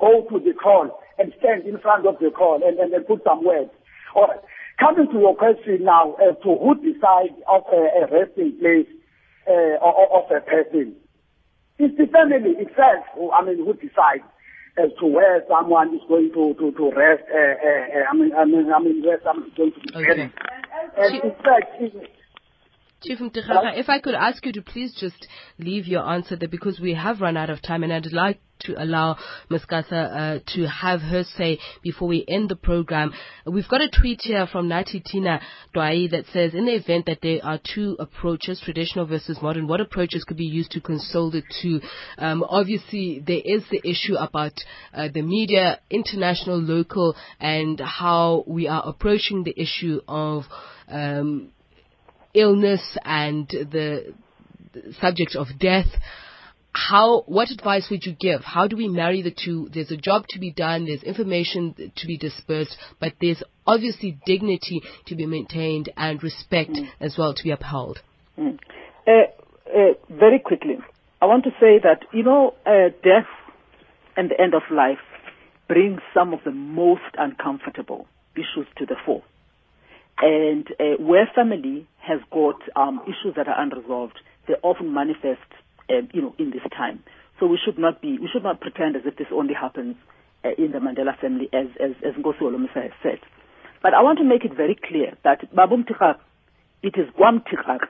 go 0.00 0.26
to 0.28 0.40
the 0.40 0.52
kraal 0.52 0.98
and 1.16 1.32
stand 1.38 1.62
in 1.62 1.78
front 1.78 2.04
of 2.04 2.18
the 2.18 2.30
kraal 2.34 2.60
and, 2.66 2.76
and, 2.76 2.92
and 2.92 3.06
put 3.06 3.22
some 3.22 3.44
words. 3.44 3.70
All 4.16 4.26
right. 4.26 4.40
Coming 4.80 5.06
to 5.12 5.18
your 5.18 5.36
question 5.36 5.84
now 5.84 6.14
as 6.14 6.34
to 6.42 6.58
who 6.58 6.74
decides 6.74 7.38
of 7.48 7.62
a, 7.72 8.02
a 8.02 8.10
resting 8.10 8.58
place 8.58 8.90
uh, 9.48 9.78
of, 9.78 10.26
of 10.26 10.30
a 10.36 10.40
person. 10.40 10.96
It's 11.78 11.96
the 11.96 12.06
family 12.10 12.58
itself 12.58 13.06
who, 13.14 13.30
I 13.30 13.44
mean, 13.44 13.58
who 13.64 13.72
decides 13.74 14.26
as 14.76 14.90
to 14.98 15.06
where 15.06 15.42
someone 15.48 15.94
is 15.94 16.02
going 16.08 16.30
to, 16.34 16.52
to, 16.58 16.72
to 16.72 16.90
rest, 16.92 17.24
uh, 17.30 17.38
uh, 17.38 18.00
uh, 18.00 18.10
I 18.10 18.14
mean, 18.14 18.32
I 18.34 18.44
mean, 18.44 18.72
I 18.72 18.78
mean, 18.82 19.04
where 19.06 19.20
someone 19.24 19.48
is 19.48 19.54
going 19.56 19.72
to 19.72 19.80
be 19.80 19.88
Okay. 19.94 20.04
buried. 20.04 20.32
And 20.98 21.14
in 21.24 21.34
fact, 21.40 21.78
Chief 23.06 23.18
if 23.20 23.88
I 23.88 24.00
could 24.00 24.14
ask 24.14 24.44
you 24.44 24.52
to 24.52 24.62
please 24.62 24.92
just 24.98 25.28
leave 25.58 25.86
your 25.86 26.04
answer 26.08 26.34
there 26.34 26.48
because 26.48 26.80
we 26.80 26.94
have 26.94 27.20
run 27.20 27.36
out 27.36 27.50
of 27.50 27.62
time 27.62 27.84
and 27.84 27.92
I'd 27.92 28.12
like 28.12 28.40
to 28.60 28.82
allow 28.82 29.16
Ms. 29.48 29.64
Uh, 29.70 30.38
to 30.54 30.66
have 30.66 31.00
her 31.02 31.22
say 31.22 31.58
before 31.82 32.08
we 32.08 32.24
end 32.26 32.48
the 32.48 32.56
program. 32.56 33.12
We've 33.44 33.68
got 33.68 33.80
a 33.80 33.88
tweet 33.88 34.22
here 34.22 34.46
from 34.46 34.68
Nati 34.68 35.00
Tina 35.00 35.40
Dwai 35.74 36.10
that 36.10 36.24
says, 36.32 36.54
in 36.54 36.66
the 36.66 36.74
event 36.74 37.06
that 37.06 37.18
there 37.22 37.44
are 37.44 37.60
two 37.62 37.96
approaches, 38.00 38.60
traditional 38.64 39.06
versus 39.06 39.38
modern, 39.40 39.68
what 39.68 39.80
approaches 39.80 40.24
could 40.24 40.36
be 40.36 40.46
used 40.46 40.72
to 40.72 40.80
console 40.80 41.30
the 41.30 41.42
two? 41.62 41.80
Um, 42.18 42.44
obviously, 42.48 43.22
there 43.24 43.42
is 43.44 43.62
the 43.70 43.88
issue 43.88 44.16
about 44.16 44.54
uh, 44.92 45.08
the 45.12 45.22
media, 45.22 45.80
international, 45.90 46.58
local, 46.58 47.14
and 47.38 47.78
how 47.78 48.42
we 48.46 48.68
are 48.68 48.82
approaching 48.84 49.44
the 49.44 49.54
issue 49.60 50.00
of 50.08 50.44
um, 50.88 51.52
illness 52.36 52.96
and 53.04 53.48
the, 53.48 54.14
subject 55.00 55.34
of 55.34 55.46
death, 55.58 55.86
how, 56.72 57.22
what 57.22 57.50
advice 57.50 57.88
would 57.90 58.04
you 58.04 58.12
give? 58.12 58.42
How 58.44 58.68
do 58.68 58.76
we 58.76 58.88
marry 58.88 59.22
the 59.22 59.34
two? 59.34 59.70
There's 59.72 59.90
a 59.90 59.96
job 59.96 60.26
to 60.28 60.38
be 60.38 60.52
done, 60.52 60.84
there's 60.84 61.02
information 61.02 61.92
to 61.96 62.06
be 62.06 62.18
dispersed, 62.18 62.76
but 63.00 63.14
there's 63.20 63.42
obviously 63.66 64.18
dignity 64.26 64.82
to 65.06 65.14
be 65.14 65.24
maintained 65.24 65.90
and 65.96 66.22
respect 66.22 66.78
as 67.00 67.16
well 67.16 67.32
to 67.32 67.42
be 67.42 67.50
upheld. 67.50 68.00
Mm. 68.38 68.58
Uh, 69.06 69.10
uh, 69.74 69.94
very 70.10 70.38
quickly, 70.38 70.76
I 71.22 71.26
want 71.26 71.44
to 71.44 71.50
say 71.58 71.80
that, 71.82 72.00
you 72.12 72.22
know, 72.22 72.54
uh, 72.66 72.90
death 73.02 73.28
and 74.16 74.30
the 74.30 74.40
end 74.40 74.54
of 74.54 74.62
life 74.70 74.98
brings 75.68 76.00
some 76.12 76.34
of 76.34 76.40
the 76.44 76.52
most 76.52 77.02
uncomfortable 77.16 78.06
issues 78.34 78.66
to 78.76 78.86
the 78.86 78.96
fore. 79.04 79.22
And 80.18 80.66
uh, 80.80 81.02
where 81.02 81.28
family 81.34 81.86
has 81.98 82.20
got 82.30 82.56
um, 82.74 83.00
issues 83.04 83.34
that 83.36 83.48
are 83.48 83.60
unresolved, 83.60 84.18
they 84.48 84.54
often 84.62 84.94
manifest, 84.94 85.44
uh, 85.90 86.06
you 86.12 86.22
know, 86.22 86.34
in 86.38 86.50
this 86.50 86.62
time. 86.76 87.02
So 87.38 87.46
we 87.46 87.58
should 87.62 87.78
not 87.78 88.00
be, 88.00 88.18
we 88.18 88.28
should 88.32 88.42
not 88.42 88.60
pretend 88.60 88.96
as 88.96 89.02
if 89.04 89.16
this 89.16 89.26
only 89.30 89.52
happens 89.52 89.96
uh, 90.44 90.50
in 90.56 90.72
the 90.72 90.78
Mandela 90.78 91.18
family, 91.20 91.48
as 91.52 91.66
as, 91.78 91.90
as 92.04 92.14
Nkosi 92.14 92.40
Holomisa 92.40 92.82
has 92.82 92.92
said. 93.02 93.18
But 93.82 93.92
I 93.92 94.02
want 94.02 94.18
to 94.18 94.24
make 94.24 94.44
it 94.44 94.56
very 94.56 94.74
clear 94.74 95.16
that 95.22 95.54
Babu 95.54 95.76
Mtikak, 95.76 96.18
it 96.82 96.94
is 96.96 97.08
Guam 97.14 97.40
Tikak, 97.40 97.86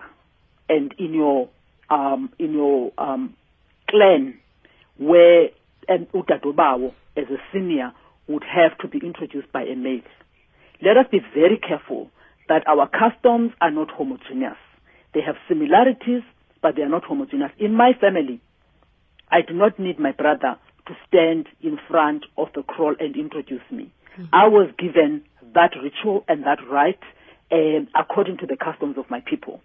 and 0.69 0.93
in 0.99 1.15
your 1.15 1.49
um, 1.91 2.31
in 2.39 2.53
your 2.53 2.93
um, 2.99 3.35
clan 3.89 4.39
where 4.99 5.51
an 5.89 6.07
Utadobawo 6.13 6.93
as 7.17 7.25
a 7.31 7.37
senior 7.53 7.93
would 8.27 8.43
have 8.43 8.77
to 8.79 8.89
be 8.89 8.99
introduced 8.99 9.53
by 9.53 9.63
a 9.63 9.77
male. 9.77 10.01
Let 10.83 10.97
us 10.97 11.07
be 11.11 11.21
very 11.35 11.59
careful 11.59 12.11
that 12.49 12.67
our 12.67 12.89
customs 12.89 13.53
are 13.61 13.71
not 13.71 13.91
homogeneous. 13.91 14.57
They 15.15 15.21
have 15.21 15.37
similarities, 15.49 16.23
but 16.63 16.77
they 16.77 16.83
are 16.83 16.89
not 16.89 17.05
homogeneous. 17.05 17.51
In 17.59 17.75
my 17.75 17.93
family, 18.01 18.41
I 19.31 19.43
do 19.43 19.55
not 19.55 19.79
need 19.79 19.99
my 19.99 20.13
brother 20.13 20.57
to 20.87 20.95
stand 21.09 21.49
in 21.63 21.79
front 21.89 22.25
of 22.37 22.49
the 22.55 22.63
kraal 22.63 22.95
and 22.99 23.17
introduce 23.17 23.63
me. 23.71 23.93
I 24.33 24.49
was 24.49 24.71
given 24.79 25.23
that 25.55 25.73
ritual 25.83 26.25
and 26.29 26.45
that 26.45 26.59
right 26.71 26.99
um, 27.53 27.89
according 27.95 28.39
to 28.39 28.47
the 28.47 28.57
customs 28.57 28.97
of 28.99 29.11
my 29.11 29.21
people. 29.21 29.61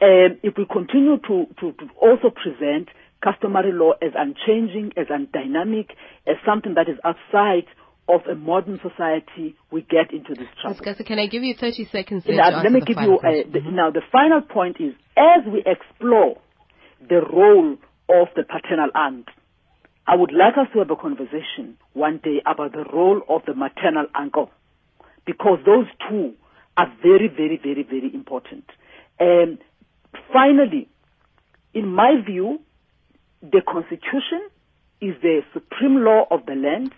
Um, 0.00 0.38
if 0.42 0.56
we 0.56 0.64
continue 0.64 1.18
to, 1.18 1.46
to, 1.60 1.72
to 1.72 1.88
also 2.00 2.30
present 2.30 2.88
customary 3.22 3.72
law 3.72 3.92
as 4.00 4.12
unchanging, 4.16 4.92
as 4.96 5.08
undynamic, 5.08 5.90
as 6.26 6.36
something 6.46 6.74
that 6.74 6.88
is 6.88 6.96
outside 7.04 7.66
of 8.14 8.26
a 8.26 8.34
modern 8.34 8.80
society, 8.82 9.54
we 9.70 9.82
get 9.82 10.12
into 10.12 10.34
this 10.34 10.48
trouble. 10.60 10.80
Gasa, 10.80 11.06
can 11.06 11.18
I 11.18 11.26
give 11.26 11.42
you 11.42 11.54
30 11.54 11.88
seconds 11.92 12.24
there 12.26 12.36
Now, 12.36 12.62
let 12.62 12.72
me 12.72 12.80
give 12.80 12.96
you 13.00 13.18
uh, 13.18 13.48
the, 13.52 13.60
now 13.70 13.90
the 13.90 14.02
final 14.10 14.40
point 14.40 14.76
is 14.80 14.94
as 15.16 15.44
we 15.46 15.62
explore 15.64 16.36
the 17.08 17.20
role 17.32 17.76
of 18.08 18.28
the 18.34 18.42
paternal 18.42 18.90
aunt, 18.94 19.26
I 20.06 20.16
would 20.16 20.32
like 20.32 20.54
us 20.58 20.66
to 20.72 20.80
have 20.80 20.90
a 20.90 20.96
conversation 20.96 21.78
one 21.92 22.20
day 22.22 22.42
about 22.44 22.72
the 22.72 22.84
role 22.92 23.22
of 23.28 23.42
the 23.46 23.54
maternal 23.54 24.06
uncle, 24.18 24.50
because 25.24 25.58
those 25.64 25.86
two 26.08 26.34
are 26.76 26.92
very, 27.02 27.28
very, 27.28 27.60
very, 27.62 27.84
very 27.84 28.12
important. 28.12 28.64
And 29.18 29.58
finally, 30.32 30.88
in 31.74 31.86
my 31.86 32.14
view, 32.26 32.60
the 33.42 33.62
constitution 33.66 34.48
is 35.00 35.14
the 35.22 35.40
supreme 35.52 36.04
law 36.04 36.26
of 36.30 36.46
the 36.46 36.54
land. 36.54 36.92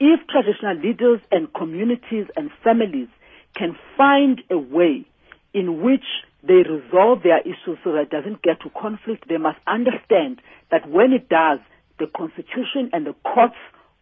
If 0.00 0.20
traditional 0.28 0.76
leaders 0.76 1.20
and 1.30 1.52
communities 1.52 2.26
and 2.36 2.50
families 2.62 3.08
can 3.56 3.76
find 3.96 4.40
a 4.50 4.58
way 4.58 5.06
in 5.52 5.82
which 5.82 6.04
they 6.42 6.62
resolve 6.62 7.22
their 7.22 7.40
issues 7.40 7.78
so 7.82 7.92
that 7.92 8.02
it 8.02 8.10
doesn't 8.10 8.42
get 8.42 8.60
to 8.62 8.70
conflict, 8.70 9.28
they 9.28 9.38
must 9.38 9.58
understand 9.66 10.40
that 10.70 10.88
when 10.88 11.12
it 11.12 11.28
does, 11.28 11.58
the 11.98 12.06
constitution 12.06 12.90
and 12.92 13.06
the 13.06 13.14
courts 13.24 13.56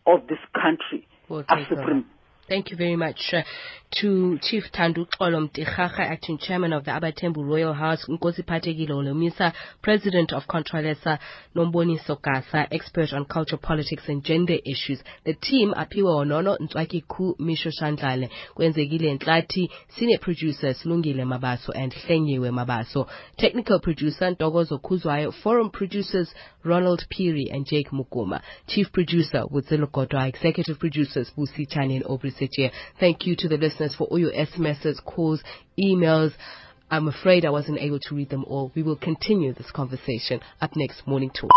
of 0.07 0.27
this 0.29 0.39
country 0.53 1.07
are 1.31 1.67
supreme. 1.69 2.05
Thank 2.49 2.71
you 2.71 2.77
very 2.77 2.95
much 2.95 3.19
uh, 3.33 3.43
to 4.01 4.39
Chief 4.41 4.63
Tandu 4.73 5.07
Xolo 5.19 5.49
Mtirara, 5.49 5.99
Acting 5.99 6.39
Chairman 6.39 6.73
of 6.73 6.85
the 6.85 6.93
Abathembu 6.93 7.45
Royal 7.45 7.73
House, 7.73 8.05
Nkosi 8.09 8.45
Phathekile 8.45 8.91
Holomisa, 8.91 9.53
President 9.83 10.33
of 10.33 10.45
Contralesa, 10.47 11.19
Nomboniso 11.57 12.17
Sokasa, 12.17 12.69
expert 12.71 13.13
on 13.13 13.25
culture, 13.25 13.57
politics 13.57 14.05
and 14.09 14.23
gender 14.23 14.59
issues. 14.65 15.03
The 15.25 15.35
team 15.35 15.73
aphiwe 15.75 16.05
honono 16.05 16.57
Ntswaki 16.61 17.09
Ku, 17.09 17.35
Misho 17.41 17.73
Shandlale, 17.73 18.29
Kwenzekile 18.57 19.19
Nhlathi, 19.19 19.69
Senior 19.97 20.19
Producers 20.21 20.83
Lungile 20.85 21.25
Mabaso 21.25 21.71
and 21.75 21.93
Hlenyiwe 21.93 22.51
Mabaso, 22.53 23.09
Technical 23.39 23.81
Producer 23.81 24.31
Ntokozo 24.35 24.81
Khuzwayo, 24.81 25.33
Forum 25.43 25.71
Producers 25.71 26.33
Ronald 26.65 27.05
Piri 27.09 27.49
and 27.51 27.67
Jake 27.67 27.91
Mukoma. 27.91 28.41
Chief 28.69 28.87
Producer 28.93 29.45
Wudzilo 29.51 29.91
Godwa, 29.91 30.29
Executive 30.29 30.79
Producers 30.79 31.31
Busi 31.37 31.67
Chani 31.67 31.97
and 31.97 32.05
Aubrey 32.37 32.49
Setier. 32.49 32.71
Thank 32.99 33.27
you 33.27 33.37
to 33.37 33.49
the 33.49 33.57
listeners 33.57 33.95
for 33.97 34.07
all 34.09 34.19
your 34.19 34.33
SMSs, 34.33 35.03
calls, 35.05 35.43
emails. 35.79 36.33
I'm 36.91 37.09
afraid 37.09 37.45
I 37.45 37.51
wasn't 37.51 37.81
able 37.81 37.99
to 38.01 38.15
read 38.15 38.31
them 38.31 38.45
all. 38.47 38.73
We 38.75 38.83
will 38.83 38.97
continue 38.97 39.53
this 39.53 39.71
conversation 39.71 40.41
up 40.61 40.77
next 40.77 41.07
morning 41.07 41.31
talk. 41.31 41.51